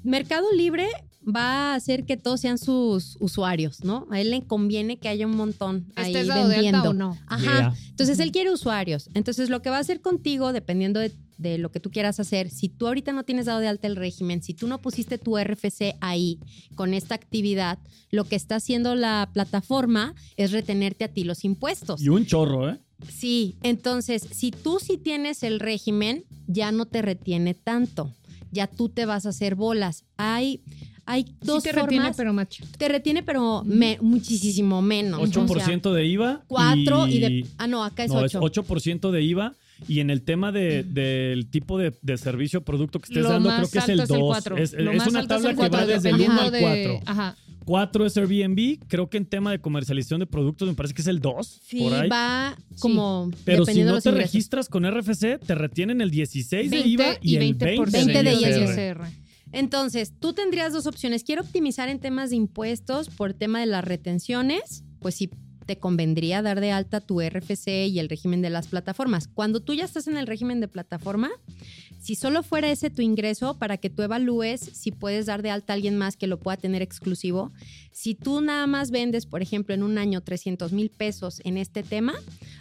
Mercado 0.07 0.47
Libre 0.53 0.87
va 1.27 1.73
a 1.73 1.75
hacer 1.75 2.05
que 2.05 2.17
todos 2.17 2.41
sean 2.41 2.59
sus 2.59 3.17
usuarios, 3.19 3.83
¿no? 3.83 4.07
A 4.11 4.21
él 4.21 4.31
le 4.31 4.43
conviene 4.45 4.99
que 4.99 5.09
haya 5.09 5.27
un 5.27 5.37
montón 5.37 5.87
ahí 5.97 6.13
¿Estés 6.13 6.29
dado 6.29 6.47
de 6.49 6.55
vendiendo. 6.55 6.79
alta 6.79 6.91
o 6.91 6.95
no? 6.95 7.19
Ajá. 7.27 7.43
Yeah. 7.43 7.75
Entonces 7.91 8.21
él 8.21 8.31
quiere 8.31 8.53
usuarios. 8.53 9.11
Entonces 9.15 9.51
lo 9.51 9.61
que 9.61 9.71
va 9.71 9.79
a 9.79 9.81
hacer 9.81 10.01
contigo, 10.01 10.53
dependiendo 10.53 11.01
de, 11.01 11.13
de 11.39 11.59
lo 11.59 11.73
que 11.73 11.81
tú 11.81 11.91
quieras 11.91 12.21
hacer, 12.21 12.49
si 12.51 12.69
tú 12.69 12.87
ahorita 12.87 13.13
no 13.13 13.25
tienes 13.25 13.47
dado 13.47 13.59
de 13.59 13.67
alta 13.67 13.89
el 13.89 13.97
régimen, 13.97 14.41
si 14.43 14.55
tú 14.55 14.69
no 14.69 14.81
pusiste 14.81 15.19
tu 15.19 15.37
RFC 15.37 15.97
ahí 16.01 16.39
con 16.77 16.95
esta 16.95 17.17
actividad, 17.17 17.79
lo 18.11 18.25
que 18.25 18.37
está 18.37 18.57
haciendo 18.57 18.95
la 18.95 19.29
plataforma 19.33 20.15
es 20.37 20.53
retenerte 20.53 21.05
a 21.05 21.09
ti 21.09 21.25
los 21.25 21.45
impuestos. 21.45 22.01
Y 22.01 22.09
un 22.09 22.25
chorro, 22.25 22.71
¿eh? 22.71 22.79
Sí, 23.13 23.57
entonces 23.63 24.27
si 24.31 24.53
tú 24.53 24.79
sí 24.81 24.97
tienes 24.97 25.43
el 25.43 25.59
régimen, 25.59 26.25
ya 26.47 26.71
no 26.71 26.87
te 26.87 27.03
retiene 27.03 27.55
tanto. 27.55 28.13
Ya 28.53 28.67
tú 28.67 28.89
te 28.89 29.07
vas 29.07 29.27
a 29.27 29.31
hacer 29.31 29.55
bolas. 29.55 30.05
Hay, 30.17 30.61
hay 31.05 31.27
dos 31.43 31.63
sí 31.63 31.69
te 31.71 31.75
formas. 31.75 31.91
retiene, 31.91 32.15
pero 32.17 32.33
macho. 32.33 32.65
Te 32.79 32.89
retiene, 32.89 33.23
pero 33.23 33.63
me- 33.65 33.99
muchísimo 34.01 34.83
menos. 34.83 35.21
8% 35.21 35.93
de 35.93 36.07
IVA. 36.07 36.43
4 36.49 37.07
y, 37.09 37.11
y 37.17 37.21
de. 37.21 37.47
Ah, 37.59 37.67
no, 37.67 37.85
acá 37.85 38.05
es 38.05 38.11
no, 38.13 38.19
8. 38.19 38.27
es 38.27 38.35
8% 38.59 39.11
de 39.11 39.23
IVA. 39.23 39.55
Y 39.89 40.01
en 40.01 40.09
el 40.09 40.23
tema 40.23 40.53
de- 40.53 40.85
del 40.85 41.49
tipo 41.49 41.77
de, 41.79 41.93
de 42.01 42.17
servicio 42.17 42.61
o 42.61 42.63
producto 42.63 42.99
que 42.99 43.09
estés 43.09 43.23
Lo 43.25 43.29
dando, 43.29 43.51
creo 43.51 43.69
que 43.71 43.79
es 43.79 43.89
el 43.91 44.01
es 44.01 44.09
el 44.11 44.17
2. 44.17 44.19
cuatro. 44.27 44.57
Es, 44.57 44.73
es 44.73 44.85
más 44.97 45.07
una 45.09 45.21
es 45.21 45.29
tabla 45.29 45.51
el 45.51 45.57
que 45.57 45.63
va 45.63 45.69
cuatro, 45.69 45.87
desde 45.87 46.09
el 46.09 46.15
1 46.15 46.25
dependiendo 46.25 46.43
al 46.43 46.53
de- 46.53 46.85
4. 46.95 47.13
Ajá. 47.13 47.37
4 47.67 48.07
es 48.07 48.17
Airbnb. 48.17 48.79
Creo 48.89 49.11
que 49.11 49.19
en 49.19 49.27
tema 49.27 49.51
de 49.51 49.61
comercialización 49.61 50.21
de 50.21 50.27
productos 50.27 50.69
me 50.69 50.75
parece 50.75 50.95
que 50.95 51.03
es 51.03 51.09
el 51.09 51.21
2. 51.21 51.61
Sí, 51.67 51.81
por 51.81 51.93
ahí. 51.93 52.09
va 52.09 52.57
como 52.79 53.31
Pero 53.45 53.67
si 53.67 53.83
no 53.83 54.01
te 54.01 54.09
ingresos. 54.09 54.15
registras 54.15 54.69
con 54.69 54.91
RFC, 54.91 55.39
te 55.45 55.55
retienen 55.55 56.01
el 56.01 56.11
16 56.11 56.71
de 56.71 56.77
20 56.77 56.89
IVA 56.89 57.19
y, 57.21 57.33
y 57.33 57.37
el 57.37 57.59
20%, 57.59 57.93
20, 57.93 58.13
20 58.13 58.23
de 58.23 58.33
ISR. 58.33 58.63
ISR. 58.63 59.27
Entonces, 59.53 60.13
tú 60.19 60.33
tendrías 60.33 60.73
dos 60.73 60.87
opciones. 60.87 61.25
Quiero 61.25 61.43
optimizar 61.43 61.89
en 61.89 61.99
temas 61.99 62.31
de 62.31 62.37
impuestos 62.37 63.09
por 63.09 63.35
tema 63.35 63.61
de 63.61 63.67
las 63.67 63.85
retenciones, 63.85 64.85
pues 65.01 65.17
sí 65.17 65.31
te 65.67 65.79
convendría 65.79 66.43
dar 66.43 66.61
de 66.61 66.71
alta 66.71 67.01
tu 67.01 67.21
RFC 67.21 67.89
y 67.89 67.99
el 67.99 68.09
régimen 68.09 68.41
de 68.41 68.51
las 68.51 68.69
plataformas. 68.69 69.29
Cuando 69.29 69.61
tú 69.61 69.75
ya 69.75 69.85
estás 69.85 70.07
en 70.07 70.17
el 70.17 70.27
régimen 70.27 70.61
de 70.61 70.69
plataforma, 70.69 71.31
si 72.07 72.15
solo 72.15 72.45
fuera 72.45 72.71
ese 72.71 72.89
tu 72.89 73.03
ingreso 73.03 73.55
para 73.59 73.79
que 73.79 73.91
tú 73.91 74.01
evalúes 74.01 74.61
si 74.61 74.93
puedes 74.93 75.27
dar 75.27 75.43
de 75.43 75.51
alta 75.51 75.73
a 75.73 75.75
alguien 75.75 75.99
más 75.99 76.17
que 76.17 76.29
lo 76.29 76.39
pueda 76.39 76.57
tener 76.57 76.81
exclusivo, 76.81 77.51
si 77.91 78.15
tú 78.15 78.41
nada 78.41 78.69
más 78.69 78.93
vendes, 78.93 79.27
por 79.27 79.43
ejemplo, 79.43 79.75
en 79.75 79.83
un 79.83 79.99
año 79.99 80.21
300 80.21 80.71
mil 80.73 80.89
pesos 80.89 81.41
en 81.43 81.57
este 81.57 81.83
tema, 81.83 82.15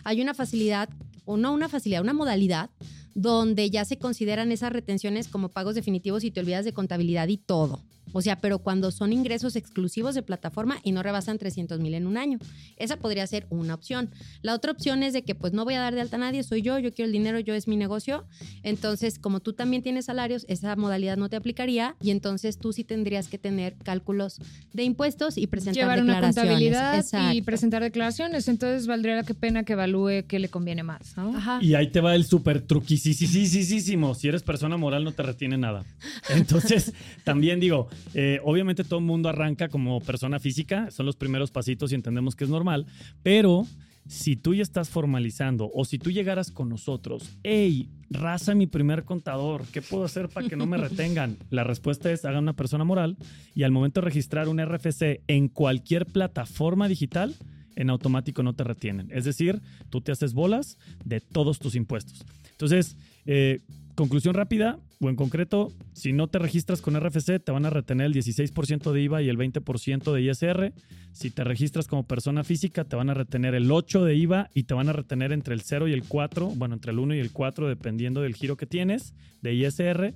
hay 0.04 0.20
una 0.20 0.34
facilidad, 0.34 0.90
o 1.26 1.38
no 1.38 1.54
una 1.54 1.70
facilidad, 1.70 2.02
una 2.02 2.14
modalidad 2.14 2.72
donde 3.14 3.70
ya 3.70 3.86
se 3.86 4.00
consideran 4.00 4.52
esas 4.52 4.74
retenciones 4.74 5.28
como 5.28 5.50
pagos 5.50 5.76
definitivos 5.76 6.24
y 6.24 6.32
te 6.32 6.40
olvidas 6.40 6.66
de 6.66 6.74
contabilidad 6.74 7.28
y 7.28 7.38
todo. 7.38 7.84
O 8.14 8.22
sea, 8.22 8.38
pero 8.38 8.60
cuando 8.60 8.92
son 8.92 9.14
ingresos 9.14 9.56
exclusivos 9.56 10.16
de 10.16 10.22
plataforma 10.22 10.80
y 10.84 10.92
no 10.92 11.04
rebasan 11.04 11.38
300 11.38 11.80
mil 11.80 11.94
en 11.94 12.08
un 12.08 12.18
año. 12.18 12.40
Esa 12.78 12.98
podría 12.98 13.26
ser 13.28 13.46
una 13.50 13.74
opción. 13.74 14.10
La 14.42 14.54
otra 14.54 14.72
opción 14.72 15.04
es 15.04 15.14
de 15.14 15.24
que 15.24 15.36
pues 15.36 15.54
no 15.54 15.66
voy 15.66 15.74
a 15.76 15.80
dar 15.80 15.96
de 15.96 16.02
alta 16.02 16.16
a 16.16 16.20
nadie, 16.20 16.44
soy 16.44 16.62
yo, 16.62 16.80
yo 16.80 16.94
quiero 16.94 17.08
el 17.08 17.12
dinero, 17.12 17.40
yo 17.40 17.54
es 17.54 17.68
mi 17.68 17.76
negocio. 17.78 18.26
Entonces, 18.64 19.20
como 19.20 19.40
tú 19.40 19.54
también 19.54 19.84
tienes 19.84 20.06
salarios, 20.06 20.46
esa 20.48 20.76
modalidad 20.76 21.18
no 21.18 21.30
te 21.30 21.36
aplicaría 21.36 21.96
y 22.02 22.12
entonces 22.12 22.58
tú 22.58 22.74
sí 22.74 22.84
tendrías 22.84 23.28
que 23.28 23.38
tener 23.38 23.76
cálculos 23.84 24.40
de 24.74 24.84
impuestos 24.84 25.38
y 25.38 25.48
presentar 25.48 25.76
Llevar 25.76 26.02
una 26.02 26.22
contabilidad 26.22 27.04
y 27.34 27.42
presentar 27.42 27.82
declaraciones. 27.82 28.48
Entonces 28.48 28.88
valdría 28.88 29.16
la 29.16 29.24
que 29.24 29.34
pena 29.34 29.64
que 29.64 29.74
evalúe 29.74 30.26
qué 30.28 30.40
le 30.40 30.50
conviene 30.50 30.84
más. 30.84 31.18
¿no? 31.18 31.36
Ajá. 31.36 31.60
Y 31.62 31.76
ahí 31.76 31.88
te 31.88 32.02
va 32.02 32.16
el 32.16 32.26
súper 32.26 32.62
truquisísimo. 32.62 34.16
Si 34.16 34.28
eres 34.28 34.44
persona 34.44 34.78
moral, 34.78 35.04
no 35.04 35.12
te 35.12 35.24
retiene 35.24 35.58
nada. 35.58 35.84
Entonces, 36.30 36.94
también 37.24 37.60
digo, 37.60 37.90
eh, 38.14 38.40
obviamente 38.44 38.84
todo 38.84 39.00
el 39.00 39.06
mundo 39.06 39.30
arranca 39.30 39.70
como 39.70 40.00
persona 40.02 40.40
física, 40.40 40.92
son 40.92 41.06
los 41.06 41.16
primeros 41.16 41.52
pasitos 41.52 41.92
y 41.92 41.96
entendemos 41.96 42.36
que 42.36 42.44
es 42.44 42.50
normal, 42.50 42.86
pero 43.24 43.66
si 44.08 44.36
tú 44.36 44.54
ya 44.54 44.62
estás 44.62 44.90
formalizando 44.90 45.70
o 45.74 45.84
si 45.84 45.98
tú 45.98 46.12
llegaras 46.12 46.52
con 46.52 46.70
nosotros, 46.70 47.38
hey, 47.44 47.90
raza 48.10 48.54
mi 48.54 48.68
primer 48.68 49.04
contador, 49.04 49.64
¿qué 49.72 49.82
puedo 49.82 50.06
hacer 50.06 50.30
para 50.30 50.48
que 50.48 50.56
no 50.56 50.66
me 50.66 50.78
retengan? 50.78 51.38
La 51.50 51.64
respuesta 51.64 52.12
es 52.12 52.24
hagan 52.26 52.44
una 52.44 52.54
persona 52.54 52.84
moral 52.84 53.18
y 53.56 53.64
al 53.64 53.72
momento 53.72 54.02
de 54.02 54.06
registrar 54.06 54.48
un 54.48 54.64
RFC 54.64 55.22
en 55.28 55.48
cualquier 55.48 56.06
plataforma 56.06 56.88
digital, 56.88 57.36
en 57.76 57.90
automático 57.90 58.44
no 58.44 58.54
te 58.54 58.64
retienen. 58.64 59.10
Es 59.12 59.26
decir, 59.26 59.62
tú 59.90 60.02
te 60.02 60.12
haces 60.12 60.34
bolas 60.34 60.78
de 61.04 61.20
todos 61.20 61.60
tus 61.60 61.76
impuestos. 61.76 62.24
Entonces, 62.52 62.96
eh, 63.26 63.62
conclusión 63.96 64.36
rápida, 64.36 64.80
o 65.00 65.10
en 65.10 65.16
concreto, 65.16 65.72
si 65.94 66.14
no 66.14 66.28
te 66.28 66.40
registras 66.40 66.82
con 66.82 67.00
RFC, 67.00 67.40
te 67.44 67.52
van 67.52 67.66
a 67.66 67.70
retener 67.70 68.08
el 68.08 68.14
16% 68.14 68.92
de 68.92 69.02
IVA 69.02 69.22
y 69.22 69.30
el 69.30 69.38
20% 69.38 70.14
de 70.14 70.22
ISR. 70.22 70.74
Si 71.12 71.32
te 71.32 71.44
registras 71.44 71.88
como 71.88 72.06
persona 72.06 72.44
física, 72.44 72.84
te 72.84 72.96
van 72.96 73.10
a 73.10 73.14
retener 73.14 73.56
el 73.56 73.70
8% 73.70 74.04
de 74.04 74.16
IVA 74.16 74.50
y 74.54 74.64
te 74.64 74.74
van 74.74 74.90
a 74.90 74.94
retener 74.94 75.32
entre 75.32 75.54
el 75.54 75.62
0 75.62 75.88
y 75.88 75.94
el 75.94 76.04
4, 76.04 76.50
bueno, 76.56 76.76
entre 76.76 76.92
el 76.92 77.00
1 77.00 77.16
y 77.16 77.20
el 77.20 77.32
4, 77.32 77.68
dependiendo 77.68 78.22
del 78.22 78.36
giro 78.36 78.58
que 78.58 78.66
tienes 78.66 79.14
de 79.42 79.54
ISR. 79.54 80.14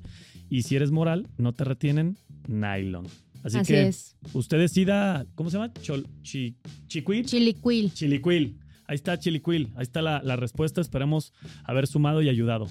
Y 0.50 0.64
si 0.64 0.76
eres 0.76 0.92
moral, 0.92 1.28
no 1.38 1.54
te 1.54 1.64
retienen 1.64 2.18
nylon. 2.48 3.06
Así, 3.44 3.58
Así 3.60 3.74
que 3.74 3.88
es. 3.88 4.18
usted 4.34 4.60
decida, 4.60 5.26
¿cómo 5.36 5.50
se 5.50 5.58
llama? 5.58 5.72
Chol, 5.82 6.06
chi, 6.22 6.58
chiquil. 6.88 7.26
Chiliquil. 7.26 7.94
Chiliquil. 7.94 8.58
Ahí 8.86 8.96
está 8.96 9.18
Chiliquil. 9.18 9.70
Ahí 9.76 9.84
está 9.84 10.02
la, 10.02 10.22
la 10.24 10.36
respuesta. 10.36 10.82
Esperemos 10.82 11.32
haber 11.64 11.88
sumado 11.88 12.22
y 12.22 12.28
ayudado. 12.28 12.68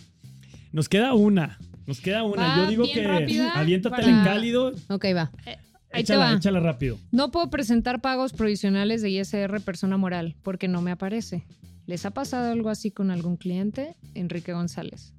Nos 0.78 0.88
queda 0.88 1.12
una. 1.12 1.58
Nos 1.88 2.00
queda 2.00 2.22
una. 2.22 2.46
Va 2.46 2.56
Yo 2.58 2.66
digo 2.68 2.84
bien 2.84 2.94
que 2.94 3.02
rápida 3.02 3.50
aviéntatela 3.50 4.06
para- 4.06 4.18
en 4.20 4.24
cálido. 4.24 4.72
Ok, 4.88 5.06
va. 5.06 5.32
Ahí 5.44 6.04
te 6.04 6.12
Échala, 6.12 6.26
va. 6.30 6.36
échala 6.36 6.60
rápido. 6.60 7.00
No 7.10 7.32
puedo 7.32 7.50
presentar 7.50 8.00
pagos 8.00 8.32
provisionales 8.32 9.02
de 9.02 9.10
ISR 9.10 9.58
persona 9.60 9.96
moral 9.96 10.36
porque 10.44 10.68
no 10.68 10.80
me 10.80 10.92
aparece. 10.92 11.44
¿Les 11.86 12.06
ha 12.06 12.12
pasado 12.12 12.52
algo 12.52 12.68
así 12.70 12.92
con 12.92 13.10
algún 13.10 13.36
cliente? 13.36 13.96
Enrique 14.14 14.52
González. 14.52 15.14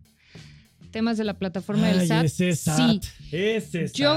Temas 0.91 1.17
de 1.17 1.25
la 1.25 1.33
plataforma 1.33 1.87
del 1.89 1.99
Ay, 1.99 2.07
SAT. 2.07 2.23
ese 2.25 2.55
SAT. 2.55 2.77
Sí. 2.77 2.99
Ese 3.33 3.87
SAT. 3.89 3.97
Yo, 3.97 4.15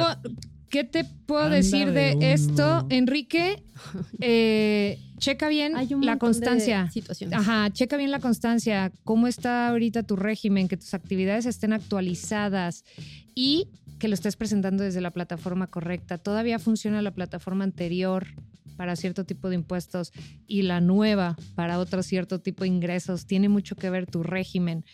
¿qué 0.73 0.85
te 0.85 1.05
puedo 1.05 1.45
Anda 1.45 1.57
decir 1.57 1.93
de 1.93 2.17
de, 2.17 2.33
esto. 2.33 2.87
Enrique? 2.89 3.63
Eh, 4.21 4.99
checa 5.19 5.49
bien 5.49 5.75
Hay 5.77 5.93
un 5.93 6.07
la 6.07 6.17
constancia. 6.17 6.89
situaciones. 6.91 7.37
Ajá, 7.37 7.69
checa 7.71 7.97
bien 7.97 8.13
la 8.13 8.21
constancia, 8.21 8.93
cómo 9.03 9.27
está 9.27 9.69
ahorita 9.69 10.05
tu 10.05 10.15
régimen, 10.15 10.69
que 10.69 10.77
tus 10.77 10.95
actividades 10.95 11.47
estén 11.47 11.73
actualizadas 11.73 12.85
y 13.35 13.69
que 13.99 14.07
lo 14.09 14.15
estés 14.15 14.37
presentando 14.37 14.85
desde 14.85 15.01
la 15.01 15.11
plataforma 15.11 15.67
correcta. 15.67 16.17
Todavía 16.19 16.59
funciona 16.59 17.03
la 17.03 17.11
plataforma 17.11 17.65
anterior 17.65 18.27
para 18.77 18.95
cierto 18.95 19.25
tipo 19.25 19.49
de 19.49 19.57
impuestos 19.57 20.13
y 20.47 20.63
la 20.63 20.81
nueva 20.81 21.37
para 21.57 21.79
otro 21.81 22.03
cierto 22.03 22.41
tipo 22.41 22.63
de 22.63 22.69
ingresos. 22.69 23.27
Tiene 23.27 23.49
mucho 23.49 23.75
que 23.75 23.91
ver 23.91 24.07
tu 24.07 24.23
régimen. 24.23 24.85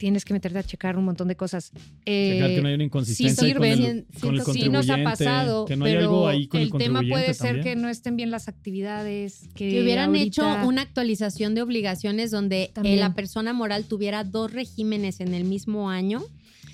Tienes 0.00 0.24
que 0.24 0.32
meterte 0.32 0.58
a 0.58 0.62
checar 0.62 0.96
un 0.96 1.04
montón 1.04 1.28
de 1.28 1.36
cosas. 1.36 1.72
Eh, 2.06 2.32
Checar 2.36 2.50
que 2.54 2.62
no 2.62 2.68
hay 2.68 2.74
una 2.74 2.84
inconsistencia 2.84 3.36
con 3.54 3.64
sirven. 3.66 3.84
el, 3.84 4.06
con 4.18 4.34
el 4.34 4.42
sí 4.46 4.70
nos 4.70 4.88
ha 4.88 4.96
pasado, 5.02 5.66
que 5.66 5.76
no 5.76 5.84
hay 5.84 5.92
pero 5.92 6.04
algo 6.04 6.26
ahí 6.26 6.46
con 6.46 6.58
el, 6.62 6.68
el 6.68 6.72
tema 6.72 7.02
puede 7.06 7.34
ser 7.34 7.60
que 7.60 7.76
no 7.76 7.90
estén 7.90 8.16
bien 8.16 8.30
las 8.30 8.48
actividades, 8.48 9.42
que, 9.54 9.68
que 9.68 9.82
hubieran 9.82 10.08
ahorita- 10.08 10.24
hecho 10.56 10.66
una 10.66 10.80
actualización 10.80 11.54
de 11.54 11.60
obligaciones 11.60 12.30
donde 12.30 12.72
eh, 12.82 12.96
la 12.96 13.14
persona 13.14 13.52
moral 13.52 13.84
tuviera 13.84 14.24
dos 14.24 14.50
regímenes 14.54 15.20
en 15.20 15.34
el 15.34 15.44
mismo 15.44 15.90
año. 15.90 16.22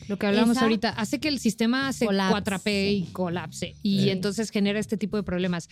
Lo 0.07 0.19
que 0.19 0.27
hablamos 0.29 0.57
Esa- 0.57 0.67
ahorita 0.67 0.91
hace 0.91 1.19
que 1.19 1.27
el 1.27 1.41
sistema 1.41 1.93
se 1.93 2.07
Colapse. 2.07 2.31
cuatrape 2.31 2.91
y 2.93 3.03
colapse 3.07 3.75
y 3.83 4.03
Sí. 4.03 4.11
entonces 4.11 4.51
genera 4.51 4.79
este 4.79 4.97
tipo 4.97 5.17
de 5.17 5.25
problemas. 5.25 5.69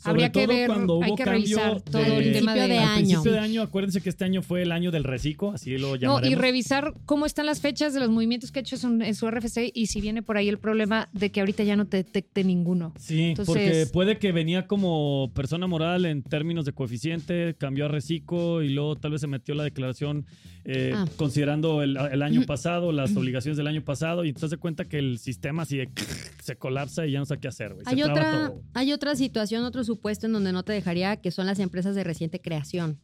Sobre 0.00 0.12
Habría 0.24 0.32
que 0.32 0.46
todo 0.46 0.56
ver, 0.56 0.66
cuando 0.66 0.94
hubo 0.94 1.04
hay 1.04 1.14
que 1.14 1.24
cambio 1.24 1.58
revisar 1.58 1.80
todo 1.82 2.00
de- 2.02 2.16
el 2.16 2.32
tema 2.32 2.54
de, 2.54 2.60
Al 2.62 2.70
año. 2.70 2.94
principio 2.96 3.32
de 3.32 3.38
año, 3.38 3.60
acuérdense 3.62 4.00
que 4.00 4.08
este 4.08 4.24
año 4.24 4.40
fue 4.40 4.62
el 4.62 4.72
año 4.72 4.90
del 4.90 5.04
reciclo, 5.04 5.50
así 5.52 5.76
lo 5.76 5.88
No, 5.90 5.96
llamaremos. 5.96 6.30
y 6.32 6.34
revisar 6.40 6.94
cómo 7.04 7.26
están 7.26 7.44
las 7.44 7.60
fechas 7.60 7.92
de 7.92 8.00
los 8.00 8.08
movimientos 8.08 8.50
que 8.50 8.60
ha 8.60 8.62
hecho 8.62 8.76
en 8.76 8.80
su- 8.80 9.02
en 9.04 9.14
su 9.14 9.26
RFC 9.26 9.70
y 9.74 9.88
si 9.88 10.00
viene 10.00 10.22
por 10.22 10.38
ahí 10.38 10.48
el 10.48 10.58
problema 10.58 11.10
de 11.12 11.30
que 11.30 11.40
ahorita 11.40 11.64
ya 11.64 11.76
no 11.76 11.86
te 11.86 11.98
detecte 11.98 12.44
ninguno. 12.44 12.94
Sí, 12.98 13.20
Entonces- 13.30 13.46
porque 13.46 13.86
puede 13.92 14.16
que 14.18 14.32
venía 14.32 14.66
como 14.66 15.30
persona 15.34 15.66
moral 15.66 16.06
en 16.06 16.22
términos 16.22 16.64
de 16.64 16.72
coeficiente, 16.72 17.54
cambió 17.58 17.84
a 17.84 17.88
reciclo 17.88 18.62
y 18.62 18.70
luego 18.70 18.96
tal 18.96 19.10
vez 19.12 19.20
se 19.20 19.26
metió 19.26 19.54
la 19.54 19.64
declaración 19.64 20.24
eh, 20.66 20.92
Ah. 20.94 21.06
considerando 21.16 21.82
el, 21.82 21.96
el 21.96 22.20
año 22.22 22.42
pasado, 22.44 22.92
las 22.92 23.16
obligaciones 23.16 23.56
del 23.56 23.66
año 23.66 23.82
pasado, 23.82 24.26
y 24.26 24.28
entonces 24.28 24.50
se 24.50 24.56
cuenta 24.58 24.84
que 24.84 24.98
el 24.98 25.18
sistema 25.18 25.62
así 25.62 25.78
de 25.78 25.88
se 26.42 26.56
colapsa 26.56 27.06
y 27.06 27.12
ya 27.12 27.18
no 27.18 27.24
sé 27.24 27.38
qué 27.38 27.48
hacer, 27.48 27.72
güey. 27.72 27.84
Se 27.86 27.90
Hay 27.94 28.02
otra, 28.02 28.30
todo. 28.48 28.62
hay 28.74 28.92
otra 28.92 29.16
situación, 29.16 29.64
otro 29.64 29.84
supuesto 29.94 30.26
en 30.26 30.32
donde 30.32 30.52
no 30.52 30.62
te 30.62 30.72
dejaría, 30.72 31.16
que 31.16 31.30
son 31.30 31.46
las 31.46 31.58
empresas 31.58 31.94
de 31.94 32.04
reciente 32.04 32.40
creación. 32.40 32.98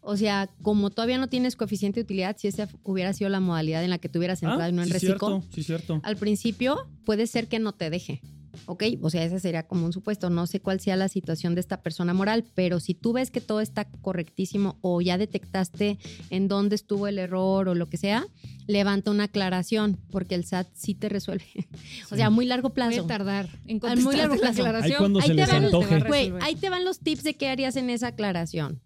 O 0.00 0.16
sea, 0.16 0.48
como 0.62 0.90
todavía 0.90 1.18
no 1.18 1.28
tienes 1.28 1.54
coeficiente 1.54 2.00
de 2.00 2.04
utilidad, 2.04 2.36
si 2.38 2.48
esa 2.48 2.68
hubiera 2.82 3.12
sido 3.12 3.28
la 3.30 3.40
modalidad 3.40 3.84
en 3.84 3.90
la 3.90 3.98
que 3.98 4.08
tuvieras 4.08 4.42
entrado 4.42 4.62
Ah, 4.62 4.68
y 4.70 4.72
no 4.72 4.82
en 4.82 4.88
sí, 4.88 4.94
reciclo, 4.94 5.18
cierto, 5.18 5.42
sí, 5.54 5.62
cierto. 5.62 6.00
al 6.02 6.16
principio 6.16 6.88
puede 7.04 7.26
ser 7.26 7.46
que 7.48 7.58
no 7.58 7.72
te 7.72 7.90
deje. 7.90 8.22
¿Ok? 8.66 8.84
O 9.02 9.10
sea, 9.10 9.24
ese 9.24 9.38
sería 9.40 9.62
como 9.64 9.86
un 9.86 9.92
supuesto. 9.92 10.30
No 10.30 10.46
sé 10.46 10.60
cuál 10.60 10.80
sea 10.80 10.96
la 10.96 11.08
situación 11.08 11.54
de 11.54 11.60
esta 11.60 11.80
persona 11.82 12.14
moral, 12.14 12.44
pero 12.54 12.80
si 12.80 12.94
tú 12.94 13.12
ves 13.12 13.30
que 13.30 13.40
todo 13.40 13.60
está 13.60 13.84
correctísimo 14.02 14.78
o 14.80 15.00
ya 15.00 15.18
detectaste 15.18 15.98
en 16.30 16.48
dónde 16.48 16.74
estuvo 16.76 17.06
el 17.06 17.18
error 17.18 17.68
o 17.68 17.74
lo 17.74 17.88
que 17.88 17.96
sea, 17.96 18.26
levanta 18.66 19.10
una 19.10 19.24
aclaración, 19.24 19.98
porque 20.10 20.34
el 20.34 20.44
SAT 20.44 20.66
sí 20.74 20.94
te 20.94 21.08
resuelve. 21.08 21.44
O 22.10 22.16
sea, 22.16 22.26
a 22.26 22.30
muy 22.30 22.46
largo 22.46 22.70
Puede 22.70 22.88
plazo. 22.90 23.06
tardar 23.06 23.48
en 23.66 23.80
Al 23.84 24.00
muy 24.00 24.16
largo 24.16 24.34
contestarte 24.36 24.62
la 24.62 24.70
plazo. 24.70 24.88
aclaración. 24.88 24.92
Ahí 24.92 24.98
cuando 24.98 25.20
Ahí 25.20 25.26
se 25.28 25.34
te 25.34 25.40
les 25.40 25.48
van- 25.48 25.64
antoje. 25.64 26.00
Güey, 26.08 26.32
ahí 26.40 26.54
te 26.56 26.70
van 26.70 26.84
los 26.84 26.98
tips 27.00 27.22
de 27.24 27.34
qué 27.34 27.48
harías 27.48 27.76
en 27.76 27.90
esa 27.90 28.08
aclaración. 28.08 28.80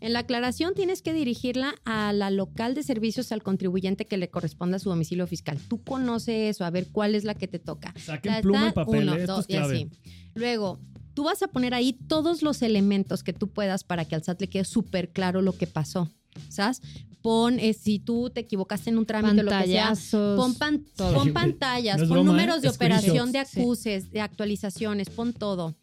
En 0.00 0.12
la 0.14 0.20
aclaración 0.20 0.74
tienes 0.74 1.02
que 1.02 1.12
dirigirla 1.12 1.74
a 1.84 2.12
la 2.12 2.30
local 2.30 2.74
de 2.74 2.82
servicios 2.82 3.32
al 3.32 3.42
contribuyente 3.42 4.06
que 4.06 4.16
le 4.16 4.30
corresponda 4.30 4.76
a 4.76 4.80
su 4.80 4.88
domicilio 4.88 5.26
fiscal. 5.26 5.58
Tú 5.68 5.82
conoces 5.82 6.56
eso, 6.56 6.64
a 6.64 6.70
ver 6.70 6.86
cuál 6.90 7.14
es 7.14 7.24
la 7.24 7.34
que 7.34 7.46
te 7.48 7.58
toca. 7.58 7.92
Saquen 7.98 8.32
Ta, 8.32 8.40
pluma 8.40 8.68
y 8.68 8.72
papel, 8.72 9.02
uno, 9.02 9.14
eh, 9.16 9.20
esto 9.20 9.36
dos, 9.36 9.44
es 9.48 9.54
y 9.54 9.58
así. 9.58 9.88
Luego, 10.34 10.78
tú 11.12 11.24
vas 11.24 11.42
a 11.42 11.48
poner 11.48 11.74
ahí 11.74 11.92
todos 11.92 12.42
los 12.42 12.62
elementos 12.62 13.22
que 13.22 13.32
tú 13.34 13.48
puedas 13.48 13.84
para 13.84 14.06
que 14.06 14.14
al 14.14 14.22
SAT 14.24 14.40
le 14.40 14.48
quede 14.48 14.64
súper 14.64 15.10
claro 15.10 15.42
lo 15.42 15.52
que 15.52 15.66
pasó. 15.66 16.10
¿Sabes? 16.48 16.80
Pon, 17.20 17.58
eh, 17.60 17.74
si 17.74 17.98
tú 17.98 18.30
te 18.30 18.40
equivocaste 18.40 18.88
en 18.88 18.96
un 18.96 19.04
trámite 19.04 19.42
lo 19.42 19.50
que 19.50 19.66
sea. 19.66 19.92
Pon, 20.36 20.54
pan- 20.54 20.86
pon 20.96 21.24
Sí, 21.26 21.30
pantallas, 21.32 21.98
no 21.98 22.04
pon 22.04 22.12
broma, 22.14 22.32
números 22.32 22.58
¿eh? 22.58 22.60
de 22.62 22.68
operación, 22.70 23.32
de 23.32 23.44
sí. 23.44 23.60
acuses, 23.60 24.10
de 24.10 24.20
actualizaciones, 24.22 25.10
pon 25.10 25.34
todo. 25.34 25.74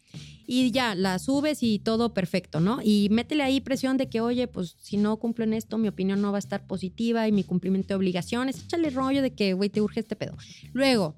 Y 0.50 0.70
ya, 0.70 0.94
la 0.94 1.18
subes 1.18 1.62
y 1.62 1.78
todo 1.78 2.14
perfecto, 2.14 2.58
¿no? 2.58 2.78
Y 2.82 3.08
métele 3.10 3.42
ahí 3.42 3.60
presión 3.60 3.98
de 3.98 4.08
que, 4.08 4.22
oye, 4.22 4.46
pues 4.48 4.76
si 4.80 4.96
no 4.96 5.18
cumplen 5.18 5.52
esto, 5.52 5.76
mi 5.76 5.88
opinión 5.88 6.22
no 6.22 6.32
va 6.32 6.38
a 6.38 6.40
estar 6.40 6.66
positiva 6.66 7.28
y 7.28 7.32
mi 7.32 7.44
cumplimiento 7.44 7.88
de 7.88 7.96
obligaciones. 7.96 8.64
Échale 8.64 8.88
rollo 8.88 9.20
de 9.20 9.34
que, 9.34 9.52
güey, 9.52 9.68
te 9.68 9.82
urge 9.82 10.00
este 10.00 10.16
pedo. 10.16 10.38
Luego, 10.72 11.16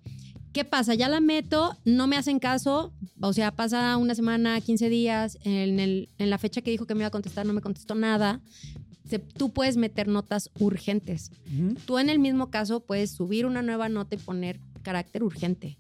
¿qué 0.53 0.65
pasa? 0.65 0.95
Ya 0.97 1.09
la 1.09 1.21
meto, 1.21 1.77
no 1.85 2.09
me 2.09 2.17
hacen 2.17 2.41
caso, 2.41 2.93
o 3.21 3.33
sea, 3.33 3.53
pasa 3.55 3.97
una 3.99 4.17
semana, 4.17 4.61
15 4.61 4.89
días, 4.89 5.39
en, 5.45 5.79
el- 5.79 6.09
en 6.19 6.29
la 6.29 6.39
fecha 6.39 6.61
que 6.61 6.73
dijo 6.73 6.87
que 6.89 6.97
me 6.97 7.03
iba 7.03 7.07
a 7.09 7.13
contestar, 7.13 7.47
no 7.47 7.53
me 7.53 7.61
contestó 7.61 7.95
nada. 7.95 8.41
Tú 9.37 9.51
puedes 9.51 9.77
meter 9.77 10.09
notas 10.09 10.51
urgentes. 10.59 11.31
Tú 11.87 11.99
en 12.01 12.11
el 12.11 12.19
mismo 12.19 12.51
caso 12.51 12.81
puedes 12.81 13.13
subir 13.13 13.47
una 13.47 13.63
nueva 13.63 13.89
nota 13.89 14.17
y 14.17 14.19
poner 14.19 14.59
carácter 14.83 15.23
urgente. 15.23 15.79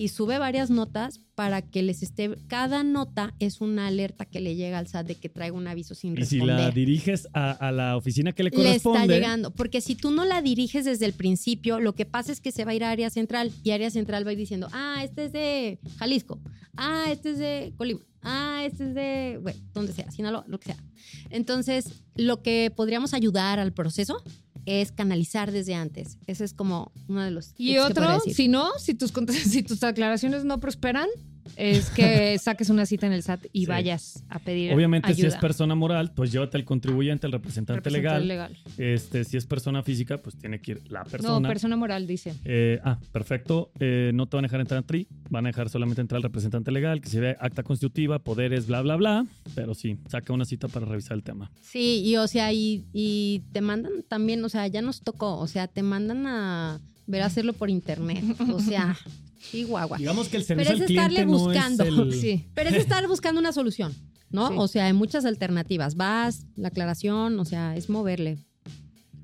Y 0.00 0.08
sube 0.08 0.38
varias 0.38 0.70
notas 0.70 1.20
para 1.34 1.60
que 1.60 1.82
les 1.82 2.02
esté. 2.02 2.34
Cada 2.46 2.82
nota 2.82 3.34
es 3.38 3.60
una 3.60 3.86
alerta 3.86 4.24
que 4.24 4.40
le 4.40 4.56
llega 4.56 4.78
al 4.78 4.86
SAT 4.86 5.08
de 5.08 5.14
que 5.16 5.28
traiga 5.28 5.54
un 5.54 5.66
aviso 5.66 5.94
sin 5.94 6.12
Y 6.16 6.24
si 6.24 6.38
responder. 6.38 6.56
la 6.56 6.70
diriges 6.70 7.28
a, 7.34 7.50
a 7.50 7.70
la 7.70 7.98
oficina 7.98 8.32
que 8.32 8.42
le 8.42 8.48
le 8.48 8.56
corresponde, 8.56 9.00
está 9.00 9.12
llegando. 9.12 9.50
Porque 9.50 9.82
si 9.82 9.96
tú 9.96 10.10
no 10.10 10.24
la 10.24 10.40
diriges 10.40 10.86
desde 10.86 11.04
el 11.04 11.12
principio, 11.12 11.80
lo 11.80 11.94
que 11.94 12.06
pasa 12.06 12.32
es 12.32 12.40
que 12.40 12.50
se 12.50 12.64
va 12.64 12.70
a 12.70 12.74
ir 12.76 12.82
a 12.84 12.90
área 12.90 13.10
central 13.10 13.52
y 13.62 13.72
área 13.72 13.90
central 13.90 14.24
va 14.26 14.30
a 14.30 14.32
ir 14.32 14.38
diciendo, 14.38 14.68
ah, 14.72 15.02
este 15.04 15.26
es 15.26 15.32
de 15.32 15.78
Jalisco, 15.98 16.40
ah, 16.78 17.04
este 17.10 17.32
es 17.32 17.38
de 17.38 17.74
Colima, 17.76 18.00
ah, 18.22 18.62
este 18.64 18.84
es 18.88 18.94
de, 18.94 19.38
bueno, 19.42 19.60
donde 19.74 19.92
sea, 19.92 20.10
Sinaloa, 20.10 20.46
lo 20.48 20.58
que 20.58 20.72
sea. 20.72 20.82
Entonces, 21.28 22.02
lo 22.16 22.40
que 22.42 22.72
podríamos 22.74 23.12
ayudar 23.12 23.58
al 23.58 23.74
proceso 23.74 24.22
es 24.66 24.92
canalizar 24.92 25.52
desde 25.52 25.74
antes. 25.74 26.18
Ese 26.26 26.44
es 26.44 26.54
como 26.54 26.92
uno 27.08 27.22
de 27.22 27.30
los. 27.30 27.54
Y 27.56 27.78
otro, 27.78 28.20
si 28.20 28.48
no, 28.48 28.78
si 28.78 28.94
tus, 28.94 29.12
si 29.44 29.62
tus 29.62 29.82
aclaraciones 29.82 30.44
no 30.44 30.60
prosperan, 30.60 31.08
es 31.56 31.90
que 31.90 32.38
saques 32.42 32.70
una 32.70 32.86
cita 32.86 33.06
en 33.06 33.12
el 33.12 33.22
SAT 33.22 33.46
y 33.52 33.60
Sí. 33.60 33.66
vayas 33.66 34.24
a 34.28 34.38
pedir 34.38 34.72
obviamente 34.72 35.14
si 35.14 35.26
es 35.26 35.36
persona 35.36 35.74
moral, 35.74 36.12
pues 36.14 36.32
llévate 36.32 36.56
al 36.56 36.64
contribuyente, 36.64 37.26
al 37.26 37.32
representante, 37.32 37.80
Representante 37.90 38.26
legal. 38.26 38.54
legal. 38.56 38.74
Este, 38.78 39.24
si 39.24 39.36
es 39.36 39.46
persona 39.46 39.82
física, 39.82 40.18
pues 40.18 40.36
tiene 40.36 40.60
que 40.60 40.72
ir 40.72 40.82
la 40.90 41.04
persona. 41.04 41.40
No, 41.40 41.48
persona 41.48 41.76
moral, 41.76 42.06
dice. 42.06 42.34
Eh, 42.44 42.80
ah, 42.84 42.98
perfecto. 43.12 43.70
Eh, 43.80 44.10
no 44.14 44.26
te 44.26 44.36
van 44.36 44.44
a 44.44 44.48
dejar 44.48 44.60
entrar 44.60 44.80
a 44.80 44.86
TRI, 44.86 45.06
van 45.28 45.46
a 45.46 45.48
dejar 45.50 45.68
solamente 45.68 46.00
entrar 46.00 46.16
al 46.18 46.22
representante 46.22 46.70
legal, 46.70 47.00
que 47.00 47.08
se 47.08 47.20
ve 47.20 47.36
acta 47.40 47.62
constitutiva, 47.62 48.18
poderes, 48.20 48.66
bla, 48.66 48.82
bla, 48.82 48.96
bla. 48.96 49.26
Pero 49.54 49.74
sí, 49.74 49.98
saca 50.08 50.32
una 50.32 50.44
cita 50.44 50.68
para 50.68 50.86
revisar 50.86 51.16
el 51.16 51.22
tema. 51.22 51.50
Sí, 51.60 52.02
y 52.04 52.16
o 52.16 52.26
sea, 52.28 52.52
y, 52.52 52.84
y 52.92 53.42
te 53.52 53.60
mandan 53.60 54.02
también, 54.08 54.44
o 54.44 54.48
sea, 54.48 54.66
ya 54.66 54.82
nos 54.82 55.00
tocó, 55.02 55.38
o 55.38 55.46
sea, 55.46 55.68
te 55.68 55.82
mandan 55.82 56.26
a 56.26 56.80
ver 57.06 57.22
a 57.22 57.26
hacerlo 57.26 57.52
por 57.52 57.70
internet. 57.70 58.24
O 58.52 58.60
sea, 58.60 58.96
chihuahua. 59.50 59.98
Digamos 59.98 60.28
que 60.28 60.36
el 60.38 60.44
Pero 60.44 60.64
servicio 60.64 60.74
es 60.74 60.80
al 60.80 60.86
cliente 60.86 61.14
estarle 61.14 61.26
no 61.32 61.38
buscando. 61.38 61.84
es 61.84 61.88
el... 61.90 62.12
Sí. 62.20 62.44
Pero 62.54 62.70
es 62.70 62.76
estar 62.76 63.06
buscando 63.08 63.40
una 63.40 63.52
solución, 63.52 63.94
¿no? 64.30 64.48
Sí. 64.48 64.54
O 64.58 64.68
sea, 64.68 64.86
hay 64.86 64.92
muchas 64.92 65.24
alternativas. 65.24 65.96
Vas, 65.96 66.46
la 66.56 66.68
aclaración, 66.68 67.38
o 67.38 67.44
sea, 67.44 67.76
es 67.76 67.88
moverle. 67.88 68.38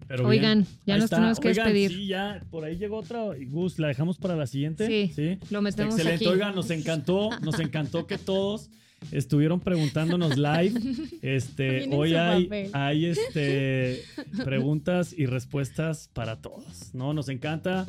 Pero 0.09 0.29
bien. 0.29 0.41
Oigan, 0.45 0.67
ya 0.87 0.95
Ahí 0.95 1.01
nos 1.01 1.05
está. 1.07 1.17
tenemos 1.17 1.41
que 1.41 1.49
Oigan, 1.49 1.65
despedir. 1.67 1.91
Sí, 1.91 2.07
ya, 2.07 2.45
por 2.51 2.65
ahí 2.65 2.77
llegó 2.77 2.99
otra. 2.99 3.37
Y 3.37 3.47
Gus, 3.47 3.79
¿la 3.81 3.89
dejamos 3.89 4.19
para 4.19 4.37
la 4.37 4.47
siguiente? 4.47 4.87
Sí, 5.15 5.39
lo 5.51 5.63
metemos 5.63 5.95
Excelente. 5.95 6.25
aquí. 6.25 6.33
Oigan, 6.33 6.55
nos 6.55 6.71
encantó, 6.71 7.31
nos 7.41 7.59
encantó 7.59 8.07
que 8.07 8.17
todos 8.17 8.71
estuvieron 9.11 9.61
preguntándonos 9.61 10.37
live. 10.37 10.81
Este, 11.23 11.89
hoy 11.91 12.15
hay, 12.15 12.45
papel. 12.45 12.71
hay 12.73 13.07
este, 13.07 14.03
preguntas 14.45 15.13
y 15.17 15.27
respuestas 15.27 16.09
para 16.13 16.41
todos, 16.41 16.95
¿no? 16.95 17.13
Nos 17.13 17.29
encanta. 17.29 17.87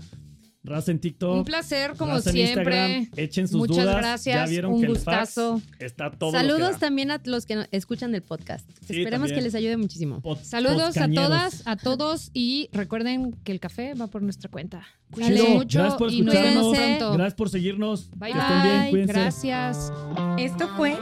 Raza 0.67 0.91
en 0.91 0.99
TikTok. 0.99 1.37
Un 1.37 1.45
placer, 1.45 1.93
como 1.97 2.13
raza 2.13 2.31
siempre. 2.31 3.09
Echen 3.15 3.47
sus 3.47 3.57
Muchas 3.57 3.77
dudas. 3.85 3.95
gracias, 3.97 4.35
Ya 4.35 4.45
vieron 4.45 4.73
un 4.73 4.81
que 4.81 4.87
gustazo. 4.87 5.55
el 5.55 5.61
fax 5.61 5.81
está 5.81 6.11
todo 6.11 6.31
lo 6.33 6.37
que 6.37 6.45
Saludos 6.45 6.77
también 6.79 7.09
a 7.11 7.21
los 7.23 7.45
que 7.45 7.65
escuchan 7.71 8.13
el 8.13 8.21
podcast. 8.21 8.69
Sí, 8.85 8.99
Esperemos 8.99 9.27
también. 9.29 9.35
que 9.39 9.41
les 9.43 9.55
ayude 9.55 9.77
muchísimo. 9.77 10.21
Pod- 10.21 10.41
Saludos 10.43 10.97
a 10.97 11.07
todas, 11.09 11.63
a 11.65 11.77
todos 11.77 12.31
y 12.33 12.69
recuerden 12.73 13.33
que 13.43 13.51
el 13.53 13.59
café 13.59 13.93
va 13.93 14.07
por 14.07 14.21
nuestra 14.21 14.51
cuenta. 14.51 14.83
Cuídense 15.11 15.49
mucho 15.55 15.77
Gracias 15.79 15.97
por 15.97 16.11
y 16.11 16.21
nos 16.21 16.33
vemos 16.33 16.47
escucharnos. 16.73 16.97
pronto. 16.97 17.13
Gracias 17.13 17.33
por 17.35 17.49
seguirnos. 17.49 18.09
Bye, 18.17 18.33
que 18.33 18.37
estén 18.39 18.61
bien, 18.63 18.89
cuídense. 18.89 19.13
Gracias. 19.13 19.93
Esto 20.37 20.67
fue 20.75 20.97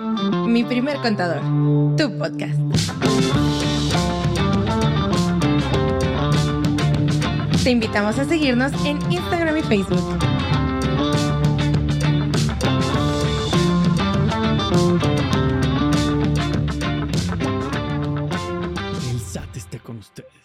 Mi 0.47 0.63
Primer 0.63 0.97
Contador, 0.97 1.41
tu 1.97 2.15
podcast. 2.19 3.74
Te 7.65 7.71
invitamos 7.71 8.19
a 8.19 8.25
seguirnos 8.25 8.71
en 8.85 8.99
Instagram 9.11 9.57
y 9.57 9.63
Facebook. 9.63 10.19
El 19.09 19.19
SAT 19.19 19.57
esté 19.57 19.79
con 19.79 19.97
ustedes. 19.97 20.44